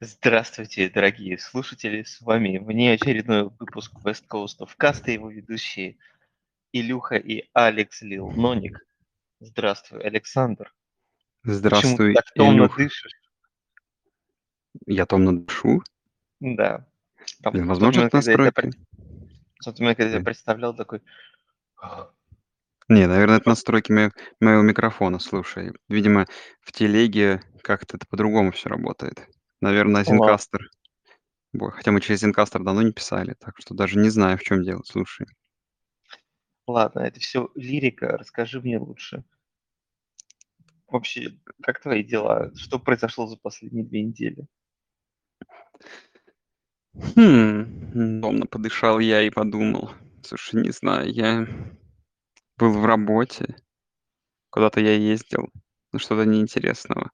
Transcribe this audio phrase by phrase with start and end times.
[0.00, 2.04] Здравствуйте, дорогие слушатели!
[2.04, 5.96] С вами внеочередной выпуск West Coast of Cast и его ведущие
[6.70, 8.78] Илюха и Алекс Лил Ноник.
[9.40, 10.72] Здравствуй, Александр.
[11.42, 13.10] Почему ты Здравствуй, так томно дышишь?
[14.86, 15.82] Я томно дышу?
[16.38, 16.86] Да.
[17.42, 18.70] Там Блин, возможно, это я настройки.
[19.58, 20.24] в тот момент, когда я Ой.
[20.24, 21.02] представлял, такой...
[22.88, 25.72] Не, наверное, это настройки моего, моего микрофона, слушай.
[25.88, 26.26] Видимо,
[26.60, 29.28] в телеге как-то это по-другому все работает.
[29.60, 30.70] Наверное, Зенкастер.
[31.52, 34.62] Бо- Хотя мы через Зенкастер давно не писали, так что даже не знаю, в чем
[34.62, 35.26] дело, слушай.
[36.66, 38.16] ладно, это все лирика.
[38.16, 39.24] Расскажи мне лучше.
[40.86, 42.52] Вообще, как твои дела?
[42.56, 44.46] Что произошло за последние две недели?
[46.94, 49.92] Хм, томно подышал я и подумал.
[50.22, 51.46] Слушай, не знаю, я
[52.56, 53.56] был в работе,
[54.50, 55.48] куда-то я ездил,
[55.92, 57.10] ну что-то неинтересного.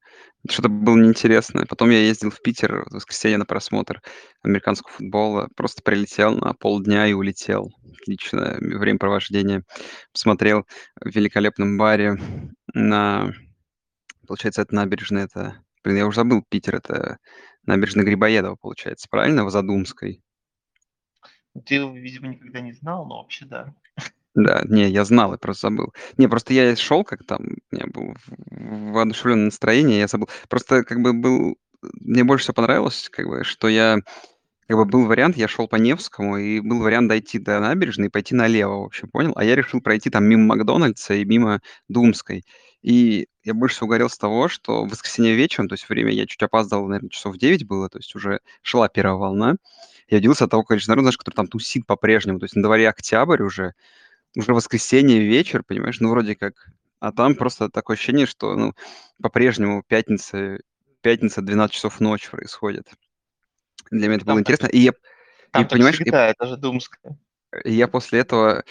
[0.48, 1.66] Что-то было неинтересное.
[1.66, 4.02] Потом я ездил в Питер в воскресенье на просмотр
[4.42, 5.48] американского футбола.
[5.57, 7.73] Просто прилетел на полдня и улетел.
[8.01, 9.63] Отличное времяпровождение.
[10.13, 10.66] Посмотрел
[11.01, 12.18] в великолепном баре
[12.73, 13.32] на...
[14.26, 15.63] Получается, это набережная, это...
[15.82, 17.18] Блин, я уже забыл Питер, это
[17.66, 19.45] набережная Грибоедова, получается, правильно?
[19.45, 20.23] В Задумской.
[21.66, 23.74] Ты видимо, никогда не знал, но вообще да.
[24.35, 25.93] Да, не, я знал, я просто забыл.
[26.16, 27.40] Не, просто я шел, как там,
[27.71, 28.15] у меня было
[28.51, 30.29] воодушевленное настроение, я забыл.
[30.49, 31.57] Просто как бы был...
[32.01, 33.99] Мне больше всего понравилось, как бы, что я...
[34.68, 38.10] Как бы был вариант, я шел по Невскому, и был вариант дойти до набережной и
[38.10, 39.32] пойти налево, в общем, понял?
[39.37, 42.45] А я решил пройти там мимо Макдональдса и мимо Думской.
[42.82, 46.26] И я больше всего угорел с того, что в воскресенье вечером, то есть время я
[46.26, 49.57] чуть опаздывал, наверное, часов 9 было, то есть уже шла первая волна.
[50.09, 52.38] Я удивился от того количества народа, который там тусит по-прежнему.
[52.38, 53.74] То есть на дворе октябрь уже,
[54.37, 56.54] уже воскресенье вечер, понимаешь, ну, вроде как.
[57.01, 58.73] А там просто такое ощущение, что, ну,
[59.23, 60.59] по-прежнему пятница,
[61.02, 62.88] пятница 12 часов ночи происходит.
[63.91, 64.66] Для меня это было Там так, интересно.
[64.75, 64.94] И я, и
[65.53, 67.19] там так понимаешь, и, всегда, это же Думская.
[67.65, 68.65] и я после этого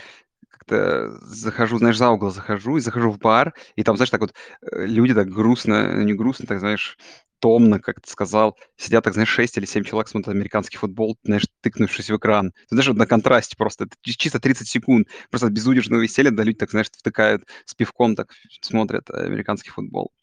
[0.49, 4.33] как-то захожу, знаешь, за угол захожу, и захожу в бар, и там, знаешь, так вот
[4.61, 6.98] э, люди так грустно, ну, не грустно, так, знаешь,
[7.43, 11.43] томно, как ты сказал, сидят, так, знаешь, 6 или 7 человек смотрят американский футбол, знаешь,
[11.59, 12.52] тыкнувшись в экран.
[12.70, 16.31] Ты знаешь, вот на контрасте просто, это чи- чисто 30 секунд, просто от безудержного веселья,
[16.31, 18.30] да, люди так, знаешь, втыкают с пивком, так
[18.61, 20.14] смотрят э, американский футбол.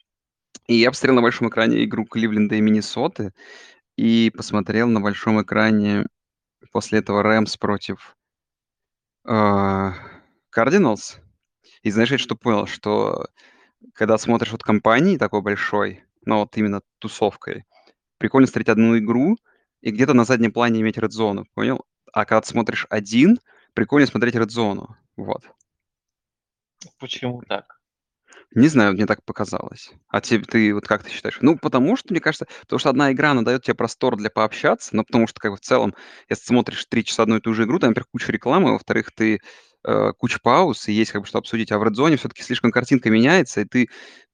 [0.69, 3.33] И я посмотрел на большом экране игру Кливленда и Миннесоты,
[3.97, 6.07] и посмотрел на большом экране
[6.73, 8.17] после этого Рэмс против
[9.25, 9.95] а,
[10.57, 11.19] Cardinals.
[11.83, 13.27] И знаешь, я что понял, что
[13.95, 17.65] когда смотришь вот компании такой большой, ну вот именно тусовкой,
[18.19, 19.37] прикольно смотреть одну игру
[19.81, 21.85] и где-то на заднем плане иметь Zone, понял?
[22.13, 23.39] А когда ты смотришь один,
[23.75, 24.87] прикольно смотреть Zone.
[25.17, 25.43] Вот.
[26.99, 27.81] Почему так?
[28.53, 29.93] Не знаю, мне так показалось.
[30.09, 31.39] А тебе, ты вот как ты считаешь?
[31.41, 34.97] Ну, потому что, мне кажется, потому что одна игра, она дает тебе простор для пообщаться,
[34.97, 35.95] но потому что, как бы, в целом,
[36.29, 39.39] если смотришь три часа одну и ту же игру, там, во-первых, куча рекламы, во-вторых, ты
[39.85, 41.73] э, куча пауз, и есть как бы что обсудить.
[41.73, 43.89] А в Zone все-таки слишком картинка меняется, и ты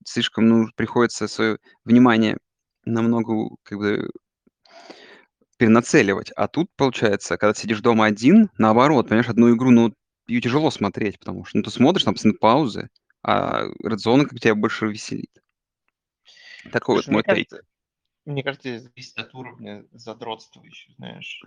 [0.05, 2.39] слишком, ну, приходится свое внимание
[2.85, 4.11] намного, как бы,
[5.59, 6.31] перенацеливать.
[6.37, 9.95] А тут, получается, когда ты сидишь дома один, наоборот, понимаешь, одну игру, ну,
[10.27, 12.89] ее тяжело смотреть, потому что, ну, ты смотришь, там постоянно паузы,
[13.23, 15.31] а Red Zone как тебя больше веселит.
[16.73, 17.49] Такой вот Слушай, мне мой тейк.
[17.49, 17.69] кажется,
[18.27, 21.43] мне кажется, это зависит от уровня задротства еще, знаешь.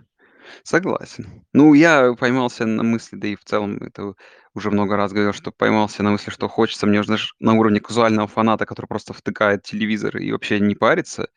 [0.62, 1.44] Согласен.
[1.52, 4.14] Ну, я поймался на мысли, да и в целом это
[4.54, 8.26] уже много раз говорил, что поймался на мысли, что хочется мне, знаешь, на уровне казуального
[8.26, 11.28] фаната, который просто втыкает телевизор и вообще не парится.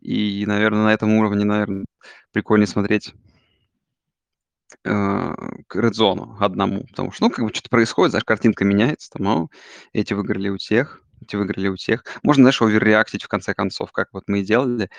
[0.00, 1.86] И, наверное, на этом уровне, наверное,
[2.32, 3.14] прикольнее смотреть
[4.84, 5.34] э,
[5.68, 9.48] к Zone одному, потому что, ну, как бы что-то происходит, знаешь, картинка меняется, там, о,
[9.92, 11.02] эти выиграли у тех,
[11.32, 12.04] выиграли у тех.
[12.22, 14.90] Можно, знаешь, оверреактить в конце концов, как вот мы и делали.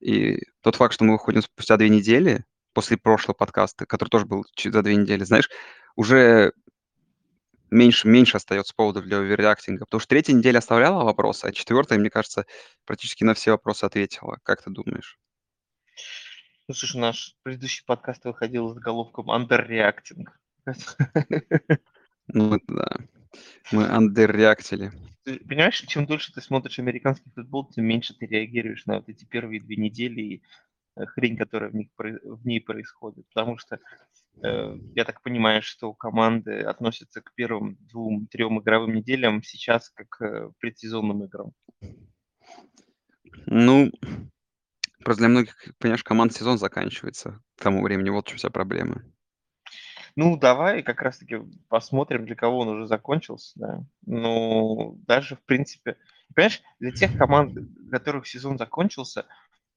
[0.00, 4.44] И тот факт, что мы выходим спустя две недели после прошлого подкаста, который тоже был
[4.62, 5.48] за две недели, знаешь,
[5.96, 6.52] уже
[7.70, 12.10] меньше, меньше остается поводов для оверреактинга, потому что третья неделя оставляла вопросы, а четвертая, мне
[12.10, 12.46] кажется,
[12.84, 14.38] практически на все вопросы ответила.
[14.42, 15.18] Как ты думаешь?
[16.68, 20.26] Ну, слушай, наш предыдущий подкаст выходил с заголовком «Underreacting».
[22.28, 22.96] Ну, да.
[23.72, 24.92] Мы андерреактили.
[25.24, 29.24] Ты понимаешь, чем дольше ты смотришь американский футбол, тем меньше ты реагируешь на вот эти
[29.24, 30.42] первые две недели и
[30.96, 33.26] э, хрень, которая в, них, в ней происходит.
[33.34, 33.80] Потому что
[34.42, 40.50] э, я так понимаю, что команды относятся к первым двум-трем игровым неделям сейчас как э,
[40.60, 41.52] предсезонным играм.
[43.46, 43.90] Ну,
[45.04, 48.10] просто для многих, понимаешь, команд сезон заканчивается к тому времени.
[48.10, 49.02] Вот в чем вся проблема.
[50.16, 53.84] Ну, давай как раз-таки посмотрим, для кого он уже закончился, да.
[54.06, 55.96] Ну, даже, в принципе,
[56.34, 59.26] понимаешь, для тех команд, у которых сезон закончился,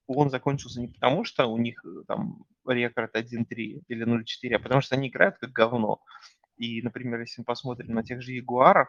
[0.07, 4.81] он закончился не потому, что у них э, там рекорд 1-3 или 0-4, а потому
[4.81, 6.01] что они играют как говно.
[6.57, 8.87] И, например, если мы посмотрим на тех же Ягуаров,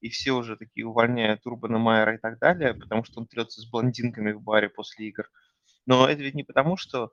[0.00, 3.68] и все уже такие увольняют Урбана Майера и так далее, потому что он трется с
[3.68, 5.28] блондинками в баре после игр.
[5.86, 7.10] Но это ведь не потому, что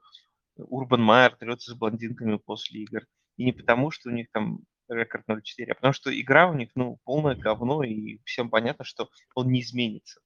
[0.57, 3.05] Урбан Майер трется с блондинками после игр.
[3.37, 6.69] И не потому, что у них там рекорд 0-4, а потому что игра у них,
[6.75, 10.21] ну, полное говно, и всем понятно, что он не изменится.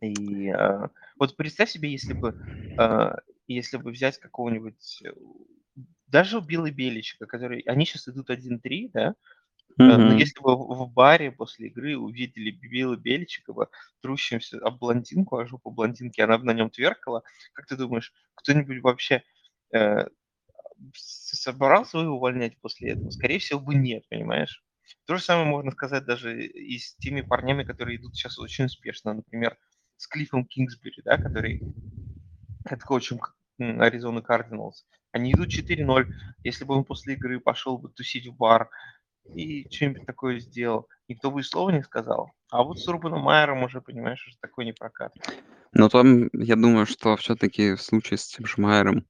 [0.00, 0.88] И э,
[1.18, 2.34] вот представь себе, если бы,
[2.78, 3.12] э,
[3.46, 5.12] если бы взять какого-нибудь, э,
[6.06, 9.14] даже Билла Беличика, который, они сейчас идут 1-3, да, mm-hmm.
[9.78, 13.68] но если бы в баре после игры увидели Билла Бельчикова,
[14.00, 17.22] трущимся об блондинку, а жопу блондинки, она бы на нем тверкала,
[17.52, 19.22] как ты думаешь, кто-нибудь вообще
[19.74, 20.06] э,
[20.94, 23.10] собрался его увольнять после этого?
[23.10, 24.64] Скорее всего бы нет, понимаешь?
[25.06, 29.14] То же самое можно сказать даже и с теми парнями, которые идут сейчас очень успешно.
[29.14, 29.56] Например,
[29.96, 31.62] с Клиффом Кингсбери, да, который
[32.84, 33.20] коучем
[33.58, 34.86] Аризоны Кардиналс.
[35.12, 36.06] Они идут 4-0.
[36.42, 38.68] Если бы он после игры пошел бы тусить в бар
[39.34, 42.30] и что-нибудь такое сделал, никто бы и слова не сказал.
[42.50, 45.14] А вот с Урбаном Майером уже, понимаешь, уже такой не прокат.
[45.72, 49.06] Но там, я думаю, что все-таки в случае с тем же Майером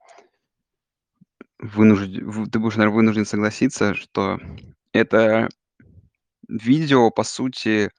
[1.58, 4.38] вынужден, ты будешь, наверное, вынужден согласиться, что
[4.93, 5.49] это
[6.49, 7.91] видео, по сути,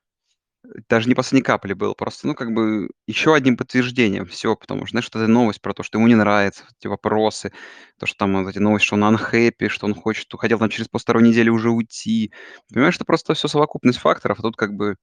[0.90, 4.92] даже не последней капли было, просто, ну, как бы еще одним подтверждением всего, потому что,
[4.92, 7.52] знаешь, вот эта новость про то, что ему не нравятся эти вопросы,
[8.00, 10.88] то, что там вот эти новости, что он unhappy, что он хочет, хотел там через
[10.88, 12.32] полторы недели уже уйти.
[12.74, 14.96] Понимаешь, это просто все совокупность факторов, а тут как бы,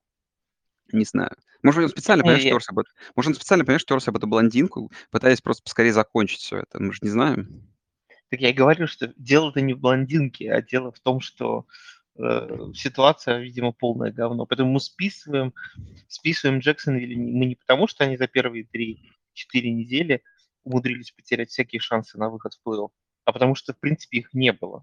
[0.93, 1.33] не знаю.
[1.63, 2.91] Может быть, он специально, понимаешь, терся об это.
[3.15, 6.81] Может, он специально, понимаешь, терся об эту блондинку, пытаясь просто поскорее закончить все это.
[6.83, 7.72] Мы же не знаем.
[8.33, 11.67] Так я и говорю, что дело-то не в блондинке, а дело в том, что
[12.17, 14.47] э, ситуация, видимо, полное говно.
[14.47, 15.53] Поэтому мы списываем,
[16.09, 18.97] списываем Джексонвилл мы не потому, что они за первые 3-4
[19.69, 20.23] недели
[20.65, 22.89] умудрились потерять всякие шансы на выход в плей
[23.27, 24.83] а потому что, в принципе, их не было.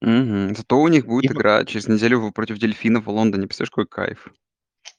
[0.00, 0.54] Мгм.
[0.54, 3.48] Зато у них будет И игра через неделю против дельфинов в Лондоне.
[3.48, 4.32] Представляешь, какой кайф.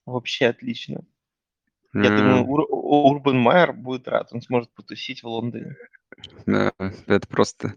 [0.05, 1.05] Вообще отлично.
[1.93, 5.77] Я М, думаю, Ур- Урбан Майер будет рад, он сможет потусить в Лондоне.
[6.45, 6.71] Да,
[7.07, 7.75] это просто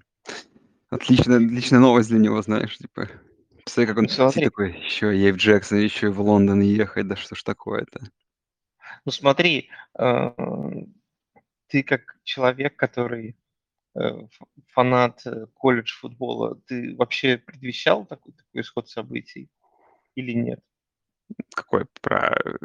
[0.91, 3.09] отличная, отличная новость для него, знаешь, типа.
[3.57, 7.07] Представляй, как он Ну смотри, такой, еще и в Джексон, еще и в Лондон ехать,
[7.07, 8.01] да что ж такое-то.
[9.05, 10.31] ну смотри, э,
[11.67, 13.37] ты как человек, который
[13.95, 19.51] э, ф- фанат э, колледж футбола, ты вообще предвещал такой, такой исход событий
[20.15, 20.61] или нет?
[21.55, 22.57] Какой, про э,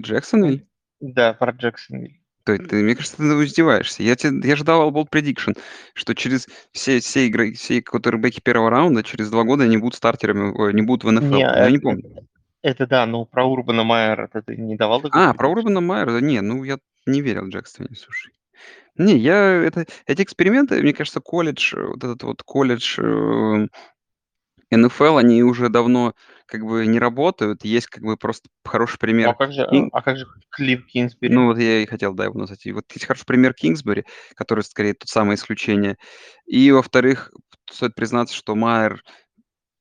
[0.00, 0.66] Джексонвиль?
[1.00, 2.16] Да, про Джексонвилл.
[2.48, 4.02] То есть ты, мне кажется, ты издеваешься.
[4.02, 5.50] Я, тебе, я давал болт предикшн,
[5.92, 10.50] что через все, все игры, все квотербеки первого раунда, через два года они будут стартерами,
[10.56, 11.26] ой, не будут в НФЛ.
[11.26, 12.26] Не, я это, не помню.
[12.62, 15.50] это, да, но про Урбана Майера это ты не давал А, про prediction?
[15.50, 18.32] Урбана Майера, да не, ну я не верил в Джексоне, слушай.
[18.96, 23.66] Не, я, это, эти эксперименты, мне кажется, колледж, э, вот этот вот колледж э,
[24.70, 26.14] НФЛ, они уже давно
[26.48, 27.64] как бы не работают.
[27.64, 29.34] Есть как бы просто хороший Ну, а пример.
[29.34, 31.34] как же, Кин- а как же Клифф Кинсбери?
[31.34, 32.64] Ну, вот я и хотел, да, его назвать.
[32.66, 34.04] И вот есть хороший пример Кингсбери,
[34.34, 35.96] который скорее тот самое исключение.
[36.46, 37.30] И, во-вторых,
[37.70, 39.02] стоит признаться, что Майер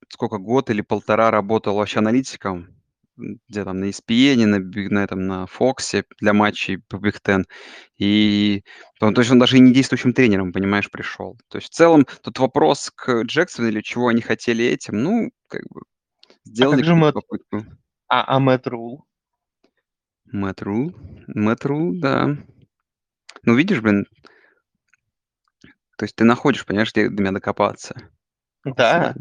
[0.09, 2.67] сколько, год или полтора работал вообще аналитиком,
[3.15, 7.43] где там на ESPN, на, на этом, на Фоксе для матчей по Big Ten.
[7.97, 8.63] И
[8.99, 11.37] он, то есть он даже и не действующим тренером, понимаешь, пришел.
[11.49, 15.81] То есть в целом тут вопрос к Джексону чего они хотели этим, ну, как бы
[16.47, 17.65] А сделали как же Мэтт, попытку.
[18.07, 19.05] а, а Мэтт Рул?
[20.31, 20.95] Мэтт Рул,
[21.27, 22.37] Мэтт Рул, да.
[23.43, 24.07] Ну, видишь, блин,
[25.97, 27.95] то есть ты находишь, понимаешь, где до меня докопаться.
[28.63, 29.15] Да.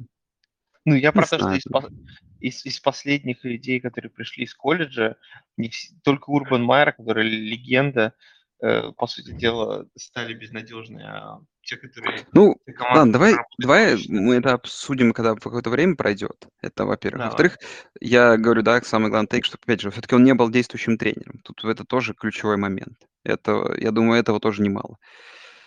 [0.85, 1.65] Ну, я про то, что из,
[2.41, 5.17] из, из последних людей, которые пришли из колледжа,
[5.57, 8.15] не вс- только Урбан Майер, который легенда,
[8.63, 14.37] э, по сути дела, стали безнадежные, а те, которые Ну, команды, ладно, давай, давай мы
[14.37, 16.49] это обсудим, когда какое-то время пройдет.
[16.63, 17.19] Это, во-первых.
[17.19, 17.29] давай.
[17.31, 17.59] Во-вторых,
[18.01, 21.41] я говорю, да, самый главный тейк, что, опять же, все-таки он не был действующим тренером.
[21.43, 22.97] Тут это тоже ключевой момент.
[23.25, 24.97] Это, я думаю, этого тоже немало.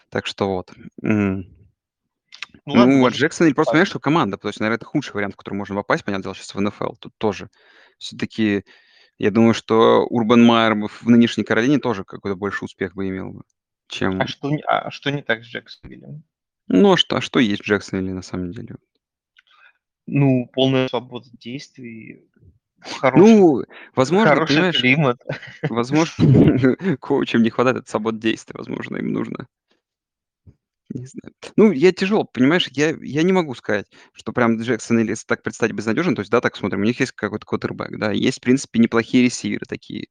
[0.10, 0.72] Так что вот.
[1.02, 1.44] Ну
[2.66, 5.34] ладно, Ну, а может, Джексон, просто понимаешь, что команда, то есть, наверное, это худший вариант,
[5.34, 6.94] в который можно попасть, понятное дело, сейчас в НФЛ.
[7.00, 7.50] Тут тоже.
[7.98, 8.64] Все-таки,
[9.18, 13.44] я думаю, что Урбан Майер в нынешней Каролине тоже какой-то больше успех бы имел,
[13.90, 14.28] А чем...
[14.28, 16.24] что, не- а что не так с Джексонвиллем?
[16.68, 18.76] Ну, а что, а что есть в Джексонвилле на самом деле?
[20.06, 22.30] Ну, полная свобода действий,
[22.82, 23.64] хороший, Ну,
[23.96, 25.22] возможно, хороший понимаешь, климат.
[25.70, 26.16] возможно,
[27.00, 29.48] коучам не хватает свободы действия, возможно, им нужно
[30.94, 31.34] Не знаю.
[31.56, 35.76] Ну, я тяжело, понимаешь, я я не могу сказать, что прям Джексон если так представить,
[35.76, 36.16] безнадежен.
[36.16, 39.24] То есть, да, так смотрим, у них есть какой-то квотербек, да, есть, в принципе, неплохие
[39.26, 40.08] ресиверы такие,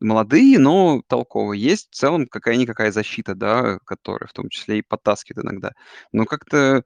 [0.00, 1.60] молодые, но толковые.
[1.60, 5.72] Есть в целом какая-никакая защита, да, которая в том числе и подтаскивает иногда.
[6.12, 6.84] Но как-то,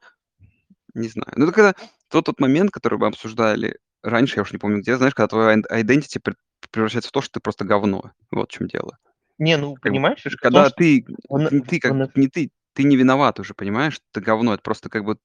[0.95, 1.33] не знаю.
[1.37, 1.75] Ну, когда
[2.11, 5.57] тот тот момент, который мы обсуждали раньше, я уж не помню где, знаешь, когда твой
[5.57, 6.37] identity пр
[6.73, 8.13] превращается в то, что ты просто говно.
[8.33, 8.99] Вот в чём дело.
[9.39, 13.40] Не, ну, понимаешь, когда что ты он ты как он не ты ты не виноват
[13.40, 14.00] уже, понимаешь?
[14.12, 14.54] Ты говно.
[14.54, 15.19] Это просто как бы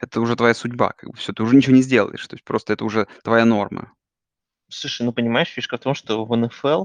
[0.00, 2.26] это уже твоя судьба, как бы всё, ты уже ничего не сделаешь.
[2.26, 3.92] То есть просто это уже твоя норма.
[4.70, 6.84] Слушай, ну, понимаешь, фишка в том, что в НФЛ,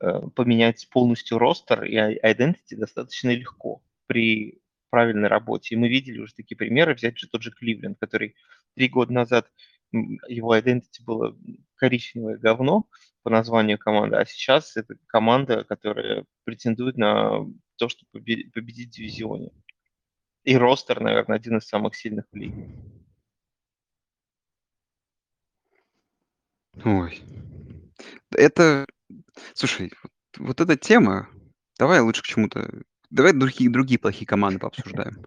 [0.00, 5.74] э, поменять полностью ростер и ай identity достаточно легко при правильной работе.
[5.74, 6.94] И мы видели уже такие примеры.
[6.94, 8.36] Взять же тот же Кливленд, который
[8.76, 9.50] 3 года назад,
[9.92, 11.36] его identity было,
[11.76, 12.86] коричневое говно
[13.24, 18.92] по названию команды, а сейчас это команда, которая претендует на то, чтобы побе победить в
[18.92, 19.50] дивизионе.
[20.44, 22.68] И ростер, наверно, один из самых сильных в лиге.
[26.84, 27.22] Ой.
[28.36, 28.86] Это,
[29.54, 29.90] слушай,
[30.36, 31.30] вот эта тема,
[31.78, 35.24] давай лучше к чему-то давай другие другие плохие команды пообсуждаем.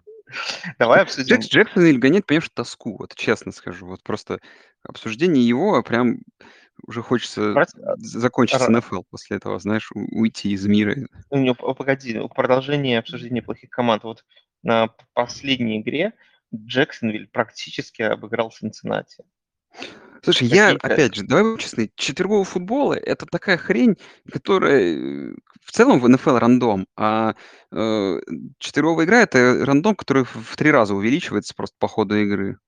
[0.78, 3.86] Давай Джекс обсудим Джексонвиль гоняет, понимаешь, тоску, вот честно скажу.
[3.86, 4.40] Вот просто
[4.82, 6.18] обсуждение его прям
[6.86, 10.96] уже хочется Брать, з закончить с ра НФЛ после этого, знаешь, уйти из мира.
[11.30, 14.04] У него п погоди, в продолжение обсуждения плохих команд.
[14.04, 14.24] Вот
[14.62, 16.12] на последней игре
[16.54, 19.24] Джексонвиль практически обыграл Цинциннати.
[20.22, 23.96] Слушай, я, опять же, давай будем честны, четверговый футбол- это такая хрень,
[24.30, 27.34] которая, э, в целом в НФЛ рандом, а,
[27.70, 28.20] э,
[28.58, 32.58] четверговая игра- это рандом, который в 3 раза увеличивается просто по ходу игры.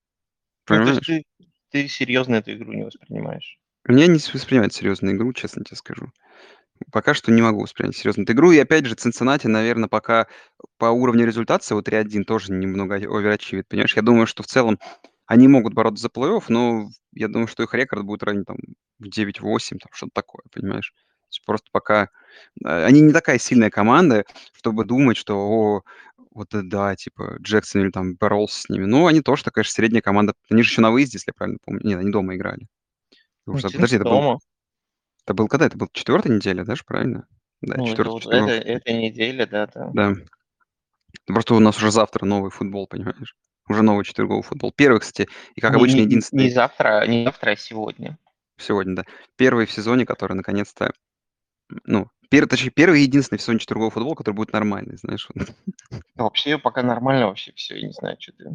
[0.69, 1.05] Ну, то есть Понимаешь?
[1.05, 1.23] ты
[1.71, 3.57] ты серьезно эту игру не воспринимаешь?
[3.89, 6.11] Я не с воспринимать серьезно игру, честно тебе скажу.
[6.91, 8.51] Пока что не могу воспринять серьезно эту игру.
[8.51, 10.27] И опять же, Цинциннати, наверно, пока
[10.79, 13.67] по уровню результации, вот 3-1, тоже немного оверачивит.
[13.69, 14.79] Понимаешь, я думаю, что в целом
[15.27, 18.57] они могут бороться за плей-офф, но я думаю, что их рекорд будет районе там
[18.99, 20.93] в 9-8, там что-то такое, понимаешь?
[20.93, 22.09] То есть просто пока,
[22.65, 25.83] э, они не такая сильная команда, чтобы думать, что: "О,
[26.31, 28.85] вот это да, типа Джексонвиль там боролся с ними".
[28.85, 30.33] Ну, они тоже такая же средняя команда.
[30.51, 31.81] Они же еще на выезде, если я правильно помню.
[31.85, 32.67] Нет, они дома играли.
[33.47, 34.39] Ну, Уже Цинц подожди, это был дома.
[35.25, 35.67] это был когда?
[35.67, 37.27] Это был 4 неделя, да ж, правильно?
[37.61, 39.91] Да, Ну, это 4 вот эта неделя, да-да.
[39.93, 40.13] Да.
[41.27, 43.35] Просто у нас уже завтра новый футбол, понимаешь?
[43.69, 44.73] Уже новый четверговый футбол.
[44.75, 48.17] Первый, кстати, и, как Не обычно, не н не единственный завтра не завтра, а сегодня.
[48.57, 49.03] Сегодня, да.
[49.37, 50.93] Первый в сезоне, который наконец-то,
[51.85, 55.49] ну, первый, точнее, первый и единственный в сезоне четверговой футбол, который будет нормальный, знаешь, вот.
[56.15, 57.75] Вообще, пока нормально вообще всё.
[57.75, 58.45] Я не знаю, чё ты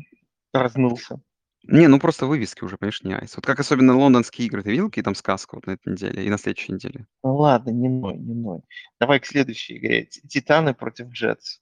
[0.52, 1.20] разнылся.
[1.68, 3.34] Не, ну просто вывески уже, понимаешь, не айс.
[3.36, 4.62] Вот как особенно лондонские игры.
[4.62, 7.06] Ты видел, какие там сказка вот на этой неделе и на следующей неделе?
[7.24, 8.60] Ну ладно, не ной, не ной.
[9.00, 10.04] Давай к следующей игре.
[10.04, 11.58] Ти Титаны против Джетс.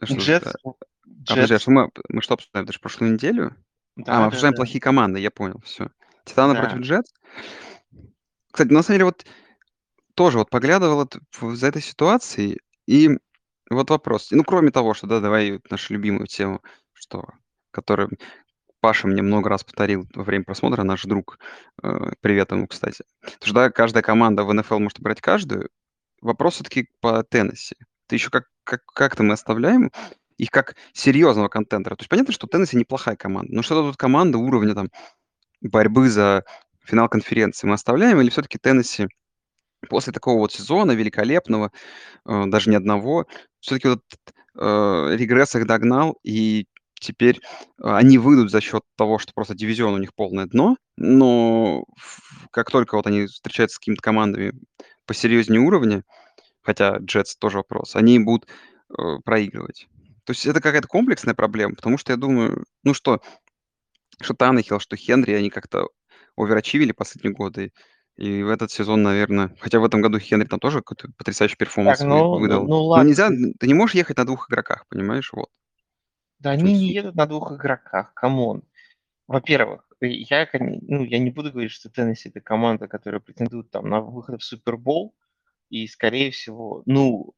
[0.00, 0.52] А что за Джетс да?
[0.64, 0.74] у
[1.28, 2.70] А подожди, а Джетс что мы мы что обсуждаем?
[2.72, 3.56] Ж прошлую неделю?
[4.06, 4.56] А, мы обсуждаем Да-да-да.
[4.56, 5.90] плохие команды, я понял, всё.
[6.24, 6.82] Титаны против Да.
[6.82, 7.12] Джетс?
[8.52, 9.24] Кстати, на самом деле, вот
[10.14, 13.10] тоже вот поглядывал вот в за этой ситуацией, и
[13.70, 14.28] вот вопрос.
[14.30, 17.26] Ну, кроме того, что, да, давай нашу любимую тему, что
[17.72, 18.10] которую
[18.84, 21.38] Паша мне много раз повторил во время просмотра, наш друг,
[21.82, 23.02] э, привет ему, кстати.
[23.22, 25.70] Потому что, да, каждая команда в НФЛ может брать каждую.
[26.20, 27.76] Вопрос всё-таки по Теннесси.
[28.08, 29.90] Ты еще как как как-то мы оставляем
[30.38, 31.96] их как серьезного контендера.
[31.96, 34.90] То есть понятно, что Теннесси неплохая команда, но что-то тут команда уровня там
[35.62, 36.44] борьбы за
[36.84, 39.08] финал конференции мы оставляем или всё-таки Теннесси
[39.90, 41.72] после такого вот сезона великолепного,
[42.26, 43.26] э, даже не одного,
[43.60, 44.02] всё-таки вот,
[44.58, 46.66] э, регресс их догнал, и
[47.04, 47.40] теперь
[47.82, 51.84] они выйдут за счет того, что просто дивизион у них полное дно, но
[52.52, 54.52] как только вот они встречаются с какими-то командами
[55.06, 56.04] посерьезнее уровня,
[56.62, 58.48] хотя Джетс тоже вопрос, они будут,
[58.98, 59.88] э, проигрывать.
[60.24, 63.20] То есть это какая-то комплексная проблема, потому что я думаю, ну что
[64.22, 65.88] что Таннехилл, что Хенри, они как-то
[66.36, 67.72] оверачивили последние годы.
[68.16, 71.98] И в этот сезон, наверно хотя в этом году Хенри там тоже какой-то потрясающий Так,
[71.98, 72.70] перформанс вы ну ну выдал.
[72.70, 75.48] ну Но ладно, нельзя ты не можешь ехать на 2 игроках, понимаешь, вот.
[76.44, 78.64] Да они не едут на 2 игроках, come on.
[79.28, 83.88] Во-первых, э, я ну, я не буду говорить, что Теннесси- это команда, которая претендует там
[83.88, 85.14] на выход в Супербол.
[85.70, 87.34] И, скорее всего, ну,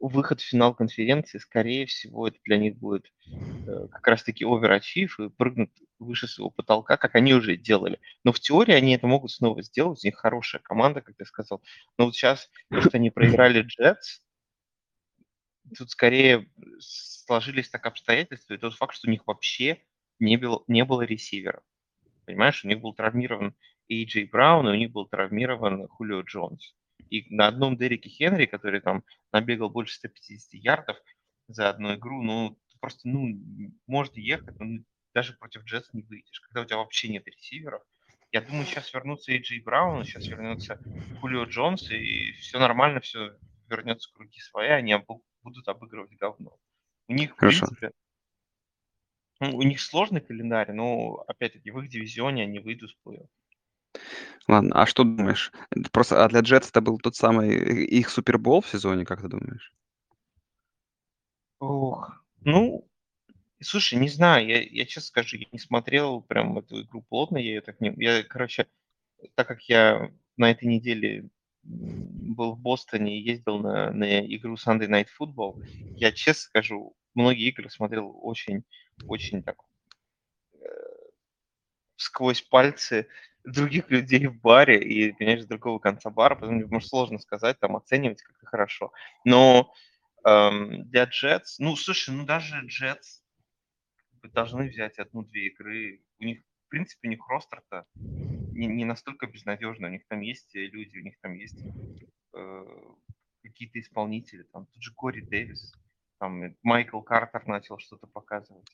[0.00, 3.12] выход в финал конференции, скорее всего, это для них будет,
[3.66, 5.70] э, как раз таки overachieve и прыгнут
[6.00, 8.00] выше своего потолка, как они уже делали.
[8.24, 10.04] Но в теории они это могут снова сделать.
[10.04, 11.62] У них хорошая команда, как ты сказал.
[11.98, 14.20] Но вот щас то, что они проиграли Джетс
[15.76, 19.82] тут скорее сложились так обстоятельства и тот факт, что у них вообще
[20.18, 21.62] не было не было ресивера.
[22.26, 23.54] Понимаешь, у них был травмирован
[23.88, 26.74] Эйджей Браун, и у них был травмирован Хулио Джонс.
[27.10, 30.96] И на одном Дереке Хенри, который там набегал больше 150 ярдов
[31.48, 33.38] за одну игру, ну, просто, ну,
[33.86, 37.82] можно ехать, но даже против Джетс не выйдешь, когда у тебя вообще нет ресиверов.
[38.32, 40.80] Я думаю, сейчас вернутся Эйджи Браун, сейчас вернется
[41.20, 43.36] Хулио Джонс, и все нормально, все
[43.68, 44.92] вернется в круги свои, они
[45.44, 46.58] будут обыгрывать говно.
[47.06, 47.66] У них, в Хорошо.
[47.66, 47.92] принципе,
[49.40, 53.28] ну, у них сложный календарь, но, опять-таки, в их дивизионе они выйдут с плей
[54.48, 55.52] Ладно, а что думаешь?
[55.92, 59.72] Просто, а для Джетс это был тот самый их Супербол в сезоне, как ты думаешь?
[61.60, 62.86] Ох, ну,
[63.62, 67.54] слушай, не знаю, я, я честно скажу, я не смотрел прям эту игру плотно, я
[67.54, 67.94] ее так не...
[67.96, 68.66] Я, короче,
[69.34, 71.28] так как я на этой неделе
[71.64, 75.56] был в Бостоне и ездил на, на игру Sunday Night Football,
[75.96, 78.64] я честно скажу, многие игры смотрел очень,
[79.06, 79.56] очень так
[80.54, 80.58] э,
[81.96, 83.08] сквозь пальцы
[83.44, 87.76] других людей в баре и, конечно, с другого конца бара, потому что, сложно сказать, там,
[87.76, 88.92] оценивать как-то хорошо.
[89.24, 89.72] Но
[90.26, 93.22] эм, для Jets, ну, слушай, ну, даже Jets
[94.32, 96.00] должны взять одну-две игры.
[96.18, 96.40] У них,
[96.74, 99.88] принципе, у них ростер-то не, не настолько безнадежный.
[99.88, 101.64] У них там есть люди, у них там есть
[102.34, 102.64] э,
[103.44, 104.42] какие-то исполнители.
[104.52, 105.72] Там тут же Кори Дэвис,
[106.18, 108.66] там Майкл Картер начал что-то показывать.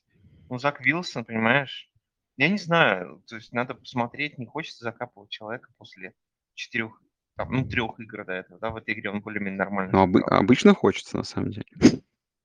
[0.49, 1.91] Ну, Зак Вилсон, понимаешь,
[2.37, 6.15] я не знаю, то есть надо посмотреть, не хочется закапывать человека после
[6.55, 6.99] четырех,
[7.37, 10.39] там, ну, трех игр до этого, да, в этой игре он более-менее нормально Ну, сыграл.
[10.39, 11.67] обычно хочется, на самом деле.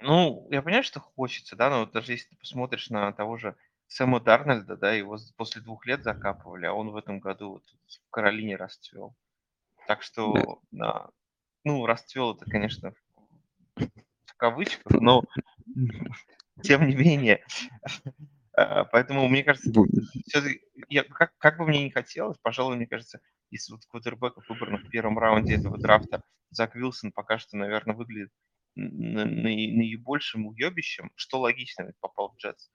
[0.00, 3.56] Ну, я понимаю, что хочется, да, но вот даже если ты посмотришь на того же
[3.88, 8.10] Сэма Дарнольда, да, его после двух лет закапывали, а он в этом году вот в
[8.10, 9.14] Каролине расцвел.
[9.86, 10.04] Так Да.
[10.04, 11.08] что, да,
[11.64, 12.92] ну, расцвел это, конечно,
[14.26, 15.22] в кавычках, но
[16.62, 17.44] тем не менее.
[18.58, 19.84] А, Поэтому, мне кажется, Бу-
[20.28, 20.60] все-таки,
[21.10, 25.18] как, как бы мне не хотелось, пожалуй, мне кажется, из вот квотербеков, выбранных в первом
[25.18, 28.30] раунде этого драфта, Зак Вилсон пока что, наверное, выглядит
[28.76, 32.70] наибольшим уебищем, что логично, ведь попал в Джетс,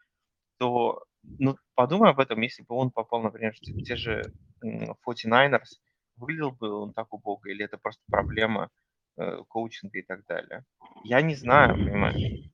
[0.62, 1.04] то
[1.40, 4.22] ну, подумай об этом, если бы он попал, например, в те, же
[4.64, 5.80] м, 49ers,
[6.18, 8.70] выглядел бы он так убого, или это просто проблема
[9.18, 10.64] э, коучинга и так далее.
[11.04, 12.48] Я не знаю, понимаешь,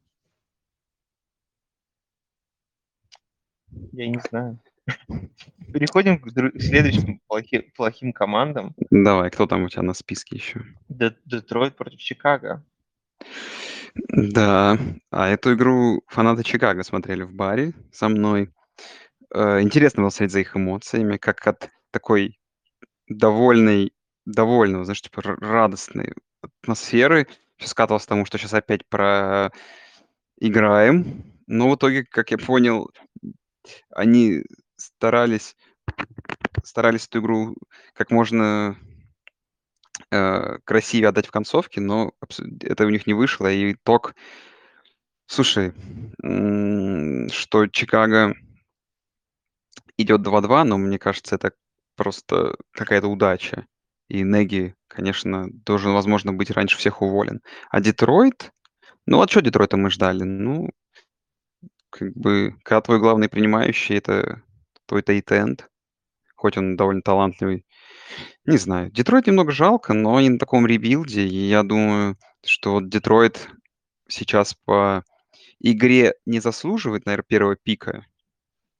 [3.91, 4.57] я не знаю.
[5.73, 8.73] Переходим к дру- следующим плохи- плохим командам.
[8.89, 10.61] Давай, кто там у тебя на списке еще?
[10.87, 12.63] Де- Детройт против Чикаго.
[14.09, 14.77] Да,
[15.11, 18.51] а эту игру фанаты Чикаго смотрели в баре со мной.
[19.33, 22.39] Э, Интересно было смотреть за их эмоциями, как от такой
[23.09, 23.93] довольной,
[24.25, 29.51] довольного, знаешь, типа радостной атмосферы все скатывалось к тому, что сейчас опять про
[30.39, 31.23] играем.
[31.47, 32.91] Но в итоге, как я понял,
[33.91, 34.43] они
[34.77, 35.55] старались,
[36.63, 37.55] старались эту игру
[37.93, 38.77] как можно
[40.11, 42.11] э, красивее отдать в концовке, но
[42.61, 44.15] это у них не вышло, и итог
[45.29, 45.73] Слушай,
[47.31, 48.33] что Чикаго
[49.97, 51.51] идет 2-2, но мне кажется, это
[51.95, 53.65] просто какая-то удача.
[54.09, 57.41] И Неги, конечно, должен, возможно, быть раньше всех уволен.
[57.69, 58.51] А Детройт?
[59.07, 60.23] Ну, а что Детройта мы ждали?
[60.23, 60.69] Ну,
[61.89, 64.41] как бы, когда твой главный принимающий- это
[64.85, 65.69] твой тайт-энд,
[66.35, 67.65] хоть он довольно талантливый.
[68.47, 68.89] Не знаю.
[68.91, 73.49] Детройт немного жалко, но они на таком rebuild е, и я думаю, что вот Детройт
[74.07, 75.03] сейчас по
[75.59, 78.05] игре не заслуживает, наверное, первого пика.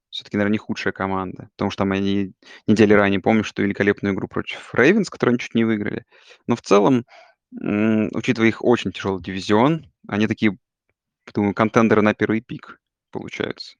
[0.10, 2.32] Все-таки, наверное, не худшая команда, потому что там они
[2.66, 6.06] недели ранее, помню, что великолепную игру против Рейвенс, которую они чуть не выиграли.
[6.48, 7.06] Но в целом,
[7.52, 10.58] учитывая их очень тяжелый дивизион, они такие,
[11.34, 12.80] думаю, контендеры на первый пик
[13.12, 13.76] получаются.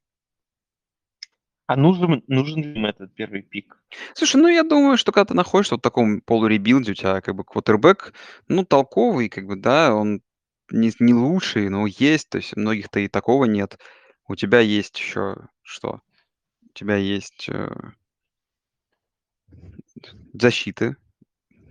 [1.68, 3.78] А нужен, нужен ли им этот первый пик?
[4.14, 7.36] Слушай, ну я думаю, что когда ты находишься вот в таком полуребилде, у тебя как
[7.36, 8.14] бы квотербек,
[8.48, 10.22] ну, толковый, как бы, да, он
[10.72, 13.78] не, не лучший, но есть, то есть многих-то и такого нет.
[14.30, 16.00] У тебя есть еще что?
[16.64, 17.70] У тебя есть э,
[20.34, 20.96] защиты.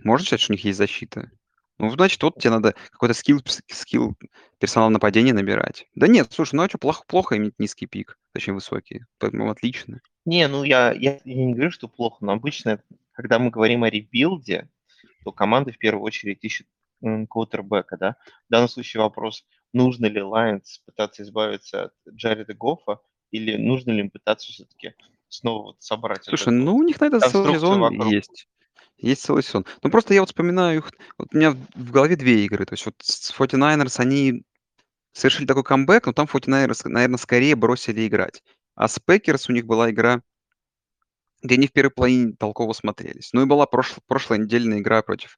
[0.03, 1.31] Можно сказать, что у них есть защита?
[1.79, 4.15] Ну, значит, вот тебе надо какой-то skill, пс- skill
[4.59, 5.85] персонала нападения набирать.
[5.93, 9.03] Да нет, слушай, ну а что, плохо, плохо иметь низкий пик, точнее высокий.
[9.19, 10.01] Поэтому отлично.
[10.25, 13.89] Не, ну я, я, я не говорю, что плохо, но обычно, когда мы говорим о
[13.89, 14.69] rebuild е,
[15.23, 16.67] то команды в первую очередь ищут
[17.29, 18.15] квотербека, да.
[18.47, 22.99] В данном случае вопрос, нужно ли Лайонс пытаться избавиться от Джареда Гоффа,
[23.31, 24.93] или нужно ли им пытаться все-таки
[25.29, 28.11] снова вот собрать Слушай, ну у них на это сезон вокруг.
[28.11, 28.47] есть.
[28.97, 29.65] Есть целый сезон.
[29.83, 32.65] Ну просто я вот вспоминаю их, вот у меня в голове две игры.
[32.65, 34.43] То есть вот с 49ers они
[35.13, 38.43] совершили такой камбэк, но там 49ers, наверное, скорее бросили играть.
[38.75, 40.21] А с Packers у них была игра,
[41.43, 43.29] где они в первой половине толково смотрелись.
[43.33, 45.37] Ну и была прошл- прошлая недельная игра против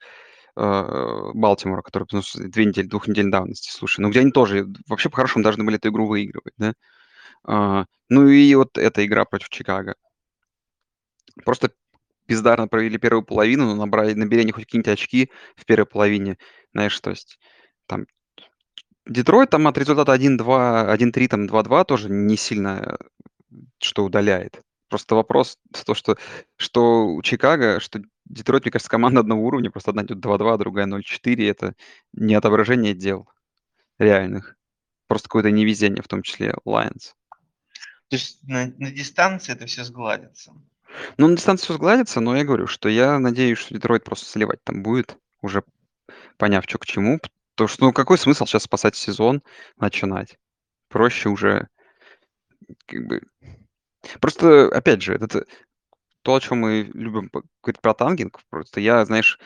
[0.55, 3.71] э, Балтимора, который, ну, с 2 недели, двухнедельной давности.
[3.71, 6.73] Слушай, ну где они тоже вообще по-хорошему должны были эту игру выигрывать, да?
[7.45, 9.95] А, ну и вот эта игра против Чикаго.
[11.45, 11.71] Просто
[12.29, 16.37] бездарно провели первую половину, но набрали набери хоть какие-нибудь очки в первой половине.
[16.73, 17.39] Знаешь, то есть
[17.87, 18.05] там
[19.07, 22.97] Детройт там от результата 1-2, 1-3, там 2-2 тоже не сильно
[23.79, 24.61] что удаляет.
[24.87, 26.17] Просто вопрос в то, что
[26.57, 30.85] что у Чикаго, что Детройт, мне кажется, команда одного уровня, просто одна идет 2-2, другая
[30.85, 31.49] 0-4.
[31.49, 31.73] Это
[32.13, 33.27] не отображение дел
[33.97, 34.55] реальных.
[35.07, 37.13] Просто какое-то невезение, в том числе Lions.
[38.09, 40.53] То есть на, на дистанции это все сгладится.
[41.17, 44.63] Ну, на дистанции все сгладится, но я говорю, что я надеюсь, что Детройт просто сливать
[44.63, 45.63] там будет, уже
[46.37, 47.19] поняв, что к чему.
[47.55, 49.41] Потому что, ну, какой смысл сейчас спасать сезон,
[49.77, 50.37] начинать?
[50.87, 51.67] Проще уже
[52.85, 53.21] как бы...
[54.21, 55.45] Просто, опять же, это
[56.21, 57.29] то, о чем мы любим
[57.63, 58.39] говорить про тангинг.
[58.49, 59.39] Просто я, знаешь,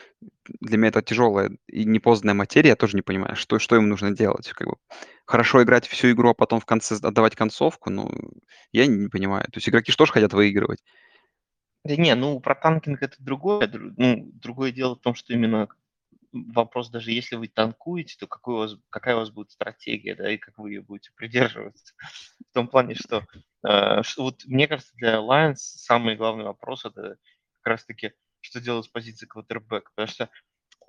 [0.60, 4.10] для меня это тяжелая и непознанная материя, я тоже не понимаю, что, что им нужно
[4.10, 4.50] делать.
[4.52, 4.76] Как бы
[5.24, 8.10] хорошо играть всю игру, а потом в конце отдавать концовку, ну,
[8.72, 9.44] я не понимаю.
[9.46, 10.82] То есть игроки же тоже хотят выигрывать.
[11.84, 13.68] Да не, ну про танкинг это другое.
[13.72, 15.68] Ну, другое дело в том, что именно
[16.32, 20.30] вопрос, даже если вы танкуете, то какой у вас, какая у вас будет стратегия, да,
[20.32, 21.94] и как вы ее будете придерживаться.
[22.50, 23.26] В том плане, что,
[23.66, 27.18] э, что вот мне кажется, для Lions самый главный вопрос это
[27.62, 29.90] как раз-таки, что делать с позиции квотербека.
[29.94, 30.30] Потому что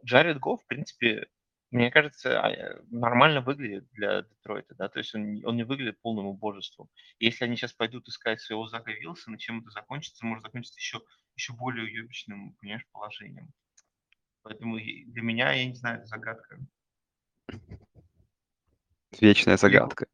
[0.05, 1.27] Джаред Гофф, в принципе,
[1.71, 5.99] мне кажется, а, э, нормально выглядит для Детройта, да, то есть он, он не выглядит
[6.01, 6.89] полным убожеством.
[7.19, 11.01] Если они сейчас пойдут искать своего Зака Вилсона, чем это закончится, может закончиться еще,
[11.35, 13.51] еще более уебищным, понимаешь, положением.
[14.43, 16.59] Поэтому для меня, я не знаю, это загадка.
[19.19, 20.07] Вечная загадка.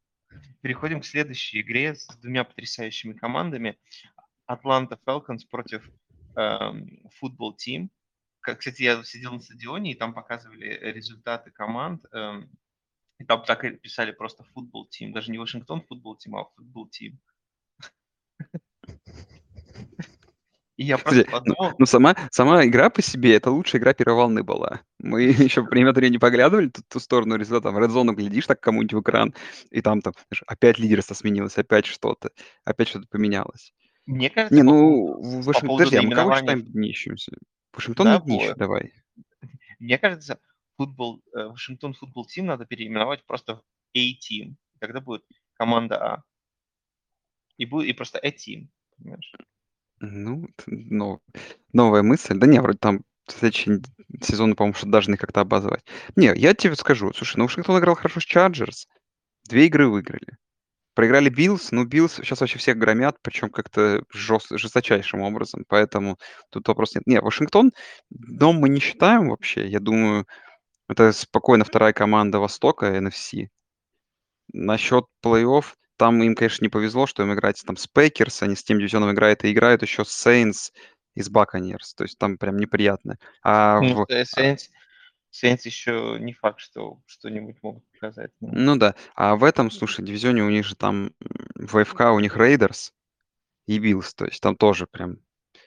[0.61, 3.77] Переходим к следующей игре с двумя потрясающими командами.
[4.45, 5.89] Атланта Falcons против
[7.19, 7.89] футбол э, Team
[8.41, 12.05] кстати, я сидел на стадионе, и там показывали результаты команд.
[12.11, 12.49] Эм,
[13.19, 15.13] и там так и писали просто футбол тим.
[15.13, 17.19] Даже не Вашингтон футбол тим, а футбол тим.
[20.77, 21.75] И я просто ну, подумал...
[21.77, 24.81] Ну, сама, сама игра по себе, это лучшая игра первой волны была.
[24.97, 28.59] Мы еще время от времени поглядывали в ту сторону результата, там, Red Zone глядишь так
[28.59, 29.35] кому-нибудь в экран,
[29.69, 32.31] и там, там знаешь, опять лидерство сменилось, опять что-то,
[32.65, 33.73] опять что-то поменялось.
[34.07, 35.67] Мне кажется, не, ну, по, Вашингтон...
[35.67, 37.31] по Подожди, а мы кого считаем днищимся?
[37.73, 38.57] Вашингтон да, днище, вот.
[38.57, 38.93] давай.
[39.79, 40.39] Мне кажется,
[40.77, 43.63] футбол, э, Вашингтон футбол тим надо переименовать просто в
[43.95, 44.55] A-Team.
[44.79, 46.23] Тогда будет команда А.
[47.57, 49.33] И будет и просто A-Team, понимаешь?
[49.99, 51.19] Ну, но,
[51.73, 52.37] новая мысль.
[52.37, 53.81] Да не, вроде там следующий
[54.21, 55.83] сезон, по-моему, что должны как-то обозвать.
[56.15, 57.13] Не, я тебе скажу.
[57.13, 58.87] Слушай, ну Вашингтон играл хорошо с Чарджерс.
[59.43, 60.37] Две игры выиграли.
[60.93, 66.17] Проиграли Биллс, ну, Биллс сейчас вообще всех громят, причем как-то жест, жесточайшим образом, поэтому
[66.49, 67.07] тут вопрос нет.
[67.07, 67.71] Не, Вашингтон
[68.09, 70.27] дом мы не считаем вообще, я думаю,
[70.89, 73.47] это спокойно вторая команда Востока, NFC.
[74.51, 75.63] Насчет плей-офф,
[75.95, 79.11] там им, конечно, не повезло, что им играть там с Пекерс, они с тем дивизионом
[79.11, 80.73] играют, и играют еще с Сейнс
[81.15, 83.17] и с Бакканирс, то есть там прям неприятно.
[83.43, 84.07] А ну, в...
[84.09, 84.63] Saints,
[85.31, 88.31] Сейнс еще не факт, что что-нибудь могут показать.
[88.41, 88.49] Ну.
[88.51, 88.95] ну да.
[89.15, 91.13] А в этом, слушай, дивизионе у них же там
[91.55, 92.93] в AFC у них Рейдерс
[93.65, 95.19] и Биллс, то есть там тоже прям...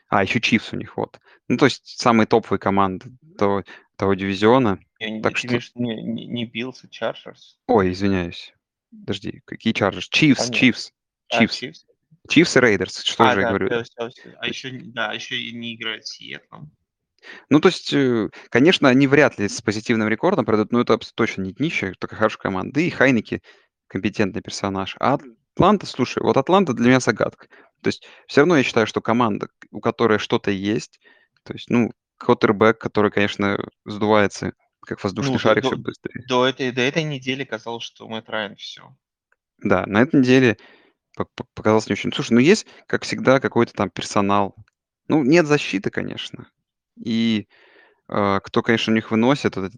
[0.09, 1.19] А, еще Чифс у них, вот.
[1.49, 3.65] Ну, то есть самые топовые команды того,
[3.97, 4.79] того дивизиона.
[4.99, 5.59] Я так что...
[5.75, 7.59] Не, не, не Биллс, а Чарджерс?
[7.67, 8.55] Ой, извиняюсь.
[8.91, 10.09] Подожди, какие Чарджерс?
[10.09, 10.93] Чифс, Чифс.
[11.29, 11.87] Чифс.
[12.29, 13.83] Чифс и Рейдерс, что а, же да, я говорю.
[13.83, 14.37] Все, все.
[14.39, 16.71] А еще, да, еще не играют с Сиэтлом.
[17.51, 21.43] Ну, то есть, э, конечно, они вряд ли с позитивным рекордом пройдут, но это точно
[21.43, 22.75] не днище, только хорошая команда.
[22.75, 23.43] Да и Хайнеки
[23.87, 24.97] компетентный персонаж.
[25.01, 25.19] А
[25.55, 27.47] Атланта, слушай, вот Атланта для меня загадка.
[27.83, 31.01] То есть все равно я считаю, что команда, у которой что-то есть,
[31.45, 36.25] то есть, ну, Коттербэк, который, конечно, сдувается, как воздушный ну, шарик до, все быстрее.
[36.29, 38.97] До этой, до этой недели казалось, что Мэтт Райан все.
[39.59, 40.57] Да, на этой неделе
[41.55, 42.13] показалось не очень.
[42.13, 44.57] Слушай, ну есть, как всегда, какой-то там персонал.
[45.09, 46.49] Ну, нет защиты, конечно.
[46.97, 47.49] И,
[48.09, 49.73] а, кто, конечно, у них выносит, этот,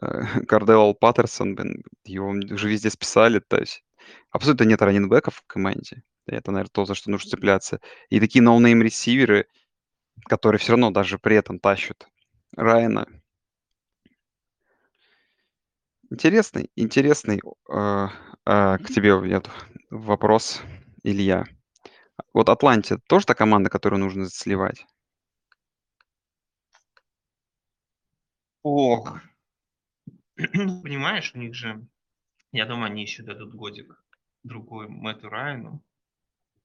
[0.00, 3.84] э, Кордаррелл Паттерсон, блин, его уже везде списали, то есть
[4.30, 6.02] абсолютно нет раннинбеков в команде.
[6.26, 7.80] Это, наверное, то, за что нужно цепляться.
[8.10, 9.46] И такие no-name ресиверы,
[10.24, 12.08] которые все равно даже при этом тащат
[12.56, 13.06] Райана.
[16.10, 18.08] Интересный, интересный э,
[18.46, 19.42] э, к тебе
[19.90, 20.62] вопрос,
[21.02, 21.44] Илья.
[22.32, 24.86] Вот Атланте тоже та команда, которую нужно сливать?
[28.68, 29.20] Ох.
[30.34, 31.86] Понимаешь, у них же,
[32.50, 33.94] я думаю, они еще дадут годик
[34.42, 35.84] другой Мэтту Райану.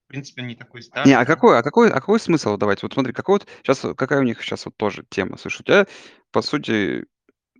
[0.05, 1.07] В принципе, не такой старый.
[1.07, 2.81] Не, а какой, а какой, а какой смысл давать?
[2.81, 5.37] Вот смотри, какой вот сейчас, какая у них сейчас вот тоже тема?
[5.37, 5.87] Слушай, у тебя,
[6.31, 7.05] по сути,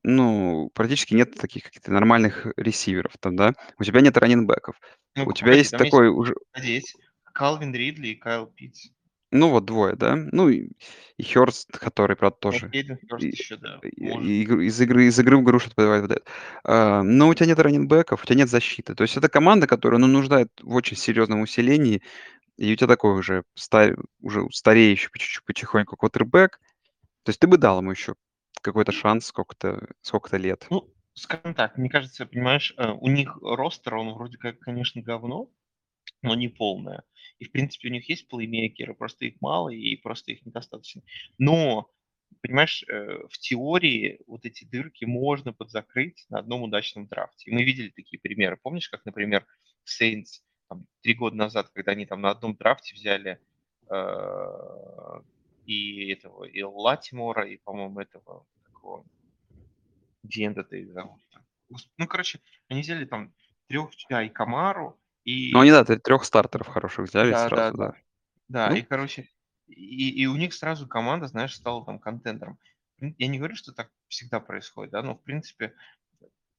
[0.01, 3.54] ну, практически нет таких каких-то нормальных ресиверов там, да.
[3.77, 4.75] У тебя нет раннинбеков.
[5.15, 8.89] Ну, У тебя есть там есть такой уже есть Калвин Ридли и Кайл Питтс.
[9.32, 10.15] Ну, вот двое, да.
[10.15, 10.70] Ну, и
[11.17, 14.34] и Хёрст, который, правда, Ну, тоже Хейден Хёрст и еще, да, может.
[14.34, 16.28] и из игры из игры в игру что-то выдает.
[16.65, 18.94] А, но у тебя нет раннинбеков, у тебя нет защиты.
[18.96, 22.02] То есть это команда, которая, ну, нуждает в очень серьезном усилении,
[22.58, 23.91] и у тебя такой уже ста
[24.22, 26.60] уже стареющий по чуть-чуть потихоньку квотербек.
[27.24, 28.15] То есть ты бы дал ему еще
[28.62, 30.70] какой-то шанс сколько-то сколько-то лет.
[30.70, 35.50] Ну, скажем так, мне кажется, понимаешь, э, у них ростер, он вроде как, конечно, говно,
[36.22, 37.04] но не полное.
[37.41, 41.01] И, в принципе, у них есть плеймейкеры, просто их мало и просто их недостаточно.
[41.39, 41.89] Но,
[42.43, 47.49] понимаешь, э, в теории вот эти дырки можно подзакрыть на одном удачном драфте.
[47.49, 48.60] И мы видели такие примеры.
[48.62, 49.47] Помнишь, как, например,
[49.88, 53.39] Saints там, три года назад, когда они там на одном драфте взяли
[53.89, 55.21] э,
[55.65, 59.04] и этого, и Латимора, и, по-моему, этого такого
[60.21, 61.19] Диэнда-то их зовут.
[61.97, 63.34] Ну, короче, они взяли там
[63.67, 65.52] трех, и Камару, и...
[65.54, 67.88] Ну, они, да, трех стартеров хороших взяли Да, сразу, да.
[67.88, 67.96] да.
[68.48, 69.30] Да, Ну, и, короче,
[69.68, 72.60] и, и у них сразу команда, знаешь, стала там контендером.
[73.00, 75.74] Я не говорю, что так всегда происходит, да, но, в принципе,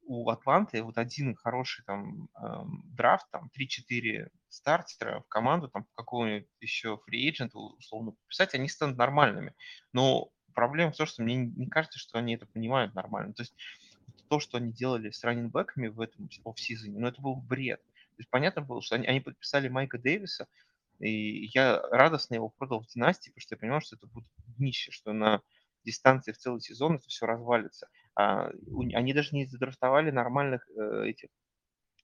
[0.05, 6.49] у Атланты вот один хороший там эм, драфт, там 3-4 стартера в команду, там какого-нибудь
[6.61, 9.55] еще фри-эйджента условно подписать, они станут нормальными.
[9.93, 13.33] Но проблема в том, что мне не кажется, что они это понимают нормально.
[13.33, 13.55] То есть
[14.29, 17.81] то, что они делали с раннинбеками в этом офсизоне, ну это был бред.
[18.13, 20.47] То есть понятно было, что они, они подписали Майка Дэвиса,
[21.01, 24.91] и я радостно его продал в династии, потому что я понимал, что это будет днище,
[24.93, 25.43] что на
[25.85, 27.89] дистанции в целый сезон это все развалится.
[28.15, 31.31] А, у- они даже не задрафтовали нормальных э, этих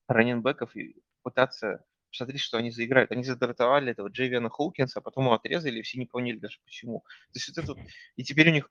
[0.08, 3.12] раненбеков и пытаться посмотреть, что они заиграют.
[3.12, 7.00] Они задрафтовали этого Джейвиана Хоукинса, а потом его отрезали, и все не поняли даже почему.
[7.32, 7.76] То есть вот это
[8.16, 8.70] И теперь у них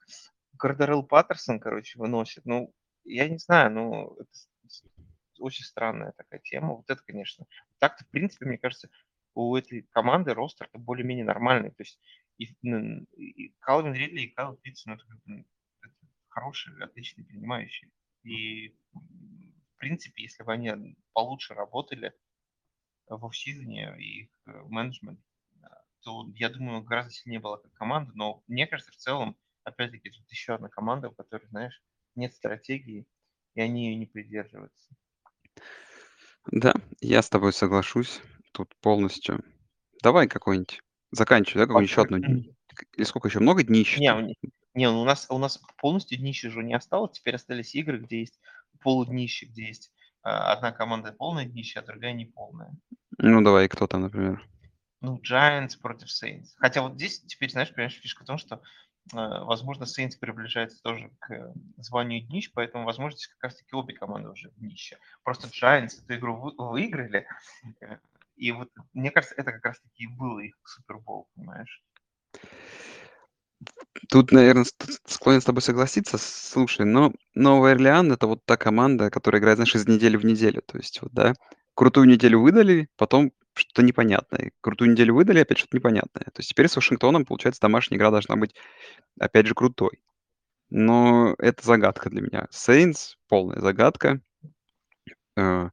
[0.57, 2.45] Кардарелл Паттерсон, короче, выносит.
[2.45, 2.73] Ну,
[3.05, 4.31] я не знаю, ну, это
[5.39, 6.75] очень странная такая тема.
[6.75, 7.45] Вот это, конечно.
[7.79, 8.89] Так-то, в принципе, мне кажется,
[9.33, 11.71] у этой команды ростер более-менее нормальный.
[11.71, 11.99] То есть
[12.37, 12.45] и,
[13.15, 15.03] и Калвин Ридли и Кайл Питтс, ну, это,
[15.81, 15.95] это
[16.29, 17.91] хорошие, отличные принимающие.
[18.23, 22.13] И, в принципе, если бы они получше работали
[23.07, 25.19] в офсизоне и их э, менеджмент,
[26.01, 28.11] то, я думаю, гораздо сильнее была как команда.
[28.15, 31.83] Но мне кажется, в целом, опять-таки, тут еще одна команда, у которой, знаешь,
[32.15, 33.05] нет стратегии,
[33.55, 34.95] и они ее не придерживаются.
[36.51, 38.21] Да, я с тобой соглашусь
[38.53, 39.43] тут полностью.
[40.01, 42.55] Давай какой-нибудь заканчивай, да, какую-нибудь еще одну дни
[42.95, 43.39] Или сколько еще?
[43.39, 44.35] Много днищ Не, не
[44.77, 47.17] не, ну у нас у нас полностью днище уже не осталось.
[47.17, 48.39] Теперь остались игры, где есть
[48.81, 49.91] полуднище, где есть,
[50.21, 52.75] а, одна команда полное днище, а другая неполная.
[53.17, 54.47] Ну, давай, кто там, например?
[55.01, 56.49] Ну, Giants против Saints.
[56.57, 58.61] Хотя вот здесь теперь, знаешь, понимаешь, фишка в том, что,
[59.13, 64.29] возможно, Saints приближается тоже к э, званию днищ, поэтому, возможно, как раз таки обе команды
[64.29, 64.97] уже днище.
[65.23, 67.27] Просто Giants эту игру вы выиграли,
[67.81, 67.97] э,
[68.35, 71.83] и вот мне кажется, это как раз таки и был их Супербол, понимаешь?
[74.09, 74.65] Тут, наверное,
[75.05, 76.17] склонен с тобой согласиться.
[76.19, 80.61] Слушай, но Новый Орлеан- это вот та команда, которая играет, знаешь, из недели в неделю.
[80.61, 81.33] То есть вот, да,
[81.73, 84.51] крутую неделю выдали, потом что-то непонятное.
[84.61, 86.25] Крутую неделю выдали, опять что-то непонятное.
[86.25, 88.55] То есть теперь с Вашингтоном, получается, домашняя игра должна быть,
[89.19, 89.99] опять же, крутой.
[90.69, 92.47] Но это загадка для меня.
[92.51, 94.21] Saints- полная загадка.
[95.35, 95.69] Э,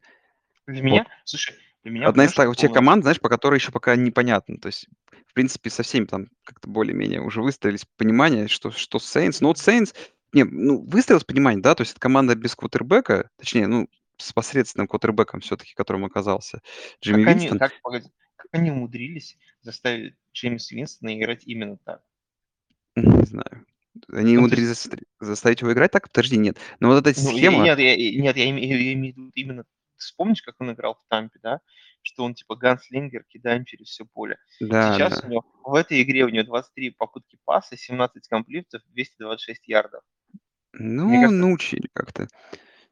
[0.67, 0.83] Для вот.
[0.83, 4.59] меня, слушай, для меня, Одна из тех команд, знаешь, по которой еще пока непонятно.
[4.59, 4.89] То есть,
[5.27, 9.39] в принципе, со всеми там как-то более-менее уже выстроились понимание, что что Saints.
[9.41, 9.95] Но вот Saints,
[10.33, 14.89] не, ну, выстроилось понимание, да, то есть это команда без квотербека, точнее, ну, с посредственным
[14.89, 16.61] квотербеком все-таки, которым оказался
[17.03, 17.59] Джимми Как они, Винстон.
[17.59, 22.03] как, погоди, как они умудрились заставить Джеймса Винстона играть именно так?
[22.97, 23.67] Не знаю.
[24.09, 26.11] Они Ну, то умудрились есть, заставить его играть так?
[26.11, 26.59] Подожди, нет.
[26.81, 29.31] Но вот эта ну, схема, нет, я, и- нет, я имею, я имею в виду
[29.35, 31.61] именно, ты вспомнишь, как он играл в Тампе, да?
[32.03, 34.37] Что он типа ганслингер, кидаем через все поле.
[34.61, 35.27] да, Сейчас да.
[35.27, 40.03] у него, в этой игре у него 23 попытки паса, 17 комплектов, 226 ярдов.
[40.73, 42.29] Мне Ну, кажется, научили как-то.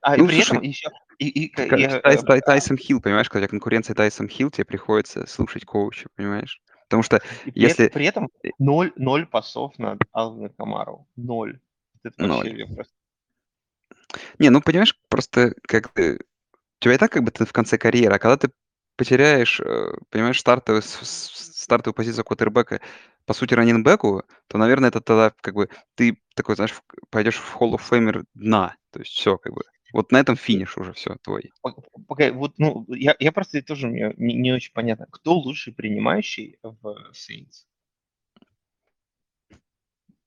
[0.03, 2.39] А и Ну, при этом слушай, еще, и, и, ка- Ка- и, с э, Тай-
[2.39, 6.61] э, Тайсон Хилл, понимаешь, когда конкуренция Тайсон Хилл, тебе приходится слушать коуча, понимаешь?
[6.85, 7.89] Потому что и при, этом, если...
[7.89, 11.07] при этом ноль, ноль пасов на Алвина Камару.
[11.17, 11.61] Ноль.
[12.03, 12.59] Это Ноль.
[12.59, 12.93] я просто...
[14.39, 16.17] Не, ну, понимаешь, просто как ты...
[16.17, 18.53] У тебя и так как бы ты в конце карьеры, а когда ты
[18.97, 22.81] потеряешь, э, понимаешь, стартовую, стартовую позицию квотербека,
[23.25, 26.75] по сути, раннинбеку, то, наверное, это тогда как бы ты такой, знаешь,
[27.11, 28.77] пойдешь в Hall of Famer дна.
[28.91, 29.63] То есть все, как бы.
[29.93, 31.51] Вот на этом финиш уже все твой.
[32.09, 36.59] Погоди, вот, ну, я, я просто тоже мне не, не очень понятно, кто лучший принимающий
[36.63, 37.67] в Saints?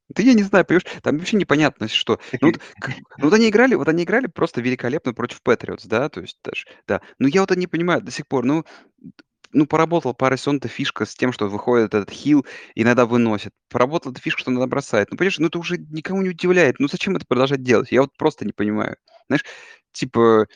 [0.10, 2.19] Да я не знаю, понимаешь, там вообще непонятно, что.
[2.39, 2.62] Ну вот,
[3.17, 6.65] ну вот они играли, вот они играли просто великолепно против Патриотс, да, то есть даже,
[6.88, 7.01] да.
[7.17, 8.45] Но я вот это не понимаю до сих пор.
[8.45, 8.63] Ну,
[9.51, 13.51] ну, поработала пара сезон эта фишка с тем, что выходит этот хил, иногда выносит.
[13.69, 15.10] Поработала эта фишка, что иногда бросает.
[15.12, 16.80] Ну, понимаешь, ну это уже никому не удивляет.
[16.80, 17.91] Ну зачем это продолжать делать?
[17.91, 18.97] Я вот просто не понимаю.
[19.28, 19.44] Знаешь,
[19.92, 20.48] типа,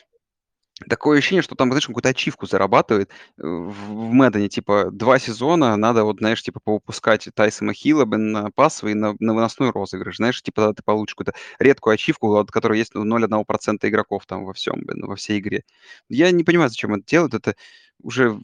[0.88, 4.48] Такое ощущение, что там, знаешь, какую-то ачивку зарабатывает, э, в в.
[4.48, 9.70] Типа 2 сезона надо вот, знаешь, типа повыпускать Тайсона Хилла, на пасовый, на на выносной
[9.70, 10.16] розыгрыш.
[10.16, 14.46] Знаешь, типа тогда ты получишь какую-то редкую ачивку, от которой есть ну, 0,1% игроков там
[14.46, 15.64] во всем, блин, во всей игре.
[16.08, 17.34] Я не понимаю, зачем это делают.
[17.34, 17.56] Это
[18.02, 18.40] уже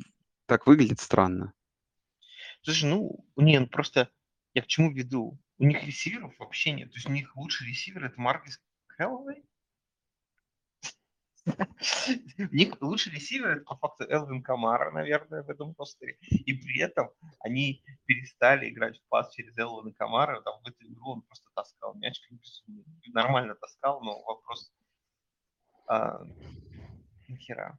[0.46, 1.54] так выглядит странно.
[2.60, 4.10] Слушай, ну, не, ну просто
[4.52, 5.38] я к чему веду?
[5.58, 6.90] У них ресиверов вообще нет.
[6.90, 9.42] То есть у них лучший ресивер это Маркус Хэллоуэй.
[12.38, 16.18] У них лучший ресивер по факту Элвин Камара, наверное, в этом ростере.
[16.20, 20.40] И при этом они перестали играть в пас через Элвина Камара.
[20.42, 22.20] Там в эту игру он просто таскал мяч.
[23.12, 24.72] Нормально таскал, но вопрос
[25.86, 26.20] а,
[27.28, 27.78] нахера.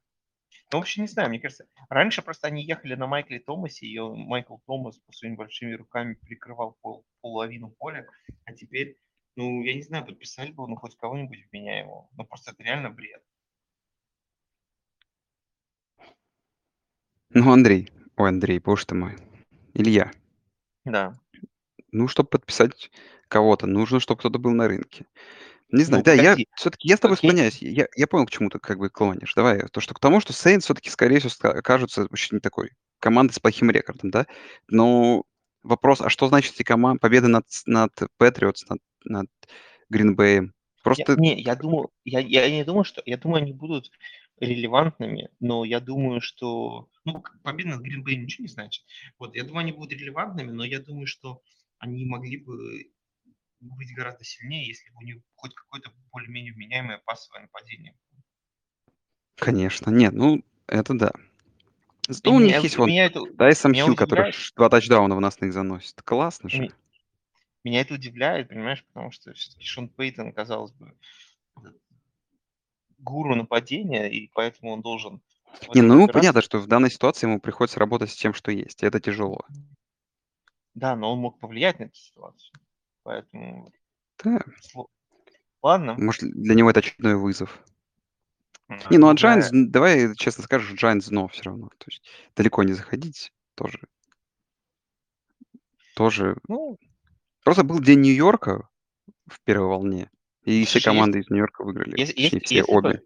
[0.71, 3.99] Ну, в общем, не знаю, мне кажется, раньше просто они ехали на Майкле Томасе, и
[3.99, 8.05] Майкл Томас своими большими руками прикрывал пол, половину поля,
[8.43, 8.97] а теперь,
[9.37, 12.09] ну, я не знаю, подписали бы, ну, хоть кого-нибудь вменяемого.
[12.17, 13.23] Ну, просто это реально бред.
[17.31, 19.15] Ну, Андрей, ой, Андрей, боже ты мой,
[19.73, 20.11] Илья,
[20.85, 21.13] Да.
[21.91, 22.89] ну, чтобы подписать
[23.27, 25.05] кого-то, нужно, чтобы кто-то был на рынке.
[25.69, 27.29] Не знаю, Ну, да, я все-таки, я с тобой окей.
[27.29, 27.61] склоняюсь.
[27.61, 29.33] Я, я понял, к чему ты как бы клонишь.
[29.33, 33.33] Давай, то, что к тому, что Сейнс все-таки, скорее всего, ска- окажутся очень такой командой
[33.33, 34.27] с плохим рекордом, да?
[34.69, 35.23] Но
[35.63, 39.27] вопрос, а что значит эти команды, победы над, с- над Патриотс, над, над
[39.89, 40.45] Гринбеем?
[40.45, 40.51] Я,
[40.83, 43.91] Просто, не, я думаю, я, я не думаю, что, я думаю, они будут
[44.39, 48.85] релевантными, но я думаю, что, ну, победа над Green Bay ничего не значит.
[49.17, 51.41] Вот, я думаю, они будут релевантными, но я думаю, что
[51.79, 52.91] они могли бы
[53.59, 57.95] быть гораздо сильнее, если бы у них хоть какое-то более-менее вменяемое пасовое нападение.
[59.35, 61.11] конечно, нет, ну, это да.
[62.07, 64.69] Зато у меня, них есть вон меня это, Тайсон меня Хилл, который удивляет, ш- два
[64.69, 66.01] тачдауна в нас на них заносит.
[66.03, 66.61] Классно же.
[66.61, 66.71] ми-
[67.65, 70.97] меня это удивляет, понимаешь, потому что все-таки Шон Пейтон, казалось бы,
[72.99, 75.21] гуру нападения, и поэтому он должен
[75.73, 76.13] Не, ну, разбираться.
[76.13, 78.83] понятно, что в данной ситуации ему приходится работать с тем, что есть.
[78.83, 79.45] и Это тяжело.
[80.73, 82.51] Да, но он мог повлиять на эту ситуацию.
[83.03, 83.71] Поэтому,
[84.23, 84.39] Да,
[85.61, 85.95] ладно.
[85.97, 87.63] может, для него это очередной вызов.
[88.69, 89.37] А, Не, ну а ну да.
[89.39, 91.69] Giants, н- давай честно скажешь, Giants дно все равно.
[91.77, 92.03] То есть
[92.35, 93.79] далеко не заходить тоже.
[95.95, 96.37] Тоже.
[96.47, 96.77] Ну,
[97.43, 98.67] Просто был день Нью-Йорка
[99.25, 100.11] в первой волне,
[100.47, 101.99] и все команды из Нью-Йорка выиграли.
[101.99, 103.01] если, если, все если обе.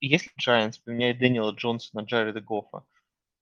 [0.00, 2.82] если Giants поменяет Дэниела Джонса на Джареда Гоффа,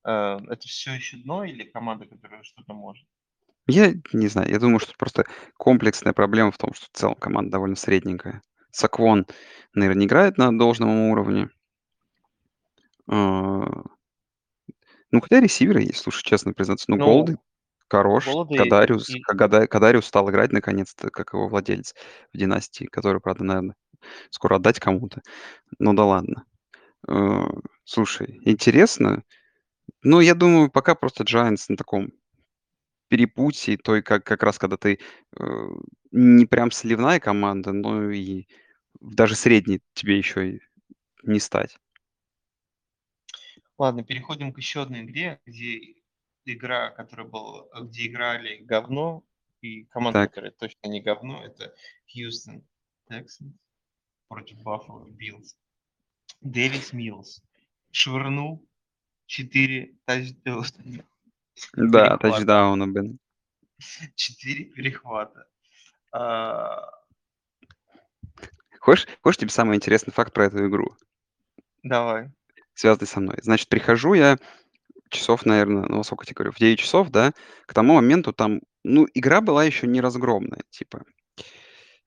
[0.04, 0.10] э,
[0.48, 3.06] это все еще дно или команда, которая что-то может?
[3.68, 7.52] Я не знаю, я думаю, что просто комплексная проблема в том, что в целом команда
[7.52, 8.42] довольно средненькая.
[8.72, 9.26] Саквон,
[9.74, 11.48] наверное, не играет на должном уровне.
[13.08, 13.64] А,
[15.12, 16.86] Ну, хотя ресиверы есть, слушай, честно признаться.
[16.88, 17.38] Ну, Ну, Голды
[17.88, 18.24] хорош.
[18.24, 19.20] Голоды Кадариус, и...
[19.20, 21.94] Кагада- Кадариус стал играть наконец-то, как его владелец
[22.32, 23.76] в династии, который, правда, наверное,
[24.30, 25.22] скоро отдать кому-то.
[25.78, 26.44] Ну да ладно.
[27.08, 27.46] Э,
[27.84, 29.22] Слушай, интересно.
[30.02, 32.12] Ну, я думаю, пока просто Giants на таком
[33.08, 34.98] перепутье, той, как, как раз когда ты
[35.38, 35.44] э,
[36.10, 38.46] не прям сливная команда, но и
[39.00, 40.60] даже средней тебе еще и
[41.22, 41.78] не стать.
[43.78, 45.95] Ладно, переходим к еще одной игре, где
[46.54, 49.24] игра, которая была, где играли говно,
[49.60, 51.74] и команда, Так, которая точно не говно, это
[52.12, 52.62] Хьюстон
[53.10, 53.52] Texans
[54.28, 55.56] против Buffalo Bills.
[56.40, 57.42] Дэвис Миллс
[57.90, 58.66] швырнул
[59.26, 61.04] 4 тачдауна.
[61.74, 63.18] да, тачдауна, блин.
[64.14, 65.48] 4 перехвата.
[66.12, 66.90] А,
[68.78, 70.96] Хочешь, хочешь тебе самый интересный факт про эту игру,
[71.82, 72.30] давай.
[72.74, 73.36] связанный со мной?
[73.42, 74.38] Значит, прихожу я
[75.10, 77.32] часов, наверное, ну, сколько я тебе говорю, в 9 часов, да,
[77.66, 81.04] к тому моменту там, ну, игра была еще не разгромная, типа.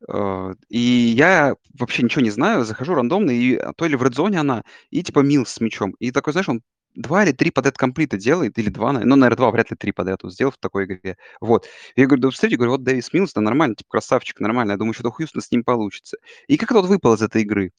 [0.07, 4.39] Э, И я вообще ничего не знаю, захожу рандомно, и а, то ли в редзоне
[4.39, 5.95] она, и типа Милс с мячом.
[5.99, 6.61] И такой, знаешь, он
[6.95, 9.91] два или три подряд комплита делает, или два, наверное, ну, наверное, два, вряд ли три
[9.91, 11.17] подряд он сделал в такой игре.
[11.41, 11.67] Вот.
[11.95, 14.71] Я говорю, да посмотрите, говорю, вот Дэвис Милс, да нормально, типа красавчик, нормально.
[14.73, 16.17] Я думаю, что у с ним получится.
[16.47, 17.71] И как тот выпал из этой игры.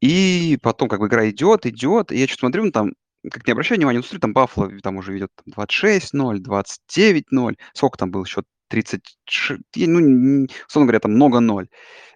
[0.00, 2.92] И потом как бы игра идет, идет, и я что смотрю, ну, там,
[3.30, 7.58] как не обращаю внимания, ну, смотрю, там Баффало там уже ведет там, 26-0, 29-0.
[7.74, 8.44] Сколько там был счет?
[8.68, 11.68] 36, ну, условно говоря, там много ноль.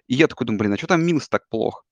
[0.07, 1.83] И я такой думаю, блин, а что там Милс так плохо?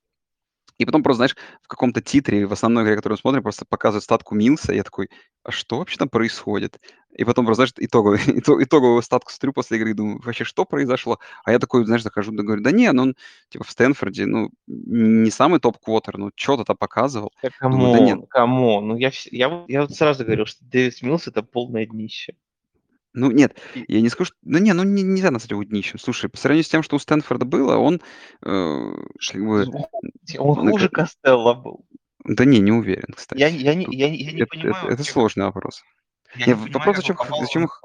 [0.79, 4.03] И потом просто, знаешь, в каком-то титре в основной игре, которую мы смотрим, просто показывают
[4.03, 4.73] статку Милса.
[4.73, 5.09] И я такой:
[5.43, 6.79] "А что вообще там происходит?"
[7.17, 10.65] И потом просто, знаешь, итоговый ито итоговую статку смотрю после игры и думаю: "Вообще, что
[10.65, 13.15] произошло?" А я такой, знаешь, захожу, да говорю: "Да не, ну он
[13.49, 17.31] типа в Стэнфорде, ну, не самый топ-квотер, ну чё-то там показывал".
[17.43, 18.19] Да Думаю: "Да нет".
[18.19, 18.87] камон, камон.
[18.87, 22.35] Ну я я вот я вот сразу говорил, что Дэвис Милс- это полное днище.
[23.15, 25.97] Ну нет, И я не скажу, что ну не, ну не нельзя назвать его днищем.
[25.97, 28.01] Слушай, по сравнению с тем, что у Стэнфорда было, он,
[28.45, 28.93] э,
[29.31, 29.65] как бы,
[30.37, 31.85] он ка хуже Костелло был.
[32.25, 33.39] да не, не уверен, Я кстати.
[33.39, 35.81] я не Тут я не я не это это понимаю это вообще, как сложный вопрос.
[36.35, 37.81] я Не, не в понимаю, вопрос, как он зачем х зачем их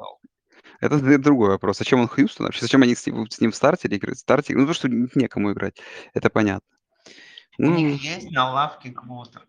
[0.80, 1.78] это д другой вопрос.
[1.78, 2.62] Зачем он Хьюстон вообще?
[2.62, 4.18] Зачем они с ним с ним в стартере играют?
[4.18, 5.76] Старте ну, потому что н некому играть.
[6.14, 6.66] Это понятно.
[7.58, 9.46] У них Ну, есть на лавке квотер.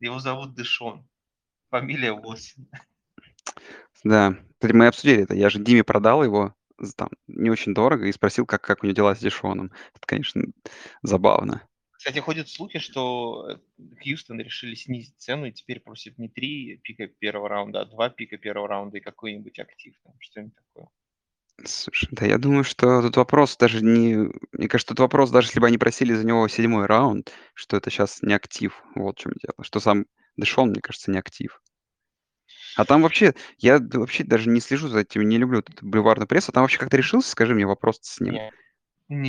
[0.00, 1.08] Его зовут Дэшон.
[1.70, 2.68] Фамилия Уотсон.
[4.04, 4.36] Да.
[4.54, 5.34] Кстати, мы обсудили это.
[5.34, 8.86] Я же Диме продал его за там не очень дорого и спросил, как как у
[8.86, 9.72] него дела с Дишоном.
[9.94, 10.42] Это, конечно,
[11.02, 11.62] забавно.
[11.94, 17.06] Кстати, ходят слухи, что, э, Хьюстон решили снизить цену и теперь просит не 3 пика
[17.06, 20.88] первого раунда, а 2 пика первого раунда и какой-нибудь актив там, что-нибудь такое.
[21.64, 25.60] Слушай, да я думаю, что тут вопрос даже не мне кажется, тут вопрос, даже если
[25.60, 28.82] бы они просили за него седьмой раунд, что это сейчас не актив.
[28.94, 29.54] Вот в чём дело.
[29.62, 31.60] Что сам Дэшон, мне кажется, не актив.
[32.76, 36.26] А там вообще, я д вообще даже не слежу за этим, не люблю эту бульварную
[36.26, 36.52] прессу.
[36.52, 38.38] Там вообще как-то решился, скажи мне, вопрос с ним?
[38.38, 38.52] Не,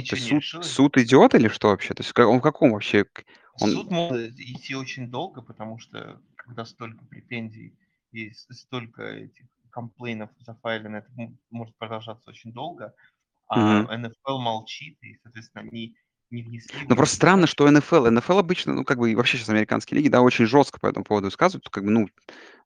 [0.08, 0.84] То ничего есть не суд решилось.
[0.86, 1.94] суд идёт или что вообще?
[1.96, 3.24] То есть он в каком вообще к
[3.60, 7.78] он Суд может идти очень долго, потому что когда столько претензий
[8.12, 12.96] и с столько этих комплейнов зафайлено, это м может продолжаться очень долго,
[13.56, 13.88] Мгм.
[13.88, 15.98] а НФЛ молчит, и, соответственно, они
[16.34, 19.38] не внесли в Ну, просто странно, что НФЛ НФЛ обычно, ну, как бы и вообще
[19.38, 21.70] щас американские лиги, да, очень жёстко по этому поводу высказываются.
[21.70, 22.08] Как бы, ну,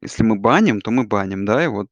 [0.01, 1.87] если мы баним, то мы баним, да, и вот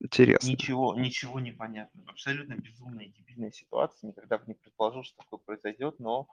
[0.00, 0.48] интересно.
[0.48, 2.02] Ничего ничего не понятно.
[2.06, 4.08] Абсолютно безумная и дебильная ситуация.
[4.08, 6.28] Никогда бы не предположил, что такое произойдет, но,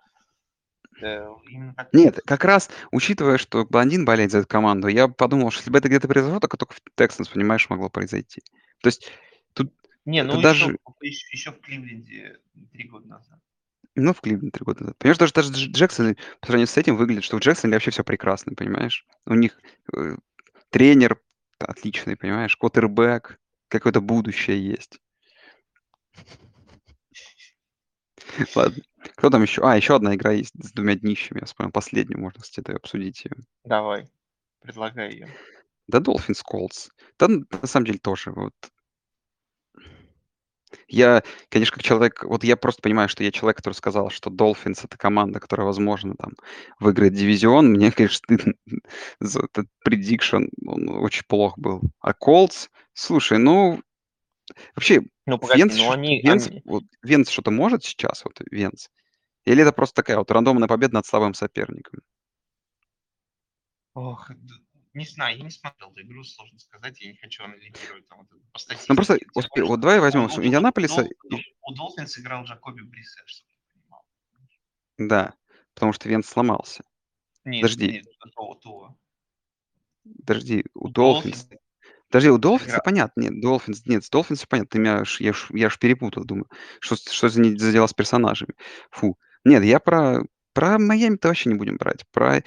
[1.02, 1.28] э,
[1.76, 5.72] так Нет, как раз учитывая, что блондин болеет за эту команду, я подумал, что если
[5.72, 8.42] бы это где-то произошло, так тока в Texans, понимаешь, могло произойти.
[8.82, 9.10] То есть
[9.54, 9.74] тут
[10.06, 12.40] Не, ну еще даже в ещ еще в Кливленде
[12.74, 13.40] 3 года назад.
[13.96, 14.98] Ну, в Кливленд 3 года назад.
[14.98, 18.04] Понимаешь, даже даже Дж Джексоны по сравнению с этим выглядят, что в Джексонвилле вообще всё
[18.04, 19.06] прекрасно, понимаешь?
[19.26, 19.60] У них,
[19.96, 20.16] э,
[20.70, 21.20] тренер
[21.60, 23.38] отличный, понимаешь, квотербэк,
[23.70, 25.00] какое-то будущее есть.
[28.56, 28.84] Ладно,
[29.16, 29.62] кто там еще?
[29.64, 31.40] А, еще одна игра есть с двумя днищами.
[31.42, 33.36] Я вспомнил последнюю, можно, кстати, обсудить её.
[33.66, 34.10] Давай,
[34.62, 35.28] предлагай её.
[35.88, 36.90] Да, Dolphins Colts.
[37.20, 38.54] Да, на самом деле тоже вот
[40.88, 44.82] Я, конечно, как человек, вот я просто понимаю, что я человек, который сказал, что Dolphins-
[44.84, 46.34] это команда, которая, возможно, там
[46.80, 47.70] выиграет дивизион.
[47.72, 48.54] Мне, конечно, стыдно
[49.20, 51.82] за этот prediction, он очень плох был.
[52.00, 53.82] А Colts, слушай, ну,
[54.76, 58.88] вообще, Ну, погоди, Венц ну они Венц они вот Венц что-то может сейчас, вот Венц?
[59.46, 62.02] Или это просто такая вот рандомная победа над слабым соперником?
[63.96, 64.30] Ох,
[65.00, 67.00] не знаю, я не смотрел эту игру, сложно сказать.
[67.02, 68.28] Я не хочу анализировать там вот
[68.70, 71.16] это Ну, просто успе вот давай у возьмем у у Индианаполиса и
[71.62, 74.04] у Dolphins играл Джакоби Брисет, чтобы ты понимал.
[74.98, 75.34] Да,
[75.74, 76.84] потому что Венц сломался.
[77.46, 77.92] Нет Подожди.
[77.92, 78.30] нет, это
[78.62, 78.96] Туа.
[80.26, 81.48] Подожди, у У Dolphins
[82.10, 83.22] подожди, у Dolphins игра понятно.
[83.22, 84.70] Нет, Dolphins нет, с всё понятно.
[84.70, 86.48] Ты меня я ж я ж перепутал, думаю,
[86.80, 88.56] что что за за дела с персонажами.
[88.92, 89.18] Фу.
[89.46, 90.24] Нет, я про
[90.54, 92.06] про Майами-то вообще не будем брать.
[92.12, 92.44] Про,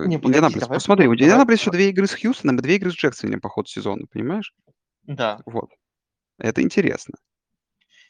[0.00, 0.58] Не, погоди, Индианаполис.
[0.58, 2.90] давай Просто смотри, про у давай Индианаполиса еще 2 игры с Хьюстоном и 2 игры
[2.90, 4.54] с Джексонвиллем по ходу сезона, понимаешь?
[5.06, 5.44] Да.
[5.46, 5.70] Вот.
[6.38, 7.14] Это интересно.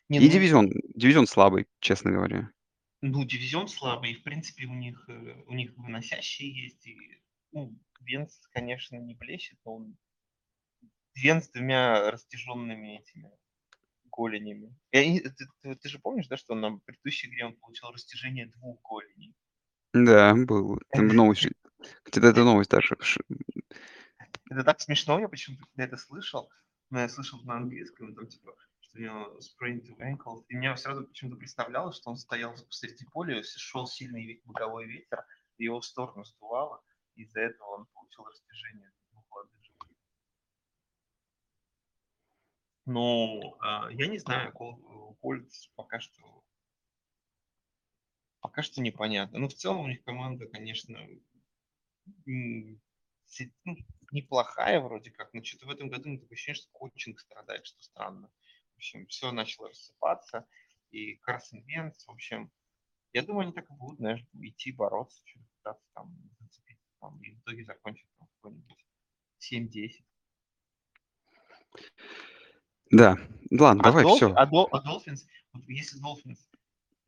[0.08, 2.50] Не, И ну дивизион дивизион слабый, честно говоря.
[3.02, 6.86] ну, дивизион слабый, и, в принципе, у них, э, у них выносящие есть.
[6.86, 6.96] И,
[7.52, 9.96] ну, Венц, конечно, не блещет, но он
[11.14, 13.30] Венц с 2 растяжёнными этими
[14.10, 14.76] голенями.
[14.92, 18.78] Не ты ты ты же помнишь, да, что на предыдущей игре он получил растяжение 2
[18.82, 19.34] голеней?
[19.94, 20.78] Да, был.
[20.90, 21.48] Там новость
[22.04, 22.96] где-то эта новость даже
[24.50, 26.50] Это так смешно, я почему-то, когда это слышал,
[26.90, 30.76] но я слышал на английском, там, типа, что у него sprained two ankles, и мне
[30.76, 35.24] сразу почему-то представлялось, что он стоял посреди поля, шел сильный боковой ветер,
[35.58, 36.82] и его в сторону сдувало,
[37.14, 39.86] из-за этого он получил растяжение 2 лодыжек.
[42.86, 46.42] Ну, а, я не знаю, Кол Кольтс пока что
[48.40, 49.38] пока что непонятно.
[49.38, 50.98] Но в целом у них команда, конечно,
[52.26, 53.76] ну,
[54.12, 58.30] неплохая вроде как, но чё-то в этом году такое ощущение, что коучинг страдает, что странно.
[58.74, 60.46] В общем, всё начало рассыпаться,
[60.90, 62.50] и Карсон Венц, в общем,
[63.14, 65.22] я думаю, они так и будут, знаешь, идти бороться,
[65.58, 68.86] пытаться там зацепиться там, и в итоге закончат там какой-нибудь
[69.38, 70.04] 7-10.
[72.90, 73.16] Да.
[73.50, 74.34] Ладно, А давай, Долфи всё.
[74.34, 76.48] а Дол а Долфинс, вот если Долфинс,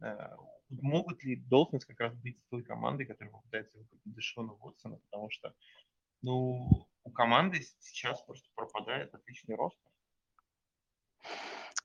[0.01, 0.37] э,
[0.71, 5.55] могут ли Долфинс как раз быть той командой, которая попытается выкупить Дэшона Уотсона, потому что,
[6.23, 9.79] ну, у команды сейчас просто пропадает отличный рост.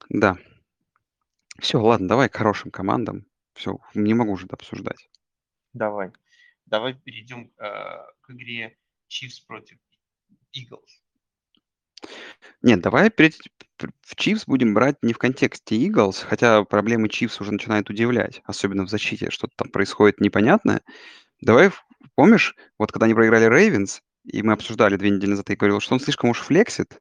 [0.10, 0.38] Да.
[1.60, 3.26] Все, ладно, давай к хорошим командам.
[3.54, 5.10] Все, не могу уже обсуждать.
[5.74, 6.12] Давай.
[6.66, 7.64] Давай перейдем э,
[8.22, 8.78] к игре
[9.10, 9.80] Chiefs против
[10.56, 10.99] Eagles.
[12.62, 13.36] Нет, давай перед,
[13.78, 18.86] в Chiefs будем брать не в контексте Eagles, хотя проблемы Chiefs уже начинают удивлять, особенно
[18.86, 20.82] в защите, что-то там происходит непонятное.
[21.42, 21.72] Давай,
[22.16, 25.94] помнишь, вот когда они проиграли Ravens, и мы обсуждали две недели назад, ты говорил, что
[25.94, 27.00] он слишком уж флексит,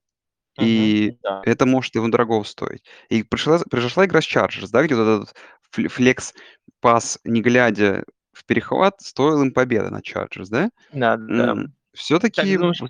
[0.60, 1.42] и да.
[1.44, 2.84] это может его дорого стоить.
[3.08, 6.34] И пришла, произошла игра с Chargers, да, где вот этот флекс
[6.80, 10.70] пас, не глядя в перехват, стоил им победы на Chargers, да?
[10.92, 11.56] Да, да.
[11.94, 12.56] Все-таки...
[12.56, 12.82] Думаешь,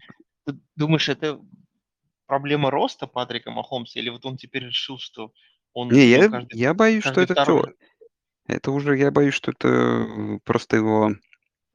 [0.45, 1.41] ты думаешь, это
[2.29, 5.33] проблема роста Патрика Махомса, или вот он теперь решил, что
[5.73, 5.89] он...
[5.89, 7.65] Не, я, каждый, я боюсь, что это все...
[8.47, 11.13] Это уже, я боюсь, что это просто его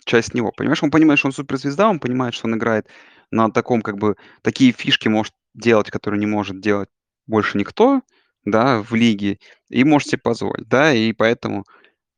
[0.06, 0.52] часть него.
[0.52, 2.88] Понимаешь, он понимает, что он суперзвезда, он понимает, что он играет
[3.32, 6.90] на таком, как бы, такие фишки может делать, которые не может делать
[7.28, 8.02] больше никто,
[8.46, 9.40] да, в лиге,
[9.70, 11.66] и может себе позволить, да, и поэтому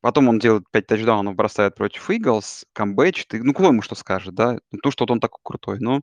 [0.01, 4.33] потом он делает 5 тачдаунов, бросает против Иглс, камбэчит, и, ну, кто ему что скажет,
[4.35, 6.01] да, ну, то, что вот он такой крутой, но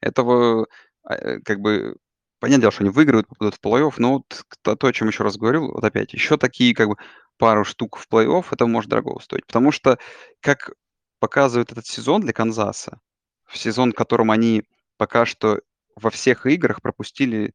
[0.00, 0.66] этого,
[1.04, 1.96] а, э, как бы,
[2.40, 5.24] понятное дело, что они выиграют, попадут в плей-офф, но вот то, то, о чем еще
[5.24, 6.96] раз говорил, вот опять, еще такие, как бы,
[7.38, 9.46] пару штук в плей-офф, это может дорого стоить.
[9.46, 9.98] Потому что,
[10.40, 10.72] как
[11.20, 13.00] показывает этот сезон для Канзаса,
[13.46, 14.64] в сезон, в котором они
[14.98, 15.60] пока что
[15.96, 17.54] во всех играх пропустили,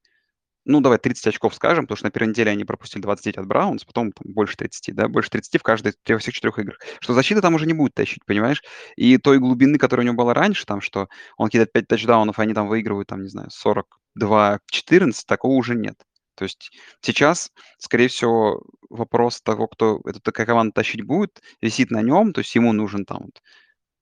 [0.68, 3.86] ну, давай 30 очков скажем, потому что на первой неделе они пропустили 29 от Браунс,
[3.86, 6.78] потом там, больше 30, да, больше 30 в каждой, во всех четырех играх.
[7.00, 8.62] Что защита там уже не будет тащить, понимаешь?
[8.98, 11.08] И той глубины, которая у него была раньше, там, что
[11.38, 15.96] он кидает 5 тачдаунов, а они там выигрывают, там, не знаю, 42-14, такого уже нет.
[16.36, 22.02] То есть сейчас, скорее всего, вопрос того, кто эту такая команда тащить будет, висит на
[22.02, 23.42] нем, то есть ему нужен там вот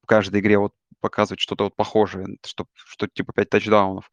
[0.04, 4.12] в каждой игре вот показывать что-то вот похожее, что, что типа 5 тачдаунов.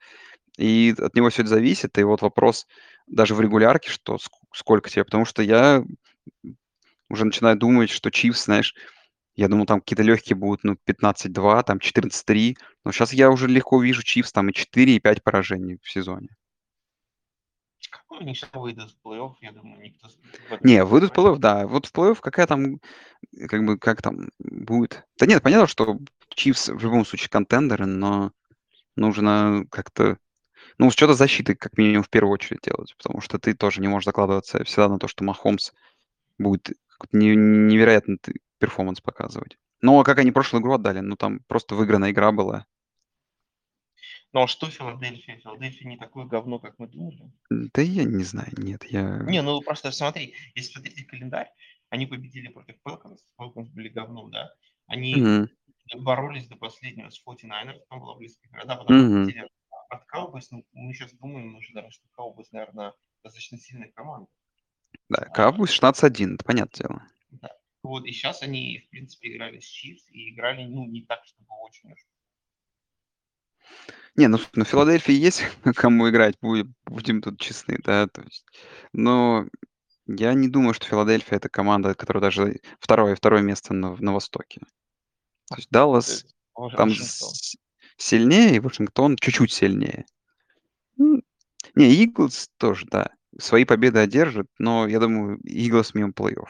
[0.59, 1.97] И от него все это зависит.
[1.99, 2.67] И вот вопрос
[3.07, 4.19] даже в регулярке, что
[4.53, 5.85] сколько тебе, потому что я
[7.09, 8.75] уже начинаю думать, что Чивс, знаешь,
[9.35, 12.57] я думал, там какие-то легкие будут, ну, 15-2, там 14-3.
[12.85, 16.29] Но сейчас я уже легко вижу Чивс там и 4, и 5 поражений в сезоне.
[18.11, 20.09] Ну, они сейчас выйдут в плей-офф, я думаю, никто...
[20.61, 21.67] Не, выйдут в плей-офф, да.
[21.67, 22.79] Вот в плей-офф какая там,
[23.49, 25.03] как бы, как там будет?
[25.19, 25.99] Да нет, понятно, что
[26.29, 28.33] Чивс в любом случае контендеры, но
[28.97, 30.19] нужно как-то,
[30.79, 33.89] ну, с учета защиты, как минимум, в первую очередь делать, потому что ты тоже не
[33.89, 35.73] можешь закладываться всегда на то, что Махомс
[36.39, 36.71] будет
[37.13, 38.19] невероятный
[38.59, 39.59] перформанс показывать.
[39.81, 42.67] Но как они прошлую игру отдали, ну, там просто выигранная игра была.
[44.33, 45.39] Ну а что Филадельфия?
[45.39, 47.31] Филадельфия не такое говно, как мы думали.
[47.51, 49.19] Да я не знаю, нет, я...
[49.27, 51.51] Не, ну просто смотри, если смотреть календарь,
[51.91, 54.51] они победили против Falcons, Falcons были говном, да?
[54.87, 55.49] Они mm-hmm.
[55.99, 59.25] боролись до последнего с 49ers, там была близкая игра, да, потом mm-hmm.
[59.25, 59.49] победили
[59.93, 64.29] от Cowboys, ну, мы сейчас думаем уже, даже, что Cowboys, наверное, достаточно сильная команда.
[65.09, 67.03] Да, Cowboys 16-1, это понятное дело.
[67.31, 67.51] Да.
[67.83, 71.49] Вот, и сейчас они, в принципе, играли с Chiefs и играли, ну, не так, чтобы
[71.61, 71.99] очень уж
[74.15, 75.43] не, ну, на Филадельфии есть
[75.77, 78.45] кому играть, будем, будем тут честны, да, то есть,
[78.93, 79.47] но
[80.07, 84.61] я не думаю, что Филадельфия это команда, которая даже второе, второе место на, на Востоке.
[85.49, 86.27] То есть Даллас
[86.77, 87.57] там с-
[88.03, 90.05] сильнее, и Вашингтон чуть-чуть сильнее.
[90.97, 91.23] Ну,
[91.75, 96.49] не, Иглс тоже, да, свои победы одержит, но я думаю, Иглс мимо плей-офф.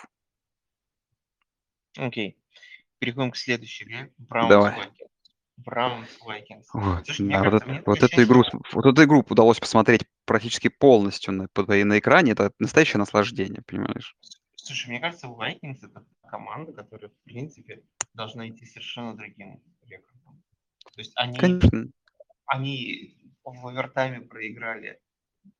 [1.97, 2.37] Окей.
[2.99, 4.13] Переходим к следующей игре.
[4.19, 4.75] Браунс Давай.
[5.59, 6.65] Браунс Vikings.
[6.73, 8.43] Вот, Слушай, да, вот, кажется, вот эту игру,
[8.73, 12.33] вот эту игру удалось посмотреть практически полностью на, на экране.
[12.33, 14.17] Это настоящее наслаждение, понимаешь?
[14.57, 17.83] Слушай, мне кажется, Vikings это команда, которая, в принципе,
[18.15, 19.61] должна идти совершенно другим.
[20.93, 21.91] То есть они, Конечно.
[22.47, 25.01] они в овертайме проиграли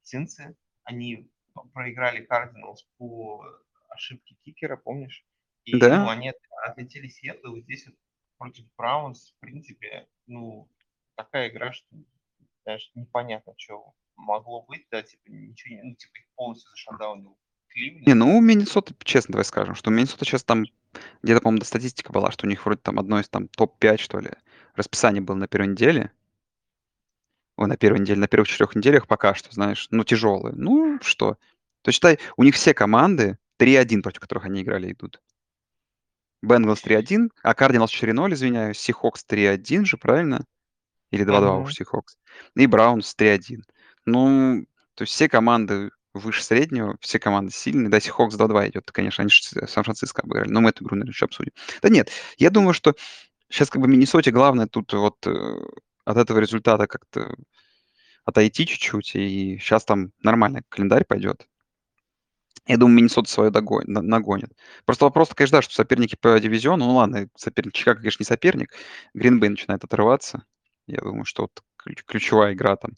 [0.03, 1.31] Цинцы, они
[1.73, 3.45] проиграли Кардиналс по
[3.89, 5.27] ошибке кикера, помнишь?
[5.65, 6.01] И Да.
[6.03, 7.97] ну, они от- отлетели Сиэтл, и вот здесь вот
[8.39, 10.71] против Браунс, в принципе, ну,
[11.15, 11.87] такая игра, что
[12.65, 17.39] даже непонятно, что могло быть, да, типа, ничего не, ну, типа, их полностью зашандаунил
[17.73, 18.07] Кливленд.
[18.07, 20.65] Не, ну у Миннесоты, честно давай скажем, что у Миннесоты сейчас там,
[21.23, 24.21] где-то, по-моему, да, статистика была, что у них вроде там одно из там топ-5, что
[24.21, 24.31] ли,
[24.75, 26.13] расписание было на первой неделе.
[27.57, 30.55] Ой, на первой неделе, на первых четырех неделях пока что, знаешь, ну, тяжелые.
[30.57, 31.37] Ну, что?
[31.83, 35.21] То считай, у них все команды 3-1, против которых они играли, идут.
[36.43, 40.45] Бенгалс 3-1, а Кардиналс 4-0, извиняюсь, Сихокс 3-1 же, правильно?
[41.11, 41.63] Или 2-2 Мгм.
[41.65, 42.17] уж Сихокс.
[42.57, 43.63] И Браунс 3-1.
[44.07, 47.89] Ну, то есть все команды выше среднего, все команды сильные.
[47.89, 50.51] Да, если Хокс 2-2 идет, конечно, они Сан-Франциско обыграли.
[50.51, 51.53] Но мы эту игру, наверное, еще обсудим.
[51.81, 52.95] Да нет, я думаю, что
[53.49, 55.57] сейчас как бы Миннесоте главное тут вот э,
[56.05, 57.35] от этого результата как-то
[58.25, 61.47] отойти чуть-чуть, и сейчас там нормально календарь пойдет.
[62.67, 64.53] Я думаю, Миннесота свое догонит, нагонит.
[64.85, 68.73] Просто вопрос, конечно, да, что соперники по дивизиону, ну ладно, соперник Чикаго, конечно, не соперник,
[69.15, 70.45] Гринбей начинает отрываться.
[70.87, 71.63] Я думаю, что вот
[72.07, 72.93] ключевая игра там,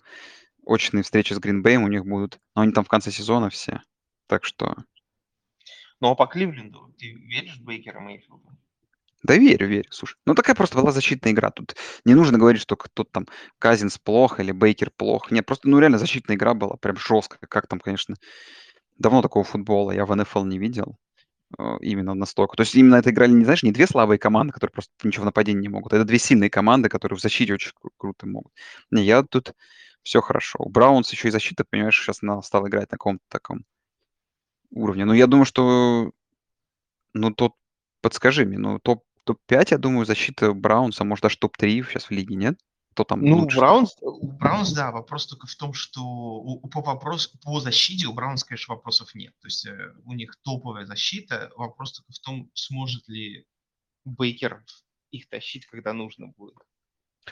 [0.65, 3.83] очные встречи с Гринбеем у них будут, но они там в конце сезона все.
[4.27, 4.77] Так что...
[6.01, 8.57] Ну а по Кливленду ты веришь в Бейкера Мейфилда?
[9.23, 10.17] Да верю, верю, слушай.
[10.27, 11.51] Ну такая просто была защитная игра.
[11.51, 13.27] Тут не нужно говорить, что кто-то там
[13.59, 15.35] Казинс плохо или Бейкер плохо.
[15.35, 17.41] Нет, просто, ну реально защитная игра была прям жесткая.
[17.49, 18.17] Как там, конечно,
[18.99, 20.99] давно такого футбола я в НФЛ не видел.
[21.59, 22.57] Э, именно настолько.
[22.57, 25.27] То есть именно это играли, не знаешь, не две слабые команды, которые просто ничего в
[25.27, 25.93] нападении не могут.
[25.93, 28.53] Это две сильные команды, которые в защите очень кру- круто могут.
[28.91, 29.55] Не, я тут
[30.05, 30.59] все хорошо.
[30.61, 33.65] У Браунс еще и защита, понимаешь, сейчас она стала играть на каком-то таком
[34.71, 35.05] уровне.
[35.05, 36.13] Но я думаю, что,
[37.15, 37.57] ну, топ,
[38.01, 42.37] подскажи мне, ну, топ, топ-5, я думаю, защита Браунса, может, даже топ-3 сейчас в лиге,
[42.37, 42.61] нет?
[42.93, 43.59] Кто там ну, лучше?
[43.59, 48.13] Браунс, у Браунс, да, вопрос только в том, что у, по, вопрос, по защите у
[48.13, 49.33] Браунс, конечно, вопросов нет.
[49.41, 51.51] То есть э, у них топовая защита.
[51.57, 53.47] Вопрос только в том, сможет ли
[54.05, 54.65] Бейкер
[55.11, 56.55] их тащить, когда нужно будет.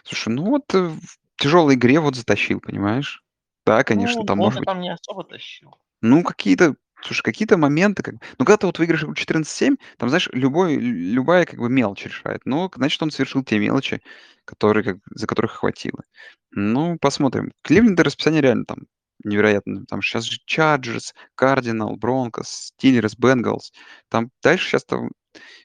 [0.02, 0.96] Слушай, ну вот э,
[1.36, 3.22] тяжелой игре вот затащил, понимаешь?
[3.64, 4.66] Да, конечно, ну, там может быть...
[4.66, 5.76] там не особо тащил.
[6.00, 10.28] Ну, какие-то Слушай, какие-то моменты, как ну, когда ты вот выиграешь игру 14-7, там, знаешь,
[10.32, 12.42] любой, любая как бы мелочь решает.
[12.44, 14.00] Ну, значит, он совершил те мелочи,
[14.44, 16.04] которые, как, за которых хватило.
[16.52, 17.52] Ну, посмотрим.
[17.62, 18.78] Кливленда расписание реально там
[19.24, 19.84] невероятно.
[19.86, 23.72] Там сейчас же Чарджерс, Кардинал, Бронкос, Стиллерс, Бенгалс.
[24.08, 25.10] Там дальше сейчас там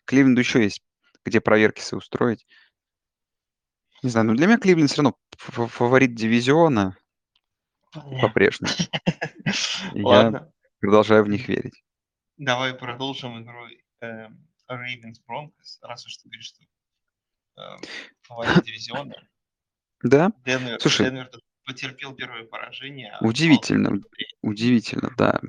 [0.06, 0.82] Кливленду еще есть
[1.28, 2.48] где проверки свои устроить.
[4.04, 5.18] Не знаю, но для меня Кливленд все равно
[5.68, 6.98] фаворит дивизиона
[8.22, 8.74] по-прежнему.
[9.96, 10.52] Ладно.
[10.80, 11.84] Продолжаю в них верить.
[12.38, 13.66] Давай продолжим игру
[14.02, 14.28] э,
[14.70, 19.16] Ravens Broncos, раз уж ты говоришь, что э, дивизиона.
[20.04, 20.32] Да.
[20.46, 21.28] Денвер, Слушай, Денвер
[21.66, 23.18] потерпел первое поражение.
[23.20, 24.00] А удивительно,
[24.44, 25.42] удивительно, да.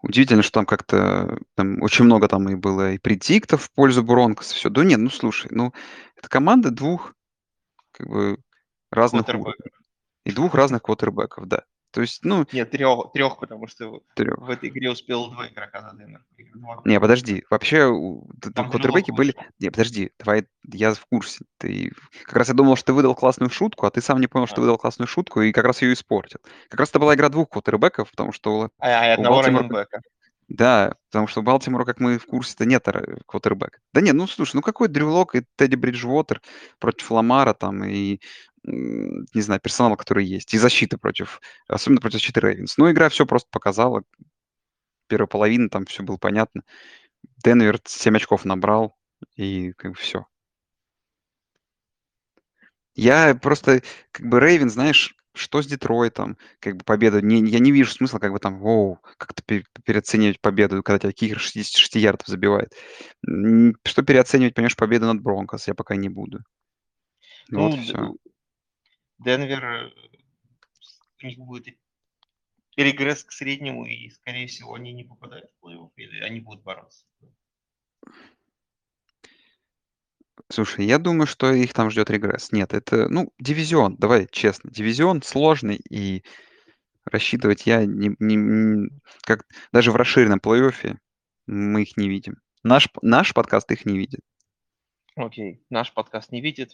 [0.00, 4.52] Удивительно, что там как-то там очень много там и было и предиктов в пользу Бронкос,
[4.52, 4.70] все.
[4.70, 5.74] Да нет, ну слушай, ну
[6.16, 7.14] это команда двух
[8.00, 8.38] как бы
[8.90, 9.26] разных.
[10.24, 11.62] И двух разных квотербеков, да.
[11.92, 12.46] То есть, ну...
[12.52, 14.38] Нет, трех, трех потому что трех.
[14.38, 16.22] в этой игре успел два игрока за Денвер.
[16.84, 17.92] Не, подожди, вообще
[18.54, 19.34] квотербеки были...
[19.58, 21.44] Не, подожди, давай, я в курсе.
[21.58, 21.92] Ты...
[22.24, 24.56] Как раз я думал, что ты выдал классную шутку, а ты сам не понял, что
[24.56, 26.38] ты выдал классную шутку, и как раз ее испортил.
[26.68, 28.70] Как раз это была игра двух квотербеков, потому что...
[28.78, 29.62] А, а одного Балтимора...
[29.62, 30.02] раненбека.
[30.50, 32.84] Да, потому что у Балтимора, как мы в курсе-то, нет
[33.26, 33.78] квотербека.
[33.92, 36.42] Да нет, ну слушай, ну какой Дрю Лок и Тедди Бриджвотер
[36.80, 38.20] против Ламара там и
[38.64, 42.76] не знаю, персонала, который есть, и защиты против, особенно против защиты Рейвенс.
[42.76, 44.02] Ну, игра все просто показала.
[45.08, 46.62] Первая половина, там все было понятно.
[47.44, 48.96] Денвер 7 очков набрал,
[49.36, 50.26] и как бы все.
[52.94, 53.82] Я просто,
[54.12, 58.18] как бы, Рейвен, знаешь, что с Детройтом, как бы победа, не, я не вижу смысла
[58.18, 62.74] как бы там, воу, как-то переоценивать победу, когда тебя кикер 66 ярдов забивает.
[63.84, 66.40] Что переоценивать, понимаешь, победу над Бронкос, я пока не буду.
[67.48, 68.14] Ну, вот все.
[69.18, 69.90] Денвер, э,
[71.22, 71.76] у них будет
[72.76, 77.04] регресс к среднему, и, скорее всего, они не попадают в плей-офф, или они будут бороться.
[80.52, 82.50] Слушай, я думаю, что их там ждет регресс.
[82.50, 84.68] Нет, это, ну, дивизион, давай честно.
[84.70, 86.24] Дивизион сложный, и
[87.04, 88.90] рассчитывать я не, не, не
[89.22, 90.96] как даже в расширенном плей-оффе
[91.46, 92.36] мы их не видим.
[92.64, 94.20] Наш, наш подкаст их не видит.
[95.14, 96.72] Окей, наш подкаст не видит.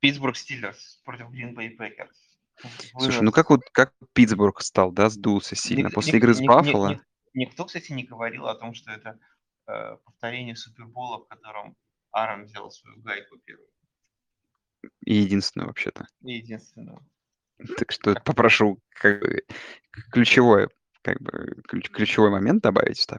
[0.00, 2.14] Питтсбург Стиллерс против Green Bay Packers.
[2.98, 7.00] Слушай, ну как вот как Питтсбург стал, да, сдулся сильно после игры с Баффало?
[7.32, 9.18] Никто, кстати, не говорил о том, что это
[9.68, 11.76] э, повторение Супербола, в котором
[12.12, 13.68] Аарон взял свою гайку первую.
[15.04, 16.06] И единственную вообще-то.
[16.22, 17.00] И единственную.
[17.76, 19.42] Так что попрошу как бы
[20.12, 20.68] ключевое,
[21.02, 23.18] как бы ключевой момент добавить сюда.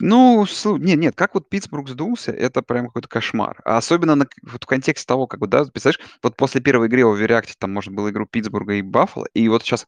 [0.00, 0.44] Ну,
[0.78, 3.60] нет нет, как вот Питтсбург сдулся, это прям какой-то кошмар.
[3.64, 7.04] А особенно на вот в контексте того, как бы, да, представляешь, вот после первой игры
[7.04, 9.86] в Оверреакте там можно было игру Питтсбурга и Баффало, и вот сейчас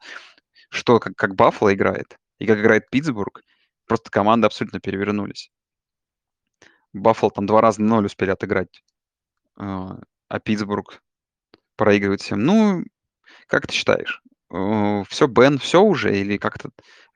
[0.70, 3.42] что, как как Баффало играет и как играет Питтсбург,
[3.86, 5.50] просто команды абсолютно перевернулись.
[6.96, 8.82] Баффало там два раза на ноль успели отыграть,
[9.56, 11.02] а, а Питтсбург
[11.76, 12.44] проигрывает всем.
[12.44, 12.84] Ну,
[13.46, 16.70] как ты считаешь, э, все Бен, все уже или как-то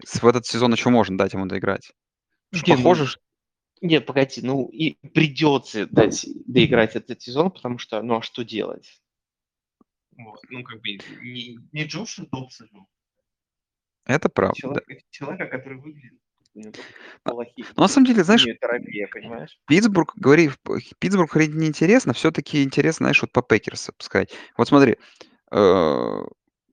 [0.05, 1.93] в этот сезон еще можно дать ему доиграть?
[2.67, 3.05] Похоже,
[3.81, 8.45] ну, нет, погоди, ну и придется дать доиграть этот сезон, потому что, ну а что
[8.45, 9.01] делать?
[10.17, 12.67] Вот, ну как бы не, не Джоша Добса
[14.05, 14.69] Это правда, да.
[14.69, 16.21] Человека, человека, который выглядит
[16.55, 16.89] у него только
[17.25, 19.59] А, плохие ну, на самом деле, знаешь, терапия, понимаешь?
[19.67, 20.51] Питтсбург, говори,
[20.99, 24.33] Питтсбург вроде неинтересно, всё-таки интересно, знаешь, вот по Пекерс сказать.
[24.57, 24.97] Вот смотри,
[25.53, 26.23] э,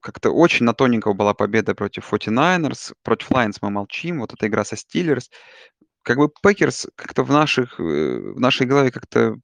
[0.02, 4.64] как-то очень на тоненького была победа против 49ers, против Lions мы молчим, вот эта игра
[4.64, 5.30] со Steelers.
[6.02, 9.36] Как бы Пекерс как-то в наших, э, в нашей голове как-то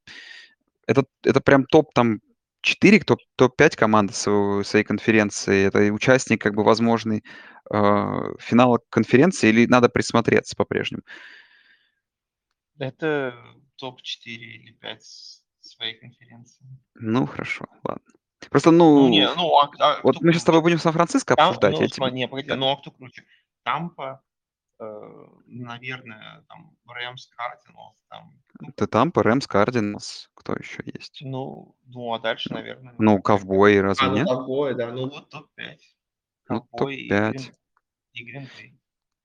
[0.89, 2.21] это это прям топ там
[2.65, 5.67] 4, топ топ-5 команды своего своей конференции.
[5.67, 7.23] Это участник как бы возможный,
[7.71, 11.03] а, финала конференции или надо присмотреться по-прежнему?
[12.79, 13.35] Это
[13.77, 16.65] топ-4 или 5 с своей конференции.
[16.95, 18.05] Ну, хорошо, ладно.
[18.51, 21.51] Просто, Ну не, ну, ну а а вот мы сейчас с тобой будем Сан-Франциско Там,
[21.51, 22.57] обсуждать, ну я сма тебе не, погоди, да.
[22.57, 23.25] ну а кто круче?
[23.63, 24.34] Тампа, э,
[25.47, 30.31] наверное, там Рэмс, Кардиналс, там, ну Это Тампа, Рэмс, Кардиналс.
[30.35, 31.19] Кто еще есть?
[31.23, 33.23] Ну ну, а дальше, Ну наверное, ну, топ-5.
[33.23, 34.27] ковбои разве А, ну нет?
[34.29, 35.79] ковбои, да, ну вот топ-5.
[36.49, 37.55] Ну, Ковбои и топ-5.
[38.15, 38.79] Green Bay.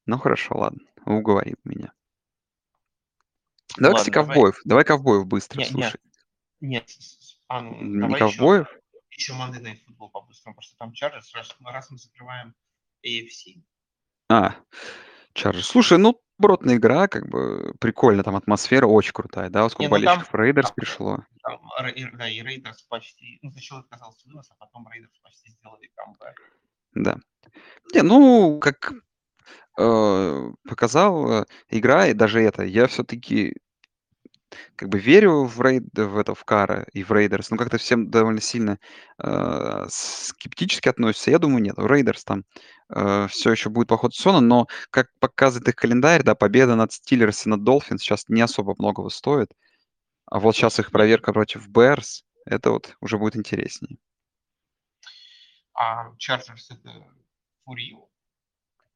[0.06, 1.94] Ну, хорошо, ладно, уговорил меня.
[3.78, 4.36] Давай, кстати, Ладно, давай.
[4.36, 4.62] ковбоев.
[4.66, 6.00] Давай ковбоев быстро, Не не слушай.
[6.60, 8.68] нет, с а, ну, Не давай еще ковбоев?
[9.12, 12.56] еще Monday Night Football по-быстрому, потому что там Chargers, раз раз мы закрываем
[13.06, 13.64] AFC.
[14.30, 14.56] А,
[15.34, 15.68] Чарджерс.
[15.68, 19.64] Слушай, ну, добротная игра, как бы прикольно, там атмосфера очень крутая, да?
[19.64, 21.20] Вот Не, сколько ну там Рейдерс там пришло.
[21.44, 21.62] там
[22.18, 26.36] да, и Рейдерс почти, ну, сначала отказался Уиллс, а потом Рейдерс почти сделали камбэк.
[26.96, 27.18] Да.
[27.94, 28.94] Не, ну, как,
[29.80, 33.56] э, показала игра, и даже это, я всё-таки
[34.76, 38.10] как бы верю в рейд в это, в Карра и в Рейдерс, но как-то всем
[38.10, 38.80] довольно сильно,
[39.24, 41.32] э, скептически относятся.
[41.32, 42.44] Я думаю, нет, у Рейдерс там,
[42.90, 46.92] э, всё еще будет по ходу сезона, но, как показывает их календарь, да, победа над
[46.92, 49.52] Стиллерс и над Долфинс щас не особо многого стоит.
[50.26, 53.98] А вот щас их проверка против Берс, это вот уже будет интереснее.
[55.74, 56.90] А Chargers это
[57.66, 58.10] for real?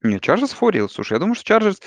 [0.02, 0.88] Не, Чарджерс real.
[0.88, 1.80] Слушай, я думаю, что Чарджерс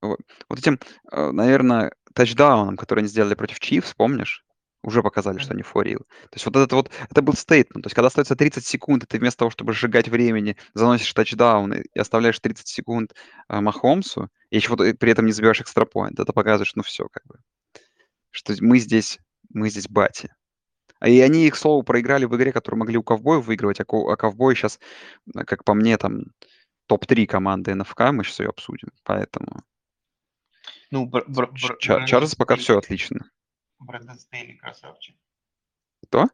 [0.00, 0.78] вот этим,
[1.10, 4.44] э, наверно, тачдауном, который они сделали против Чифс, помнишь?
[4.82, 5.98] Уже показали, что они real.
[6.00, 7.84] То есть вот этот вот, это был statement.
[7.84, 11.72] То есть когда остается 30 секунд, и ты вместо того, чтобы сжигать времени, заносишь тачдаун
[11.74, 13.14] и оставляешь 30 секунд,
[13.48, 16.78] а, Махомсу, и еще вот и при этом не забиваешь extra point, это показывает, что
[16.78, 17.36] ну всё как бы,
[18.32, 19.18] что мы здесь
[19.52, 20.34] мы здесь бати.
[21.00, 24.12] А и они, к слову, проиграли в игре, которую могли у ковбоев выигрывать, а ко
[24.12, 24.80] а ковбои щас,
[25.46, 26.24] как по мне, там
[26.88, 29.62] топ-3 команды НФК, мы щас её обсудим, поэтому
[30.94, 33.28] Ну, Бр Бр Бр Ча Чарджерс пока Стейль отлично.
[33.80, 35.16] Брэндон Стейль красавчик.
[36.04, 36.28] Кто?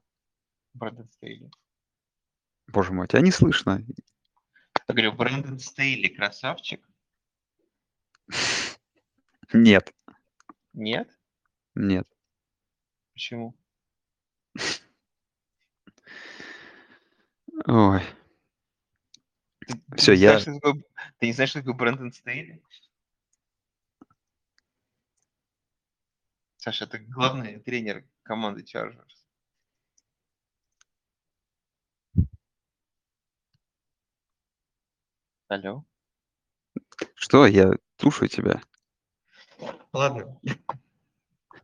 [0.74, 1.50] Брэндон Стейль.
[2.66, 3.82] Боже мой, тя не слышно.
[4.86, 6.86] Я говорю, Брэндон Стейль красавчик.
[9.54, 9.94] Нет.
[10.74, 11.08] Нет?
[11.74, 12.06] Нет.
[13.14, 13.56] Почему?
[17.64, 18.02] Ой.
[19.66, 20.74] Ты ты Всё, не знаешь, я что такое
[21.18, 22.60] ты не знаешь, что такое Брэндон Стейль?
[26.62, 29.16] Саша, это главный тренер команды Chargers.
[35.48, 35.86] Алло.
[37.14, 37.46] Что?
[37.46, 38.60] Я слушаю тебя.
[39.94, 40.38] Ладно.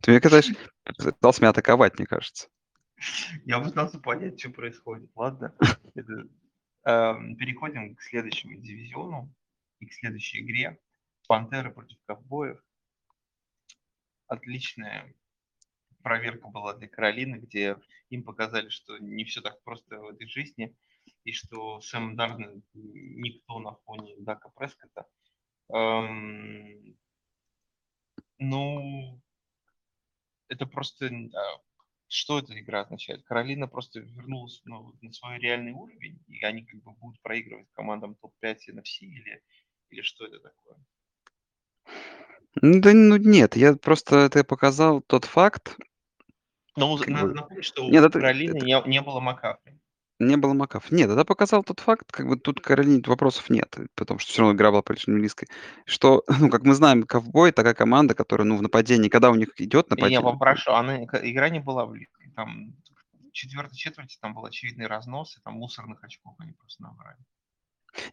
[0.01, 0.57] Ты мне пытаешь
[0.97, 2.49] пытался меня атаковать, мне кажется.
[3.45, 5.11] Я пытался понять, чё происходит.
[5.15, 5.55] Ладно,
[6.85, 9.31] ам, переходим к следующему дивизиону
[9.81, 10.81] и к следующей игре.
[11.29, 12.66] Пантеры против Ковбоев.
[14.29, 15.15] Отличная
[16.03, 17.77] проверка была для Каролины, где
[18.11, 20.77] им показали, что не всё так просто в этой жизни,
[21.25, 25.07] и что Сэм Дарнольд никто на фоне Дака Прескотта.
[25.71, 26.97] Ам.
[28.39, 29.21] Ну
[30.49, 31.61] это просто, а,
[32.09, 33.25] что эта игра означает?
[33.25, 38.15] Каролина просто вернулась, ну, на свой реальный уровень, и они как бы будут проигрывать командам
[38.17, 39.43] топ-5 NFC или
[39.91, 40.79] или что это такое?
[42.63, 45.77] Ну да, ну нет, я просто это показал тот факт
[46.77, 49.21] Ну, з как надо бы напомнить, что Нет, у это Каролины это не не было
[49.21, 49.79] Макафри.
[50.19, 50.97] Не было Макафри.
[50.97, 54.57] Нет, это показал тот факт, как бы тут Каролине вопросов нет, потому что всё равно
[54.57, 55.49] игра была прилично близкой.
[55.85, 59.61] Что, ну, как мы знаем, Ковбои такая команда, которая, ну, в нападении, когда у них
[59.61, 62.33] идет Я нападение, то попрошу, она к игра не была близкой.
[62.35, 62.75] Там
[63.29, 67.19] в 4 четверти там был очевидный разнос, и там мусорных очков они просто набрали.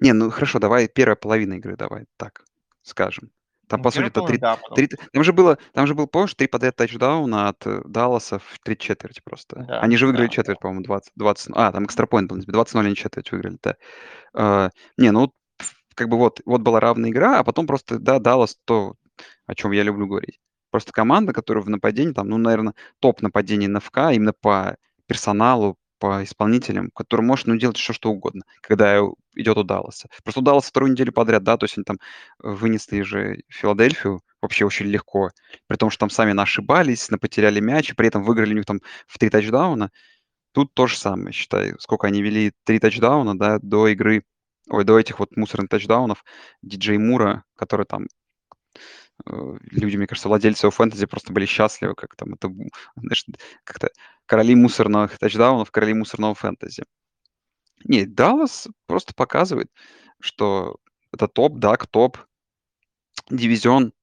[0.02, 2.44] Не, ну хорошо, давай первая половина игры, давай так
[2.82, 3.32] скажем.
[3.70, 6.08] Там, Ну, по сути, это 3 да, потом 3 там же было там же был,
[6.08, 9.68] помнишь, 3 подряд тачдауна от Далласа в 3 четверти просто.
[9.68, 10.62] Да, Они же выиграли да, четверть, да.
[10.62, 13.76] по-моему, 20 20 а, там экстрапоинт был, 20:0 они четверть выиграли, да.
[14.36, 15.34] А, не, ну,
[15.96, 18.96] как бы вот вот была равная игра, а потом просто, да, Даллас, то,
[19.48, 20.40] о чём я люблю говорить.
[20.72, 26.22] Просто команда, которая в нападении, там, ну, наверно, топ нападений НФК именно по персоналу, по
[26.22, 29.00] исполнителям, который может, ну, делать всё что угодно, когда
[29.36, 30.10] идет у.
[30.26, 31.98] Просто у Далласа 2 неделю подряд, да, то есть они там
[32.40, 35.32] вынесли же Филадельфию вообще очень легко,
[35.68, 38.82] при том, что там сами наошибались, напотеряли мяч, и при этом выиграли у них там
[39.08, 39.92] в 3 тачдауна.
[40.54, 44.24] Тут то же самое, считай, сколько они вели 3 тачдауна, да, до игры,
[44.70, 46.24] ой, до этих вот мусорных тачдаунов
[46.64, 48.08] Диджей Мура, который там э,
[49.26, 52.50] люди, мне кажется, владельцы фэнтези просто были счастливы, как там это,
[52.96, 53.26] знаешь,
[53.64, 53.90] как-то
[54.26, 56.84] короли мусорных тачдаунов, короли мусорного фэнтези.
[57.86, 59.70] Не, Даллас просто показывает,
[60.22, 60.78] что
[61.12, 62.18] это топ, да, топ.
[63.30, 63.94] Дивизион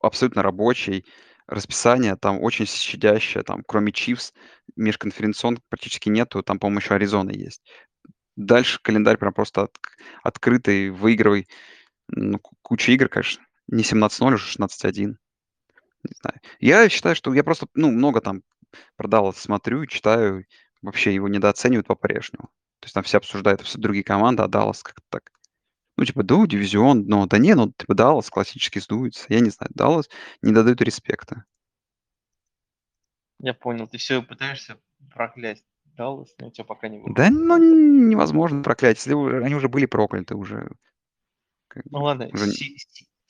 [0.00, 1.04] абсолютно рабочий,
[1.46, 4.32] расписание там очень щадящее, там кроме Чивс
[4.76, 7.62] межконференционных практически нету, там, по-моему, еще Аризона есть.
[8.36, 9.76] Дальше календарь прям просто от
[10.22, 11.48] открытый, выигрывай,
[12.08, 15.18] ну, куча игр, конечно, не 17:0, уже 16:1.
[16.04, 16.40] Не знаю.
[16.60, 18.42] Я считаю, что я просто, ну, много там
[18.96, 20.44] про Даллас смотрю, читаю,
[20.82, 22.50] вообще его недооценивают по-прежнему.
[22.80, 25.30] То есть там все обсуждают все другие команды, а Даллас как-то так,
[25.98, 29.26] ну, типа, да, дивизион, но да не, ну, типа, Даллас классически сдуется.
[29.30, 30.10] Я не знаю, Даллас
[30.42, 31.44] не дадут респекта.
[33.42, 34.78] Я понял, ты все пытаешься
[35.10, 35.64] проклясть
[35.96, 37.30] Даллас, но у тебя пока не Да, выходит.
[37.30, 37.56] ну,
[38.10, 40.70] невозможно проклять, если они уже были прокляты уже.
[41.84, 42.76] Ну ладно, уже Си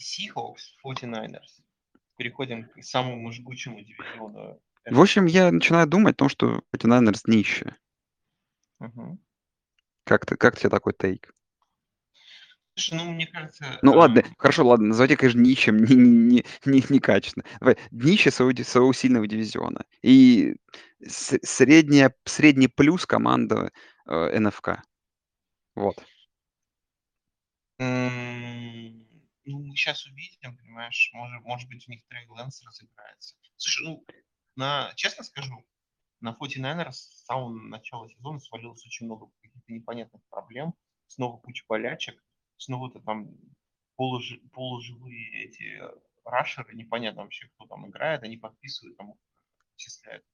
[0.01, 1.61] Seahawks, 49ers.
[2.17, 7.77] Переходим к самому жгучему дивизиону В общем, я начинаю думать о том, что 49ers днище.
[8.81, 9.19] Мгм.
[10.05, 11.35] Как ты как тебе такой тейк?
[12.75, 16.85] Слушай, ну, мне кажется, Ну ладно, эм, хорошо, ладно, назовите, конечно, нищим, не не не
[16.89, 17.45] некачественно.
[17.61, 20.57] Давай, днище своего своего сильного дивизиона и
[21.07, 23.71] средняя средний плюс команда,
[24.07, 24.83] э, НФК.
[25.77, 25.97] Вот.
[27.81, 29.00] м,
[29.51, 33.37] ну, мы щас увидим, понимаешь, может может быть, у них Трей Лэнс разыграется.
[33.57, 34.05] Слушай, ну,
[34.57, 35.67] на честно скажу,
[36.21, 40.75] на 49ers с самого начала сезона свалилось очень много каких-то непонятных проблем,
[41.07, 42.23] снова куча болячек,
[42.57, 43.29] снова-то там
[43.97, 45.81] полужи полуживые эти
[46.25, 49.15] рашеры, непонятно вообще, кто там играет, они подписывают, там
[49.75, 50.25] отчисляют.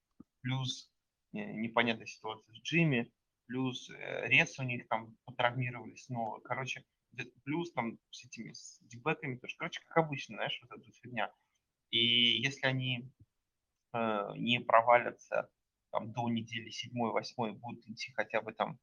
[0.42, 0.90] Плюс,
[1.32, 3.12] э, непонятная ситуация с Джимми,
[3.46, 6.40] плюс, э, Рец у них там потравмировались снова.
[6.40, 6.84] Короче,
[7.44, 9.56] плюс там с этими, с дебеками тоже.
[9.56, 11.32] Короче, как обычно, знаешь, вот эта фигня.
[11.90, 13.10] И если они,
[13.94, 15.48] э, не провалятся
[15.90, 18.78] там до недели 7-8, будут идти хотя бы там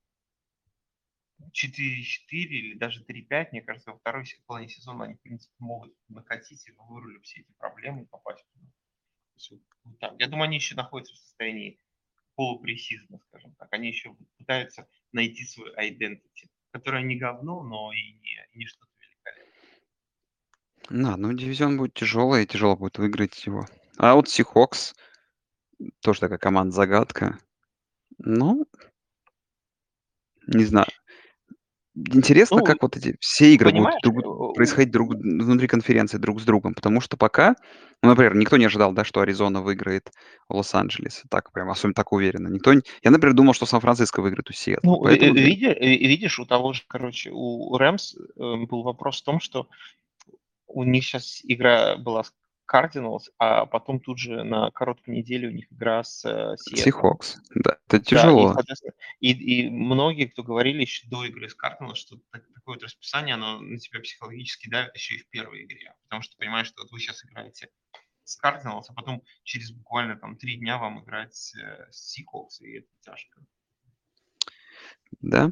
[1.51, 6.67] 4-4 или даже 3-5, мне кажется, во второй половине сезона они, в принципе, могут накатить
[6.67, 9.61] и вырулить все эти проблемы и попасть вот.
[10.19, 11.79] Я думаю, они еще находятся в состоянии
[12.35, 13.71] полупресизона, скажем так.
[13.71, 18.91] Они еще пытаются найти свой identity, которая не говно, но и не и не что-то
[18.99, 19.61] великолепное.
[20.89, 23.67] Да, ну дивизион будет тяжелый, и тяжело будет выиграть его.
[23.97, 24.95] А вот Seahawks
[26.01, 27.37] тоже такая команда-загадка.
[28.17, 28.65] Ну
[30.47, 30.87] не знаю.
[31.95, 36.41] Интересно, Ну, как вот эти все игры будут друг э, происходить друг внутри конференции друг
[36.41, 37.55] с другом, потому что пока,
[38.01, 40.11] ну, например, никто не ожидал, да, что Аризона выиграет
[40.49, 41.23] Лос-Анджелес.
[41.29, 42.47] Так прям, особенно так уверенно.
[42.47, 46.07] Никто не я, например, думал, что Сан-Франциско выиграет у Сиэтла, Ну, поэтому для види ви
[46.07, 49.67] видишь, у того же, короче, у Рэмс, э, был вопрос в том, что
[50.65, 52.23] у них сейчас игра была
[52.65, 57.13] с Cardinals, а потом тут же на короткой неделе у них игра с, э, Сиэтлом.
[57.17, 58.55] Seahawks, да, это Да, и, тяжело.
[59.19, 59.31] и
[59.63, 63.59] и многие, кто говорили еще до игры с Cardinals, что так такое вот расписание, оно
[63.59, 65.93] на тебя психологически давит еще и в первой игре.
[66.03, 67.69] Потому что понимаешь, что вот вы сейчас играете
[68.23, 72.79] с Cardinals, а потом через буквально там 3 дня вам играть, э, с Seahawks, и
[72.79, 73.45] это тяжко.
[75.21, 75.51] Да?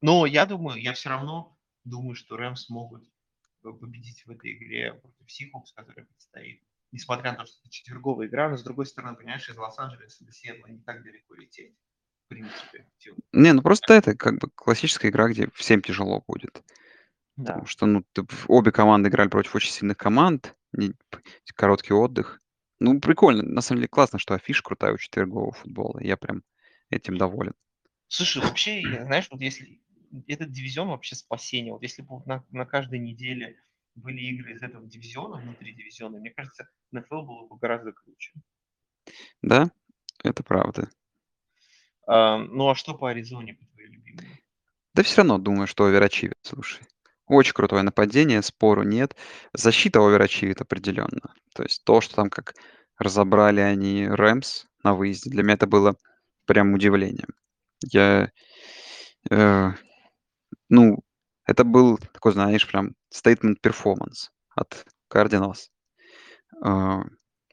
[0.00, 3.11] Но я думаю, я все равно думаю, что Рэмс могут, э,
[3.62, 6.62] победить в этой игре против Seahawks, которая предстоит.
[6.90, 10.32] Несмотря на то, что это четверговая игра, но с другой стороны, понимаешь, из Лос-Анджелеса до
[10.32, 11.74] Сиэтла не так далеко лететь,
[12.26, 12.86] в принципе.
[13.32, 16.62] Не, ну просто это как бы классическая игра, где всем тяжело будет.
[17.36, 17.66] Потому Да.
[17.66, 20.92] что, ну, ты обе команды играли против очень сильных команд, не
[21.54, 22.40] короткий отдых.
[22.78, 26.00] Ну, прикольно, на самом деле классно, что афиша крутая у четвергового футбола.
[26.02, 26.42] Я прям
[26.90, 27.54] этим доволен.
[28.08, 29.80] Слушай, вообще, я знаешь, вот если
[30.26, 31.72] этот дивизион вообще спасение.
[31.72, 33.56] Вот если бы на на каждой неделе
[33.94, 38.32] были игры из этого дивизиона, внутри дивизиона, мне кажется, НФЛ было бы гораздо круче.
[39.42, 39.70] Да,
[40.22, 40.88] это правда.
[42.06, 44.42] А, ну, а что по Аризоне, по твоей любимой?
[44.94, 46.82] Да все равно думаю, что оверачивит, слушай.
[47.26, 49.16] Очень крутое нападение, спору нет.
[49.52, 51.34] Защита оверачивит определенно.
[51.54, 52.54] То есть то, что там как
[52.98, 55.96] разобрали они Рэмс на выезде, для меня это было
[56.46, 57.28] прям удивлением.
[57.90, 58.30] Я,
[59.30, 59.70] э,
[60.72, 60.98] ну,
[61.46, 65.68] это был такой, знаешь, прям statement performance от Cardinals.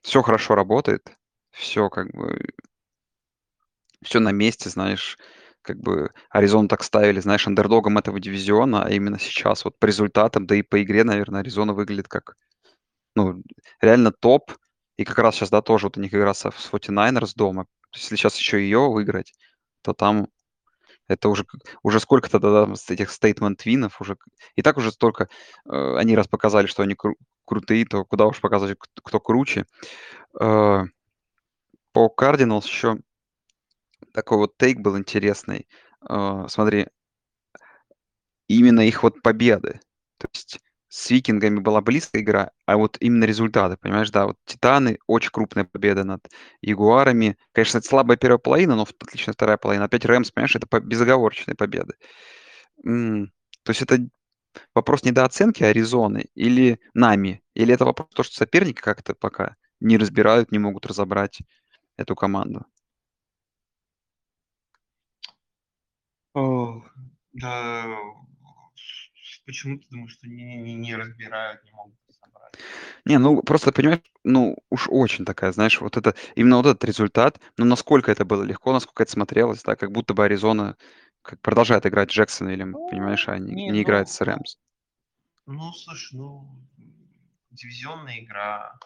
[0.03, 1.03] Все хорошо работает,
[1.51, 2.39] все как бы
[4.03, 5.17] Всё на месте, знаешь,
[5.61, 10.47] как бы Аризону так ставили, знаешь, андердогом этого дивизиона, а именно сейчас вот по результатам,
[10.47, 12.35] да и по игре, наверно, Аризона выглядит как,
[13.15, 13.43] ну,
[13.81, 14.53] реально топ.
[14.97, 17.65] И как раз щас, да, тоже вот у них игра с 49ers дома.
[17.95, 19.33] Если щас еще ее выиграть,
[19.83, 20.29] то там
[21.09, 21.45] это уже
[21.83, 24.17] уже сколько-то да да с этих стейтмент-винов уже
[24.55, 25.27] И так уже столько,
[25.65, 29.65] э, они раз показали, что они кру крутые, то куда уж показывать, кт кто круче.
[30.39, 30.83] Э,
[31.93, 32.97] по Cardinals еще
[34.13, 35.67] такой вот тейк был интересный.
[36.09, 36.87] Э, смотри
[38.49, 39.79] именно их вот победы.
[40.17, 40.59] То есть
[40.89, 45.63] с Викингами была близкая игра, а вот именно результаты, понимаешь, да, вот Титаны- очень крупная
[45.65, 46.27] победа над
[46.61, 47.37] Ягуарами.
[47.53, 49.85] Конечно, это слабая первая половина, но отличная вторая половина.
[49.85, 51.93] Опять Рэмс, понимаешь, это безоговорочные победы.
[52.83, 53.99] То есть это
[54.73, 57.43] вопрос недооценки Аризоны или нами?
[57.53, 61.39] Или это вопрос то, что соперники как-то пока не разбирают, не могут разобрать
[61.97, 62.65] эту команду?
[66.33, 66.91] Ох,
[67.33, 67.85] да,
[69.49, 72.53] почему ты думаешь, что не не не разбирают, не могут разобрать?
[73.05, 77.39] Не, ну просто понимаешь, ну уж очень такая, знаешь, вот это именно вот этот результат,
[77.57, 80.77] ну насколько это было легко, насколько это смотрелось, да, как будто бы Аризона
[81.21, 84.57] как продолжает играть с Джексонвиллем, понимаешь, Ну, а не не, не играет ну с Рэмс.
[85.45, 86.47] ну, слушай, ну,
[87.49, 88.77] дивизионная игра,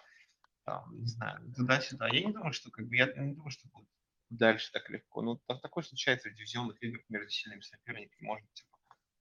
[0.66, 2.09] там, не знаю, туда-сюда.
[2.09, 3.89] Я не думаю, что как бы, я не думаю, что будет
[4.30, 5.22] дальше так легко.
[5.22, 8.26] Ну, та такое случается в дивизионных играх между сильными соперниками.
[8.28, 8.72] Может, типа,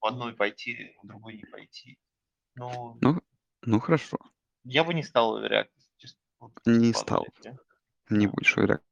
[0.03, 1.98] в одной пойти, в другой не пойти.
[2.57, 3.20] Ну Ну
[3.66, 4.18] ну хорошо.
[4.64, 5.40] я бы не стал
[5.96, 7.26] честно, вот Не по стал.
[7.38, 7.59] игре.
[8.11, 8.32] Не Да.
[8.32, 8.82] будешь уверять.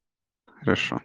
[0.46, 1.00] Хорошо.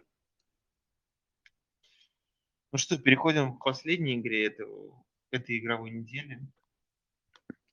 [2.72, 6.40] Ну что, переходим к последней игре этого этой игровой недели.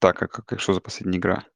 [0.01, 1.47] Так, а как что за последняя игра?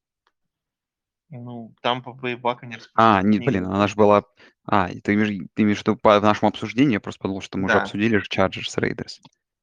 [1.30, 4.24] Ну, Tampa Bay Buccaneers А, против нет, блин, она Нью-Ингланд ж была.
[4.64, 6.94] А, и ты имеешь ты имеешь в виду по нашему обсуждению?
[6.94, 7.78] Я просто подумал, что мы уже Да.
[7.78, 9.20] обсудили Chargers Raiders.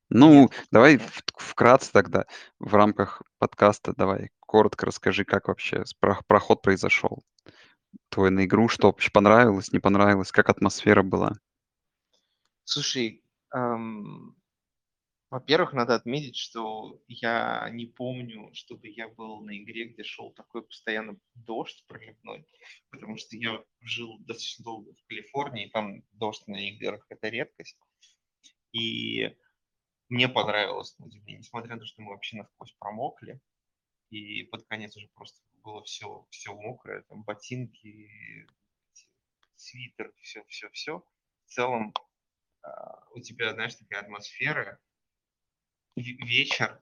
[0.10, 2.26] Ну, давай в вкратце тогда
[2.60, 7.24] в рамках подкаста давай коротко расскажи, как вообще с про проход произошел
[8.10, 11.34] твой на игру, что вообще понравилось, не понравилось, как атмосфера была?
[12.66, 14.36] Слушай, ам,
[15.30, 20.64] во-первых, надо отметить, что я не помню, чтобы я был на игре, где шел такой
[20.64, 22.46] постоянно дождь проливной,
[22.92, 27.78] потому что я жил достаточно долго в Калифорнии, там дождь на играх- это редкость.
[28.74, 29.36] И
[30.14, 33.40] мне понравилось, на удивление, несмотря на то, что мы вообще насквозь промокли,
[34.12, 38.48] и под конец уже просто было всё всё мокрое, там ботинки,
[39.56, 41.04] свитер, всё.
[41.46, 41.94] В целом,
[42.64, 44.80] а, у тебя, знаешь, такая атмосфера.
[45.98, 46.82] Ве вечер,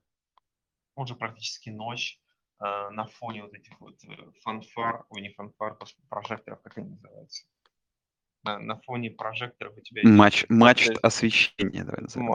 [0.96, 2.20] уже практически ночь,
[2.60, 5.78] а, на фоне вот этих вот, э, фанфар, ой, не фанфар,
[6.10, 7.46] прожекторов, как они называются?
[8.44, 10.04] На на фоне прожекторов у тебя
[10.50, 11.00] мачт дождь.
[11.04, 12.28] освещения, давай назовем.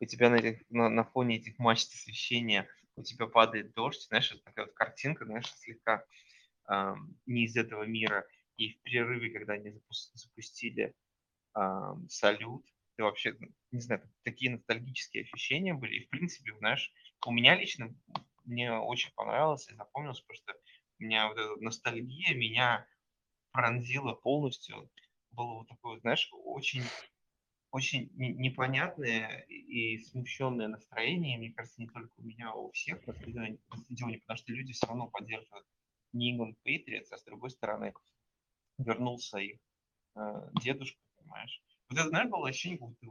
[0.00, 4.06] Э, у тебя на этих на на фоне этих мачт освещения у тебя падает дождь.
[4.08, 6.04] Знаешь, это такая вот картинка, знаешь, слегка,
[6.66, 8.26] ам, не из этого мира.
[8.56, 10.94] И в перерыве, когда они запус запустили,
[11.54, 15.96] ам, салют, ты вообще, ну, не знаю, такие ностальгические ощущения были.
[15.96, 16.92] И в принципе, знаешь,
[17.26, 17.94] у меня лично,
[18.44, 20.54] мне очень понравилось и запомнилось, потому что
[21.00, 22.86] у меня вот эта вот ностальгия меня
[23.52, 24.90] пронзила полностью.
[25.32, 26.82] Было вот такое вот, знаешь, очень
[27.70, 31.38] очень не непонятное и смущенное настроение.
[31.38, 33.58] Мне кажется, не только у меня, а у всех на стадионе
[34.20, 35.66] потому что люди всё равно поддерживают
[36.12, 37.92] New England Patriots, а с другой стороны
[38.78, 39.60] вернулся их,
[40.16, 40.20] э,
[40.62, 41.62] дедушка, понимаешь.
[41.90, 43.08] Вот это, знаешь, было ощущение, как ты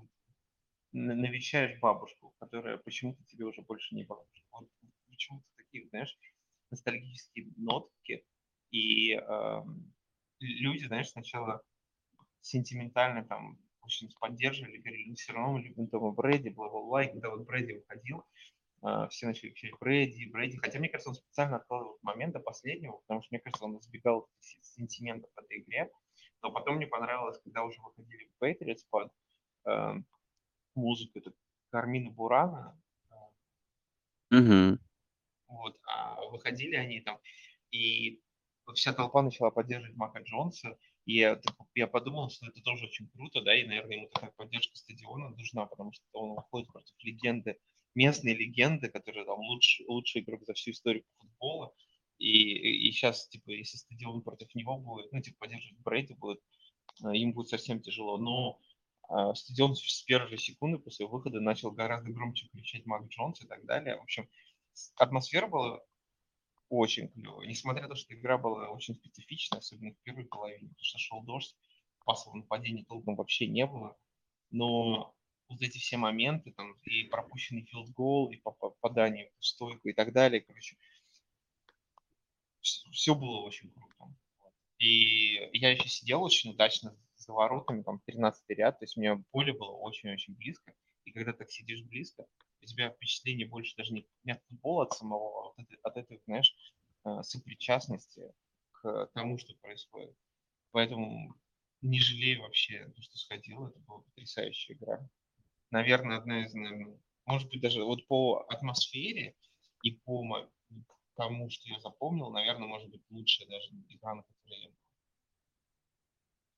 [0.93, 4.47] навещаешь бабушку, которая почему-то тебе уже больше не бабушка.
[4.51, 4.69] Вот
[5.07, 6.17] почему-то такие, знаешь,
[6.71, 8.25] ностальгические нотки.
[8.71, 9.93] И, ам,
[10.39, 11.61] люди, знаешь, сначала
[12.41, 17.05] сентиментально там очень поддерживали, говорили: "Мы всё равно любим Тома Брэди, бла-бла-бла".
[17.05, 18.25] И когда вот Брэди выходил,
[18.81, 20.57] а, все начали кричать: "Брэди, Брэди".
[20.57, 23.79] Хотя, мне кажется, он специально откладывал этот момент до последнего, потому что, мне кажется, он
[23.79, 25.91] избегал се сентиментов в этой игре.
[26.43, 29.11] Но потом мне понравилось, когда уже выходили Патриотс под,
[29.65, 30.05] ам,
[30.75, 31.33] музыку эту
[31.71, 32.79] Кармина Бурана.
[34.31, 34.77] Мгм.
[35.47, 37.19] Вот, а выходили они там,
[37.71, 38.21] и
[38.73, 40.77] вся толпа начала поддерживать Мака Джонса.
[41.07, 41.25] И
[41.75, 45.65] я подумал, что это тоже очень круто, да, и, наверное, ему такая поддержка стадиона нужна,
[45.65, 47.57] потому что он выходит против легенды,
[47.95, 51.73] местной легенды, которая там лучший лучший игрок за всю историю футбола.
[52.17, 56.41] И и щас, типа, если стадион против него будет, ну, типа, поддерживать Брэди будет,
[57.01, 58.17] а, им будет совсем тяжело.
[58.17, 58.59] Но,
[59.07, 63.47] а, стадион с первой же секунды после выхода начал гораздо громче кричать Мак Джонс и
[63.47, 63.95] так далее.
[63.95, 64.27] В общем,
[64.97, 65.79] атмосфера была
[66.69, 67.47] очень клевая.
[67.47, 71.21] Несмотря на то, что игра была очень специфичная, особенно в первой половине, потому что шел
[71.23, 71.55] дождь.
[72.05, 73.97] пасового нападения толком вообще не было.
[74.49, 75.13] Но
[75.49, 80.41] вот эти все моменты, там, и пропущенный филд-гол, и попадание в стойку и так далее,
[80.41, 80.77] короче,
[82.61, 84.13] все было очень круто.
[84.77, 89.23] И я еще сидел очень удачно за воротами, там, 13 ряд, то есть у меня
[89.31, 90.73] поле было очень-очень близко.
[91.05, 92.25] И когда так сидишь близко,
[92.67, 95.97] у тебя впечатление больше даже не, не от футбола от самого, а вот от, от
[95.97, 96.53] этой, знаешь,
[97.05, 98.33] э, сопричастности
[98.71, 100.15] к тому, что происходит.
[100.71, 101.33] Поэтому
[101.81, 103.67] не жалею вообще то, что сходил.
[103.67, 105.09] Это была потрясающая игра.
[105.71, 109.35] Наверное, одна из, наверное, может быть, даже вот по атмосфере
[109.81, 110.49] и по
[111.15, 114.77] тому, что я запомнил, наверное, может быть, лучшая даже игра, на которой я был.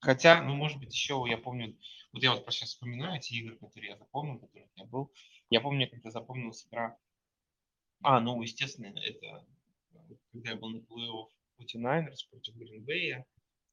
[0.00, 1.78] Хотя, ну, может быть, еще я помню,
[2.12, 5.12] вот я вот сейчас вспоминаю эти игры, которые я запомнил, которые у меня был.
[5.50, 6.96] Я помню, когда запомнилась игра...
[8.02, 9.44] А, ну, естественно, это
[10.32, 11.28] когда я был на плей-офф
[11.60, 13.26] 49ers против Гринбея.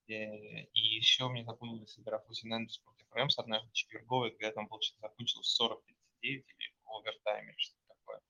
[0.08, 5.58] Э, и еще мне запомнилась игра 49ers против Рэмс однажды четверговой, когда там получилось закончилось
[5.62, 5.78] 40-39
[6.22, 6.46] или
[6.86, 8.22] овертайм или что-то такое.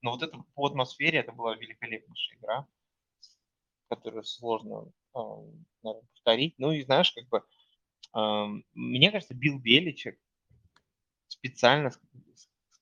[0.00, 2.66] Но вот это по атмосфере это была великолепнейшая игра,
[3.88, 6.54] которую сложно наверное, повторить.
[6.58, 10.18] Ну и знаешь, как бы, мне кажется, Билл Беличек
[11.28, 11.90] специально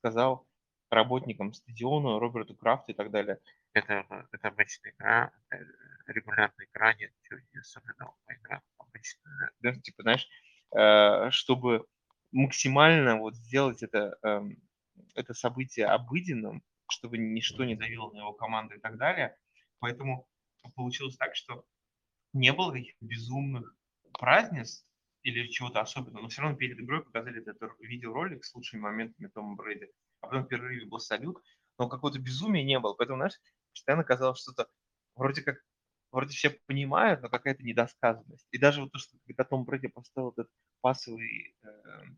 [0.04, 0.46] сказал
[0.90, 3.38] работникам стадиона, Роберту Крафту и так далее,
[3.72, 9.50] это, это обычная игра, это регулярная игра, нет ничего не особенного, игра обычная.
[9.60, 10.28] Да, типа, знаешь,
[10.76, 11.86] э, чтобы
[12.32, 14.58] максимально вот сделать это, эм,
[15.14, 19.34] это событие обыденным, чтобы ничто не давило на его команду и так далее.
[19.78, 20.28] Поэтому
[20.74, 21.64] получилось так, что
[22.34, 23.74] не было каких-то безумных
[24.12, 24.86] празднеств
[25.24, 29.56] или чего-то особенного, но все равно перед игрой показали этот видеоролик с лучшими моментами Тома
[29.56, 31.42] Брэди, а потом в перерыве был салют,
[31.78, 32.94] но какого-то безумия не было.
[32.94, 33.40] Поэтому, знаешь,
[33.72, 34.68] постоянно казалось что-то
[35.16, 35.56] вроде как
[36.14, 38.46] вроде все понимают, но какая-то недосказанность.
[38.52, 40.48] И даже вот то, что когда Том Брэди поставил этот
[40.80, 41.68] пасовый э,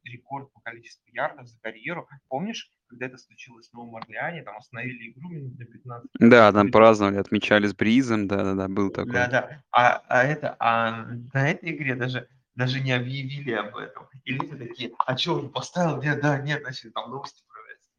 [0.04, 5.12] рекорд по количеству ярдов за карьеру, помнишь, когда это случилось в Новом Орлеане, там остановили
[5.12, 6.10] игру минут на 15.
[6.20, 9.12] Да, там праздновали, отмечали с Бризом, да-да-да, был такой.
[9.12, 14.08] Да-да, а, а это, а на этой игре даже даже не объявили об этом.
[14.24, 16.02] И люди такие, а что, он поставил?
[16.02, 17.90] Нет, да, нет, значит, там новости проявляются.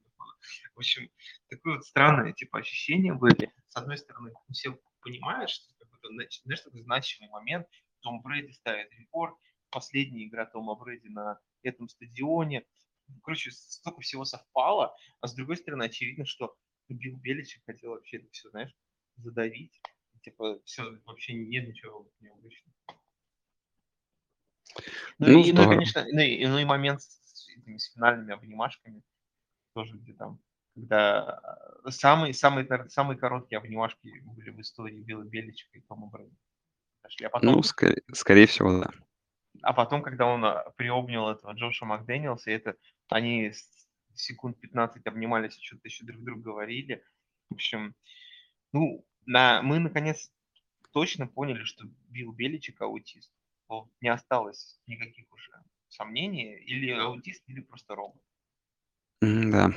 [0.74, 1.10] В общем,
[1.50, 3.54] такое вот странное, типа, ощущения были.
[3.68, 7.68] С одной стороны, все понимают, что это, знаешь, такой значимый момент.
[8.02, 9.36] Том Брэди ставит рекорд,
[9.70, 12.66] последняя игра Тома Брэди на этом стадионе.
[13.24, 16.56] Короче, столько всего совпало, а с другой стороны, очевидно, что
[16.90, 18.76] Билл Беличек хотел вообще это все, знаешь,
[19.18, 19.80] задавить.
[20.22, 22.74] Типа, все, вообще нет ничего необычного.
[25.20, 28.34] Ну, ну, и, ну, и, конечно, ну и, ну и момент с, этими, с финальными
[28.34, 29.02] обнимашками,
[29.74, 30.40] тоже где там
[30.78, 31.42] когда
[31.90, 36.36] самые, самые, самые короткие обнимашки были в истории Билла Беличика и Тома Брэда.
[37.24, 38.92] А потом, ну, скорее, скорее всего, да.
[39.64, 42.76] А потом, когда он а, приобнял этого Джоша Макдэниелса, это
[43.10, 43.54] они
[44.14, 47.04] секунд 15 обнимались и что-то еще друг другу говорили.
[47.50, 47.96] В общем,
[48.72, 50.32] ну, на, мы наконец
[50.92, 53.32] точно поняли, что Билл Беличик аутист.
[53.68, 55.52] Вот не осталось никаких уже
[55.90, 56.56] сомнений.
[56.66, 58.22] Или аутист, или просто робот.
[59.22, 59.74] Да,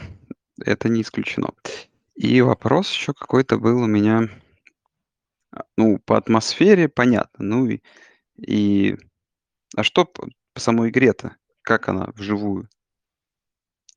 [0.64, 1.54] это не исключено.
[2.14, 4.28] И вопрос еще какой-то был у меня,
[5.52, 7.80] а, ну, по атмосфере понятно, ну и,
[8.36, 8.96] и
[9.76, 11.36] а что по, по самой игре-то?
[11.62, 12.68] Как она вживую?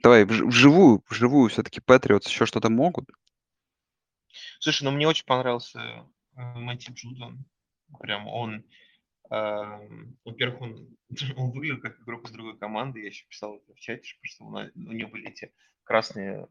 [0.01, 3.09] Давай, вж- вживую, вживую все-таки Патриотс еще что-то могут?
[4.59, 7.45] Слушай, ну мне очень понравился э, Мэтти Джудон.
[7.99, 8.63] Прям он,
[10.25, 10.97] во-первых, он,
[11.37, 12.99] он выглядел как игрок из другой команды.
[12.99, 15.51] Я еще писал в чате, что у, него были эти
[15.83, 16.47] красные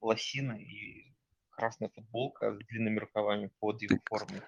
[0.00, 1.14] лосины и
[1.50, 4.42] красная футболка с длинными рукавами под его формой.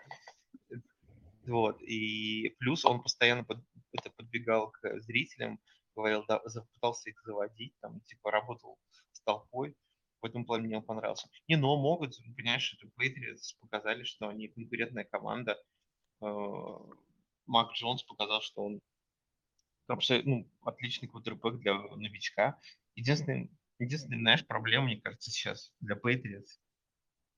[1.46, 1.80] Вот.
[1.80, 5.58] И плюс он постоянно под, это подбегал к зрителям,
[5.94, 6.40] говорил, да,
[6.74, 8.78] пытался их заводить, там, типа, работал
[9.12, 9.74] с толпой.
[10.20, 11.28] В этом плане мне он понравился.
[11.48, 15.56] Не, но могут, понимаешь, это Patriots показали, что они конкурентная команда.
[17.46, 18.80] Мак Джонс показал, что он
[19.86, 22.58] абсолютно ну, отличный квотербек для новичка.
[22.94, 26.60] Единственный Единственная, знаешь, проблема, мне кажется, сейчас для Patriots,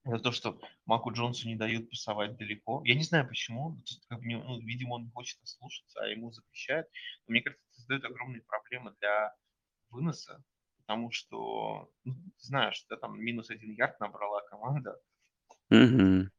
[0.05, 2.83] это то, что Маку Джонсу не дают пасовать далеко.
[2.85, 6.87] Я не знаю почему, ну, видимо, он хочет слушаться, а ему запрещают.
[7.27, 9.35] Но мне кажется, это создает огромные проблемы для
[9.91, 10.43] выноса,
[10.79, 14.97] потому что, ну, знаешь, да, там минус один ярд набрала команда,
[15.71, 16.31] Мгм.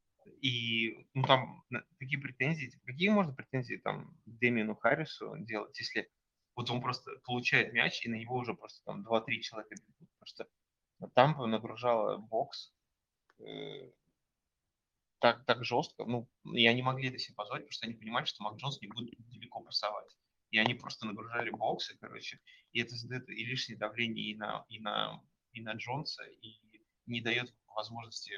[0.41, 1.64] И ну, там
[1.99, 6.10] такие претензии, какие можно претензии там Дэмину Харрису делать, если
[6.56, 10.10] вот он просто получает мяч, и на него уже просто там 2-3 человека бегут.
[10.20, 10.48] Потому что
[11.14, 12.74] Тампа нагружала бокс
[13.40, 13.91] э,
[15.20, 16.06] так, так жестко.
[16.06, 18.88] Ну, и они могли это себе позволить, потому что они понимали, что Мак Джонс не
[18.88, 20.18] будет далеко пасовать.
[20.52, 22.40] и они просто нагружали боксы, короче,
[22.72, 26.60] и это задает и лишнее давление и на, и на, и на Джонса, и
[27.06, 28.34] не дает возможности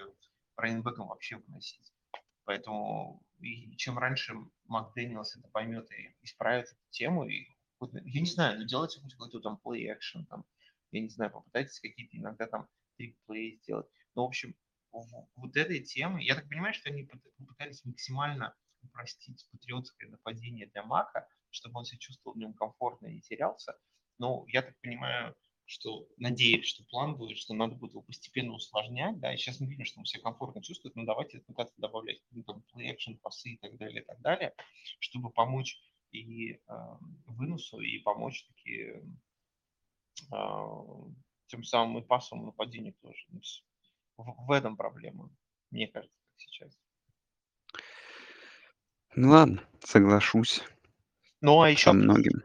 [0.56, 1.94] раненбекам вообще выносить.
[2.44, 4.34] Поэтому и чем раньше
[4.65, 7.48] Макдэниелс это поймет и исправит эту тему, и,
[7.80, 10.45] я не знаю, ну делайте хоть какой-то там play action, там,
[10.91, 12.68] я не знаю, попытайтесь какие-то иногда там
[12.98, 13.88] трик плей сделать.
[14.15, 14.56] Ну, в общем,
[14.91, 21.28] вот этой темы, я так понимаю, что они попытались максимально упростить патриотское нападение для Мака,
[21.49, 23.78] чтобы он себя чувствовал в нем комфортно и не терялся.
[24.18, 25.36] Но я так понимаю,
[25.72, 29.68] что надеюсь, что план будет, что надо будет его постепенно усложнять, да, и сейчас мы
[29.68, 33.52] видим, что он себя комфортно чувствует, но давайте пытаться добавлять ну, там, play action, пасы
[33.52, 34.53] и так далее, и так далее,
[34.99, 35.81] чтобы помочь
[36.11, 36.60] и э,
[37.26, 38.95] выносу, и помочь таки
[40.30, 40.81] э,
[41.48, 43.26] тем самым и пасовому нападению тоже.
[43.30, 43.39] Ну,
[44.18, 45.34] в, в этом проблема,
[45.69, 46.77] мне кажется, сейчас.
[49.15, 50.61] Ну ладно, соглашусь.
[51.39, 51.85] Ну, а еще...
[51.85, 52.43] Со многим.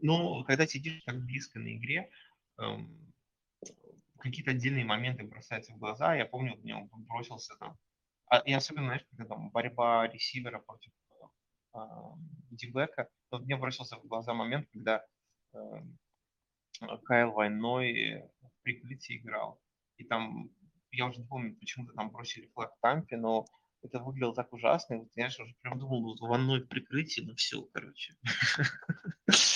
[0.00, 2.08] Ну, когда сидишь так близко на игре,
[4.18, 6.14] какие-то отдельные моменты бросаются в глаза.
[6.14, 7.76] Я помню, мне он бросился там.
[8.26, 10.92] А, и особенно, знаешь, когда там борьба ресивера против
[11.74, 11.78] э,
[12.50, 15.04] дибека, вот мне бросился в глаза момент, когда
[15.54, 15.58] э,
[17.04, 19.60] Кайл Войной в прикрытии играл.
[19.96, 20.50] И там,
[20.92, 23.44] я уже не помню, почему-то там бросили флаг Тампе, но
[23.82, 24.94] это выглядело так ужасно.
[24.94, 28.14] И вот, знаешь, уже прям думал, вот ванной в прикрытии, ну все, короче.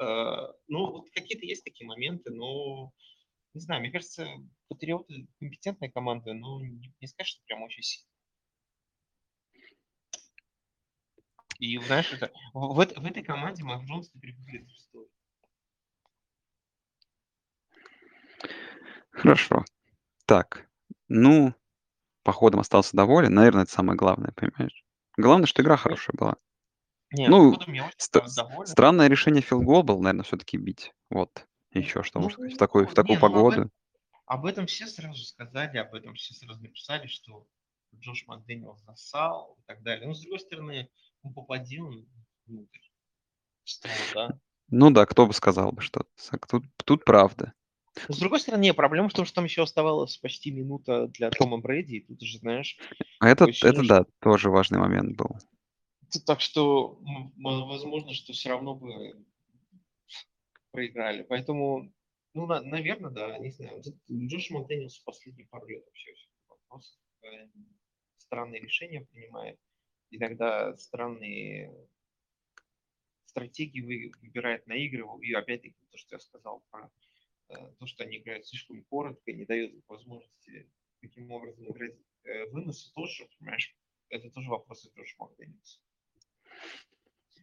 [0.00, 2.92] Э, ну, вот какие-то есть такие моменты, но
[3.54, 4.26] не знаю, мне кажется,
[4.68, 8.08] Патриоты компетентная команда, но не, не сказать, что прям очень сильно.
[11.58, 15.08] И знаешь, это, в, в, в этой команде Мак Джонс теперь выглядит шестой.
[19.10, 19.64] Хорошо.
[20.26, 20.68] Так,
[21.08, 21.52] ну,
[22.22, 23.34] походом остался доволен.
[23.34, 24.84] Наверное, это самое главное, понимаешь?
[25.16, 26.36] Главное, что игра хорошая была.
[27.10, 28.66] Не, Ну, походом я очень ст- доволен.
[28.66, 30.92] странное решение филгол был, наверное, все-таки бить.
[31.10, 32.54] Вот, еще что можно сказать.
[32.54, 33.52] В такую, в Ну, такую не, ну об, погоду.
[33.56, 33.70] этом,
[34.26, 37.46] об этом все сразу сказали, об этом все сразу написали, что
[37.94, 40.06] Джош Макдэниел засал и так далее.
[40.06, 40.90] Но с другой стороны,
[41.22, 41.90] он попадил
[42.46, 42.78] внутрь.
[43.64, 44.38] Что, да?
[44.70, 45.82] Ну да, кто бы сказал бы.
[45.82, 47.54] Сак- Тут, тут правда.
[48.06, 51.58] Но с другой стороны, проблема в том, что там еще оставалась почти минута для Тома
[51.58, 52.78] Брэди, и тут уже, знаешь,
[53.18, 53.52] А это, это
[53.82, 53.86] что...
[53.88, 55.36] да, тоже важный момент был.
[56.26, 56.98] Так что,
[57.36, 59.24] возможно, что все равно бы
[60.70, 61.22] проиграли.
[61.22, 61.92] Поэтому,
[62.34, 63.82] ну, на- наверное, да, не знаю.
[64.10, 66.14] Джош Макдэниелс в последние пару лет вообще
[66.48, 66.98] вопрос.
[67.22, 67.48] э,
[68.16, 69.58] Странные решения принимает.
[70.10, 71.74] Иногда странные
[73.24, 75.20] стратегии вы- выбирает, наигрывал.
[75.20, 76.90] И опять-таки то, что я сказал про
[77.48, 80.70] э, то, что они играют слишком коротко, не дают возможности
[81.00, 83.74] таким образом играть э, выносы тоже, понимаешь,
[84.10, 85.80] это тоже вопросы Джоша Макдэниелса.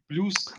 [0.08, 0.54] Плюс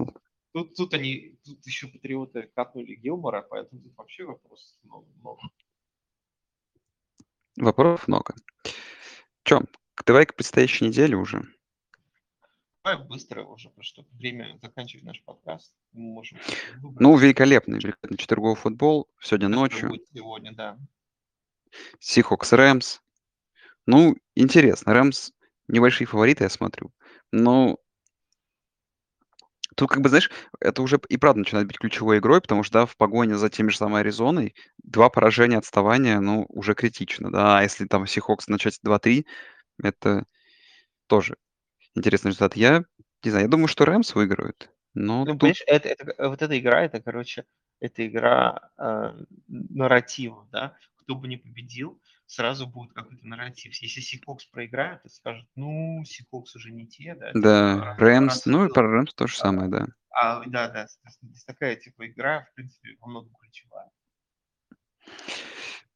[0.56, 5.06] Тут, тут они, тут еще патриоты катнули Гилмора, поэтому тут вообще вопрос много.
[5.20, 5.40] много.
[7.58, 8.34] Вопросов много.
[9.42, 9.60] Че,
[10.06, 11.42] давай к предстоящей неделе уже.
[12.82, 15.74] Давай быстро уже, потому что время заканчивать наш подкаст.
[15.92, 16.38] Мы можем
[16.80, 19.10] Ну, великолепный, великолепный четверговый футбол.
[19.20, 19.88] Сегодня который ночью.
[19.90, 20.78] будет сегодня, да.
[22.00, 23.02] Сихокс Рэмс.
[23.84, 24.94] Ну, интересно.
[24.94, 25.32] Рэмс
[25.68, 26.94] небольшие фавориты, я смотрю.
[27.30, 27.78] Но
[29.76, 30.30] тут, как бы, знаешь,
[30.60, 33.70] это уже и правда начинает быть ключевой игрой, потому что, да, в погоне за теми
[33.70, 37.58] же самой Аризоной два поражения отставания, ну, уже критично, да.
[37.58, 39.26] А если там Сихокс начать 2-3,
[39.82, 40.24] это
[41.08, 41.36] тоже
[41.96, 42.56] интересный результат.
[42.56, 42.84] Я
[43.24, 44.70] не знаю, я думаю, что Рэмс выиграют.
[44.94, 47.44] Но Ну, тут, понимаешь, это, это, вот эта игра, это, короче,
[47.80, 49.12] это игра э,
[49.48, 50.76] нарративов, да.
[50.96, 53.74] Кто бы ни победил, сразу будет какой-то нарратив.
[53.74, 58.72] Если Сихокс проиграет, то скажут, ну, Сихокс уже не те, да, да, Рэмс, ну и
[58.72, 59.86] про Рэмс то же самое, да.
[60.10, 60.86] а, да, да,
[61.22, 63.90] здесь такая, типа, игра, в принципе, во многом ключевая.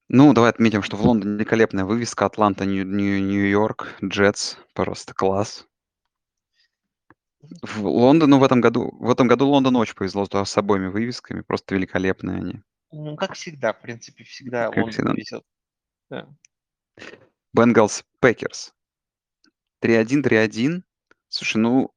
[0.08, 5.66] Ну, давай отметим, что в Лондоне великолепная вывеска Атланта, Нью- Нью- Нью-Йорк, Джетс, просто класс.
[7.62, 11.74] В Лондону в этом году, в этом году Лондон очень повезло с обоими вывесками, просто
[11.74, 12.62] великолепные они.
[12.92, 15.12] Ну, как всегда, в принципе, всегда Как Лондон всегда.
[15.12, 15.44] везет.
[16.10, 16.28] Да.
[17.52, 18.74] Бенгалс, Пекерс.
[19.82, 20.82] 3-1, 3-1.
[21.28, 21.94] Слушай, ну,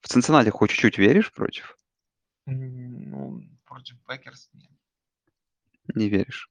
[0.00, 1.78] в Цинциннати хоть чуть-чуть веришь против?
[2.46, 4.70] Ну, против Пекерс нет.
[5.94, 6.50] Не веришь.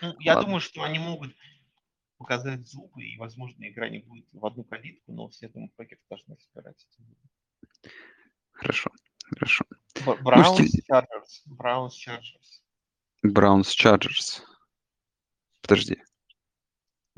[0.00, 0.46] Ну, я Ладно.
[0.46, 1.34] думаю, что они могут
[2.16, 6.36] показать зубы, и, возможно, игра не будет в одну калитку, но все, думаю, Пекерс должны
[6.38, 6.86] собирать.
[8.52, 8.90] Хорошо,
[9.30, 9.64] хорошо.
[10.06, 11.42] Б- Браунс, Чарджерс.
[11.46, 12.62] Браунс, Чарджерс.
[13.22, 14.42] Браунс, Чарджерс.
[15.60, 16.02] Подожди.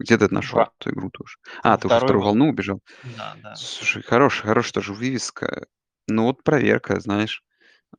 [0.01, 1.37] Где ты нашел Бра- эту игру тоже?
[1.63, 2.81] А, ты уже Второй вторую вол- волну убежал?
[3.05, 3.55] Да, да.
[3.55, 5.67] Слушай, хорошая, хорошая тоже вывеска.
[6.09, 7.45] Ну вот проверка, знаешь.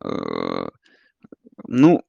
[0.04, 0.70] Э,
[1.68, 2.04] ну,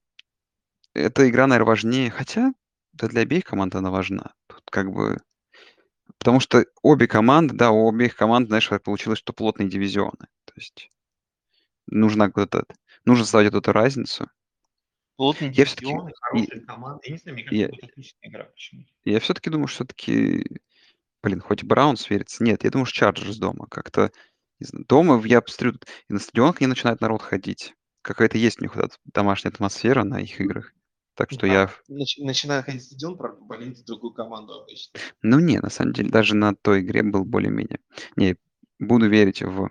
[0.94, 2.52] эта игра, наверно, важнее, хотя,
[2.94, 4.32] да для обеих команд она важна.
[4.46, 5.18] Тут как бы
[6.18, 10.26] потому что обе команды, да, у обеих команд, знаешь, получилось, что плотные дивизионы.
[10.46, 10.90] То есть
[11.86, 12.72] нужно вот этот
[13.04, 14.30] нужно создать вот эту разницу.
[15.22, 17.00] Плотные Я всё-таки дивизионы, и хорошие команды.
[17.06, 18.88] Я не знаю, мне кажется, я будет отличная игра почему-то.
[19.04, 20.60] я всё-таки думаю, что всё-таки,
[21.22, 22.44] блин, хоть Браунс верится.
[22.44, 23.66] Нет, я думаю, что Чарджерс дома.
[23.70, 24.12] Как-то,
[24.60, 25.74] не знаю, дома в я посмотрю,
[26.08, 27.74] и на стадионах не начинает народ ходить.
[28.02, 30.72] Какая-то есть у них вот эта домашняя атмосфера на их играх.
[31.16, 34.54] Так что Да, я в нач начинаю ходить на стадион, правда, болеть за другую команду
[34.54, 35.00] обычно.
[35.22, 37.78] Ну не, на самом деле, даже на той игре был более-менее.
[38.16, 38.36] Не,
[38.80, 39.70] буду верить в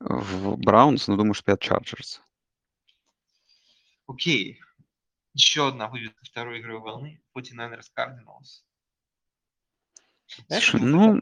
[0.00, 2.20] в Браунс, но думаю, что победят Чарджерс.
[4.06, 4.60] Окей.
[5.34, 7.22] Еще одна вывеска второй игровой волны.
[7.36, 8.62] 49ers Cardinals.
[10.48, 11.20] Знаешь, ну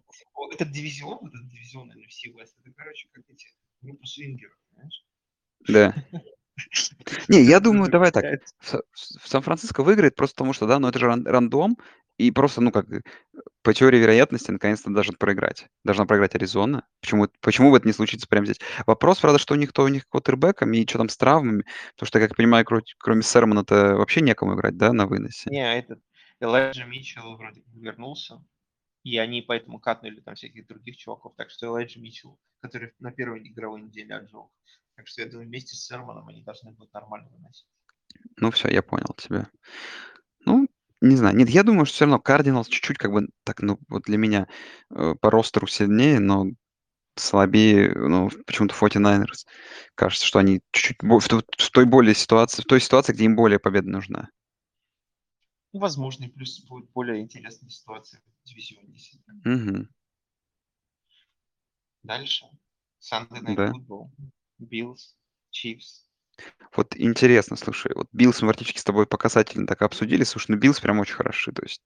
[0.55, 3.49] это этот дивизион, этот дивизион NFC West, это, короче, как эти
[3.83, 5.07] группа свингеров, знаешь?
[5.67, 5.95] Да.
[7.29, 8.25] Не, я думаю, давай так.
[9.25, 11.77] Сан-Франциско выиграет просто потому, что, да, ну это же ран рандом,
[12.19, 12.87] и просто, ну как,
[13.63, 15.67] по теории вероятности наконец-то должен проиграть.
[15.85, 16.87] Должна проиграть Аризона.
[17.01, 18.61] Почему почему бы это не случится прямо здесь?
[18.87, 21.65] Вопрос, правда, что у них кто у них квотербеками и чё там с травмами.
[21.97, 25.51] Потому что, как я понимаю, кроть кроме Сермона-то вообще некому играть, да, на выносе?
[25.51, 26.01] Не, а этот
[26.41, 28.45] Элайджа Митчелл вроде вернулся,
[29.05, 31.35] и они поэтому катнули там всяких других чуваков.
[31.37, 34.51] Так что Элайджа Митчелл, который на первой игровой неделе отжёг.
[34.97, 37.67] Так что я думаю, вместе с Сермоном они должны будут нормально выносить.
[38.37, 39.49] Ну всё, я понял тебя.
[40.47, 40.69] Ну,
[41.03, 41.37] не знаю.
[41.37, 44.49] Нет, я думаю, что всё равно Cardinals чуть-чуть как бы так, ну, вот для меня,
[44.91, 46.47] э, по ростеру сильнее, но
[47.17, 49.47] слабее, ну, почему-то 49ers.
[49.97, 51.21] Кажется, что они чуть-чуть в
[51.59, 54.31] в той более ситуации в той ситуации, где им более победа нужна.
[55.75, 58.95] Ну, возможно, и плюс будет более интересная ситуация в дивизионе.
[59.45, 59.89] Мгм.
[62.05, 62.47] Дальше.
[63.01, 63.73] Sunday Night Да.
[63.73, 64.11] Football.
[64.69, 65.15] Bills,
[65.53, 66.05] Chiefs.
[66.77, 70.25] Вот интересно, слушай, вот Биллс мы практически с тобой по касательной так обсудили.
[70.25, 71.53] Слушай, ну Биллс прям очень хороши.
[71.53, 71.81] То есть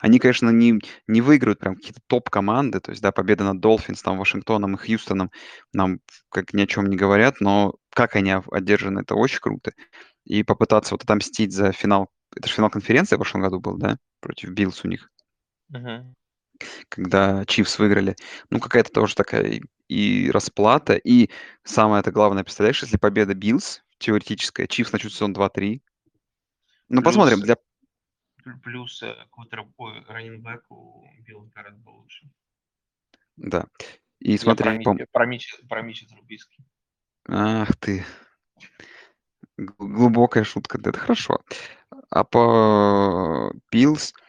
[0.00, 2.80] они, конечно, не не выиграют прям какие-то топ-команды.
[2.80, 5.30] То есть, да, победа над Долфинс, там, Вашингтоном и Хьюстоном
[5.72, 9.72] нам как ни о чём не говорят, но как они одержаны, это очень круто.
[10.24, 13.98] И попытаться вот отомстить за финал это же финал конференции в прошлом году был, да,
[14.20, 15.10] против Биллс у них?
[15.70, 16.14] Мгм.
[16.88, 18.16] Когда Чифс выиграли.
[18.50, 20.94] Ну, какая-то тоже такая и расплата.
[20.94, 21.30] И
[21.64, 25.82] самое-то главное, представляешь, если победа Биллс теоретическая, Чифс начнут сезон 2-3.
[26.88, 27.38] Ну, посмотрим.
[27.40, 27.56] Плюс Для
[28.42, 29.14] плю плюс, э,
[30.08, 32.30] running back у Биллс гораздо получше.
[33.36, 33.66] Да.
[34.20, 36.64] И смотри, про пом про Митча про Митча Трубиски.
[37.28, 38.04] Ах ты.
[39.56, 40.78] Глубокая шутка.
[40.78, 41.40] Да, это хорошо.
[42.10, 44.23] А по Биллс м,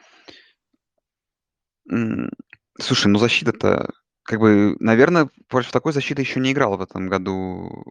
[2.79, 3.89] слушай, ну защита-то,
[4.23, 7.85] как бы, наверно, против такой защиты еще не играл в этом году,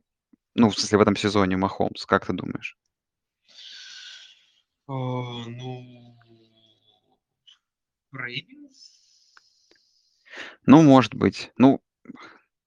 [0.54, 2.06] ну, в смысле, в этом сезоне Махомс.
[2.06, 2.76] Как ты думаешь?
[4.86, 4.94] А,
[5.58, 6.16] ну
[8.12, 8.80] Рейвенс?
[10.66, 11.52] Ну, может быть.
[11.58, 11.80] Ну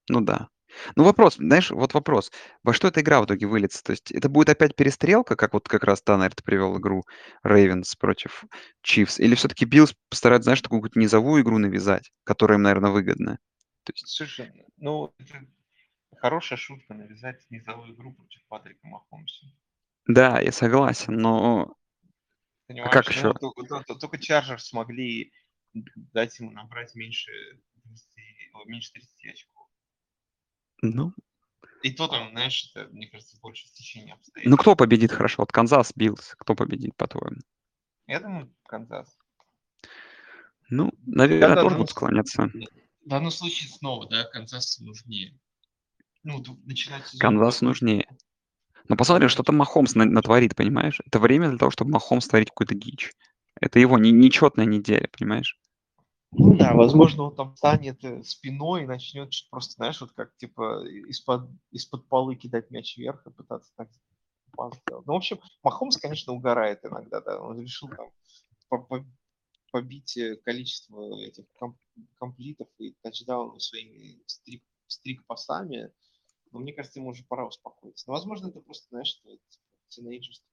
[0.10, 0.50] ну да.
[0.96, 2.32] Ну, вопрос, знаешь, вот вопрос:
[2.64, 3.84] во что эта игра в итоге выльется?
[3.84, 7.04] То есть это будет опять перестрелка, как вот как раз Таннер ты привёл игру
[7.44, 8.44] Рейвенс против
[8.82, 13.40] Чифс, или всё-таки Биллс постараются, знаешь, такую какую-то низовую игру навязать, которая им, наверно, выгодна?
[13.84, 15.48] То есть Слушай, ну, это
[16.18, 19.48] хорошая шутка- навязать низовую игру против Патрика Махомса.
[20.06, 21.74] Да, я согласен, но
[22.82, 23.34] а как Понимаешь, ну ещё?
[23.40, 25.32] вот тока то тока Чарджерс смогли
[25.74, 27.32] дать ему набрать меньше
[27.86, 29.57] 20, ой, меньше 30 очков.
[30.82, 31.14] Ну
[31.84, 34.62] И то там, знаешь, это, мне кажется, больше стечения Ну, обстоятельств.
[34.62, 35.36] кто победит, хорошо?
[35.44, 36.36] Вот Канзас, Биллс.
[36.38, 37.42] Кто победит, по-твоему?
[38.08, 39.18] Я думаю, Канзас.
[40.70, 42.52] Ну, Да, наверно, да, тоже данном буду сл склоняться.
[43.06, 45.38] в данном случае снова, да, Канзасу нужнее.
[46.24, 48.08] Ну, начинать сезон плохой нужнее.
[48.90, 51.00] Но посмотрим, что там Махомс на натворит, понимаешь?
[51.06, 53.12] Это время для того, чтобы Махомс творить какую-то дичь.
[53.60, 55.58] Это его не нечётная неделя, понимаешь?
[56.40, 60.36] Ну да, возможно, он там встанет, э, спиной и начнёт чт просто, знаешь, вот как
[60.38, 63.90] типа из-под из-под полы кидать мяч вверх и пытаться так
[64.86, 65.06] сделать.
[65.08, 67.42] Ну, в общем, Махомс, конечно, угорает иногда, да.
[67.42, 68.12] Он решил там
[68.70, 69.06] по по
[69.72, 71.78] побить, э, количество этих ком
[72.20, 75.92] комплитов и тачдаунов своими стрик стрик-пасами.
[76.52, 78.06] Но мне кажется, ему уже пора успокоиться.
[78.10, 80.48] Но, возможно, это просто, знаешь, что типа тинейджерство,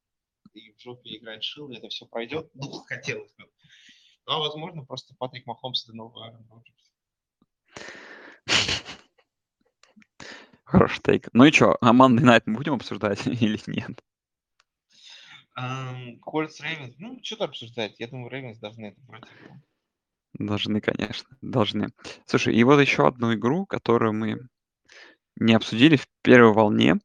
[0.55, 2.51] и в жопе играет шило, и это всё пройдёт.
[2.55, 3.47] Ну, хотелось бы.
[4.26, 6.90] Ну, а возможно, просто Патрик Махомс- это новый Аарон Роджерс.
[10.64, 11.28] Хороший тейк.
[11.32, 14.02] Ну и чё, а Monday Night мы будем обсуждать или нет?
[15.56, 16.94] Ам, Colts, Ravens.
[16.98, 17.94] Ну, тут обсуждать?
[18.01, 19.24] Я думаю, Ravens должны это брать.
[20.34, 21.88] Должны, конечно, должны.
[22.26, 24.48] Слушай, и вот ещё одну игру, которую мы
[25.36, 26.96] не обсудили в первой волне.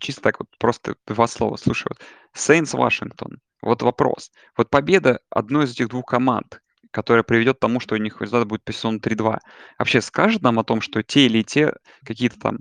[0.00, 1.56] Чисто так вот, просто 2 слова.
[1.56, 1.98] Слушай, вот
[2.36, 3.40] Saints Вашингтон.
[3.62, 4.30] Вот вопрос.
[4.56, 6.60] Вот победа одной из этих двух команд,
[6.90, 9.38] которая приведет к тому, что у них результат будет по сезону 3-2,
[9.78, 11.74] вообще скажет нам о том, что те или те
[12.04, 12.58] какие-то там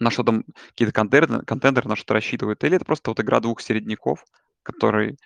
[0.00, 3.60] на что там какие-то контендеры, контендеры на что рассчитывают, или это просто вот игра двух
[3.60, 4.24] середняков,
[4.62, 5.18] который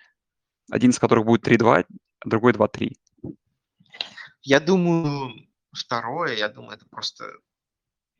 [0.71, 1.85] один из которых будет 3-2,
[2.19, 2.93] а другой 2-3?
[4.41, 7.31] Я думаю, второе, я думаю, это просто...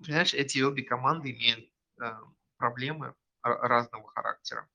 [0.03, 1.69] Понимаешь, эти обе команды имеют
[2.01, 2.11] э,
[2.57, 4.67] проблемы разного характера.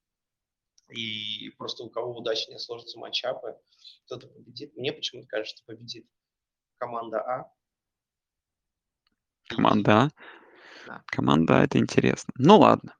[0.90, 3.58] И просто у кого удачнее сложатся матчапы,
[4.06, 4.74] кто-то победит.
[4.76, 6.08] Мне почему-то кажется, победит
[6.78, 7.52] команда А.
[9.48, 10.10] Команда А?
[10.86, 11.04] Да.
[11.06, 12.32] Команда А, это интересно.
[12.36, 12.96] Ну ладно.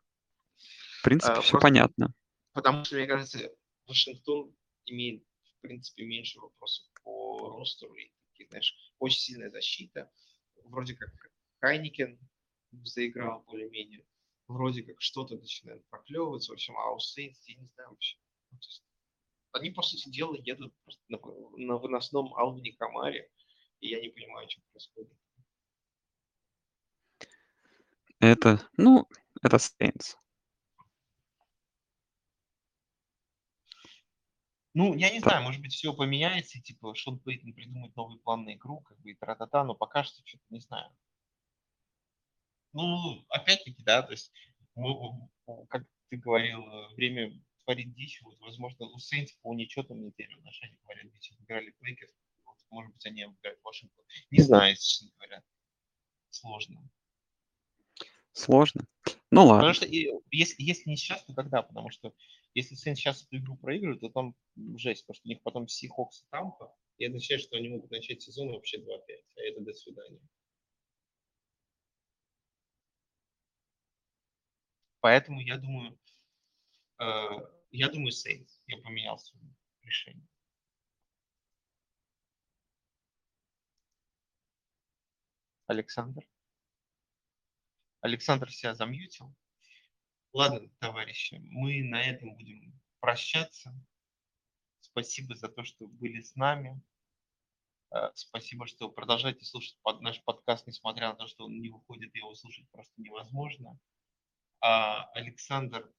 [1.01, 2.12] В принципе, а, все понятно.
[2.52, 3.51] Потому что, мне кажется,
[3.86, 4.55] Вашингтон
[4.85, 5.24] имеет,
[5.59, 10.10] в принципе, меньше вопросов по ростеру и такие, знаешь, очень сильная защита.
[10.65, 11.10] Вроде как
[11.60, 12.19] Хайникен
[12.85, 14.05] заиграл более-менее.
[14.48, 16.52] Вроде как что-то начинает проклевываться.
[16.52, 18.16] В общем, а у Сейнс, я не знаю вообще.
[18.50, 18.58] Ну,
[19.52, 20.74] они, по сути дела, едут
[21.08, 23.30] на, на выносном Алвине Камаре,
[23.80, 25.12] и я не понимаю, что происходит.
[28.20, 29.06] Это, ну,
[29.42, 30.16] это Saints.
[34.74, 38.44] Ну, я не знаю, может быть, все поменяется, и, типа, Шон Пейтон придумает новый план
[38.44, 40.90] на игру, как бы, и тра-та-та, но пока что что-то не знаю.
[42.80, 44.30] Ну, опять-таки, да, то есть,
[45.68, 47.32] как ты говорил, э, время
[47.64, 52.12] творит дичь, вот, возможно, у Сейнс по нечетным неделям отношения говорят, дичь, играли Лейкерс,
[52.44, 54.05] вот, может быть, они обыграют Вашингтон.
[54.30, 55.42] Не знаю, честно говоря.
[56.30, 56.88] Сложно.
[58.32, 58.82] Сложно.
[59.32, 59.56] Ну ладно.
[59.56, 61.62] Потому что и, если, если не сейчас, то когда?
[61.62, 62.14] Потому что
[62.55, 64.36] если Сейнс сейчас эту игру проигрывают, то там
[64.76, 68.22] жесть, потому что у них потом Сихокс и Тампа, и означает, что они могут начать
[68.22, 68.84] сезон вообще 2-5,
[69.36, 70.20] а это до свидания.
[75.00, 75.98] Поэтому я думаю,
[77.00, 77.28] э,
[77.70, 78.60] я думаю, Сейнс.
[78.66, 80.26] Я поменял свое решение.
[85.66, 86.26] Александр?
[88.00, 89.34] Александр себя замьютил.
[90.32, 93.74] Ладно, товарищи, мы на этом будем прощаться.
[94.80, 96.80] Спасибо за то, что были с нами.
[97.90, 102.34] Э, спасибо, что продолжаете слушать наш подкаст, несмотря на то, что он не выходит, его
[102.34, 103.78] слушать просто невозможно.
[104.60, 105.90] А Александр,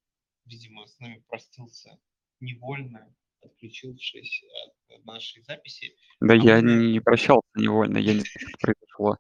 [0.45, 1.99] видимо, с нами простился
[2.39, 4.43] невольно, отключившись
[4.89, 5.95] от нашей записи.
[6.19, 6.91] Да а я мы...
[6.91, 9.17] не прощался невольно, я не знаю, что произошло.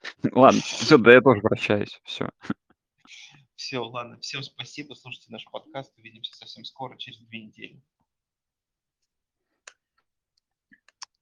[0.32, 2.28] Ладно, все, да я тоже прощаюсь, все.
[3.56, 4.18] Все, ладно.
[4.20, 4.94] Всем спасибо.
[4.94, 5.92] Слушайте наш подкаст.
[5.98, 7.82] Увидимся совсем скоро, через две недели.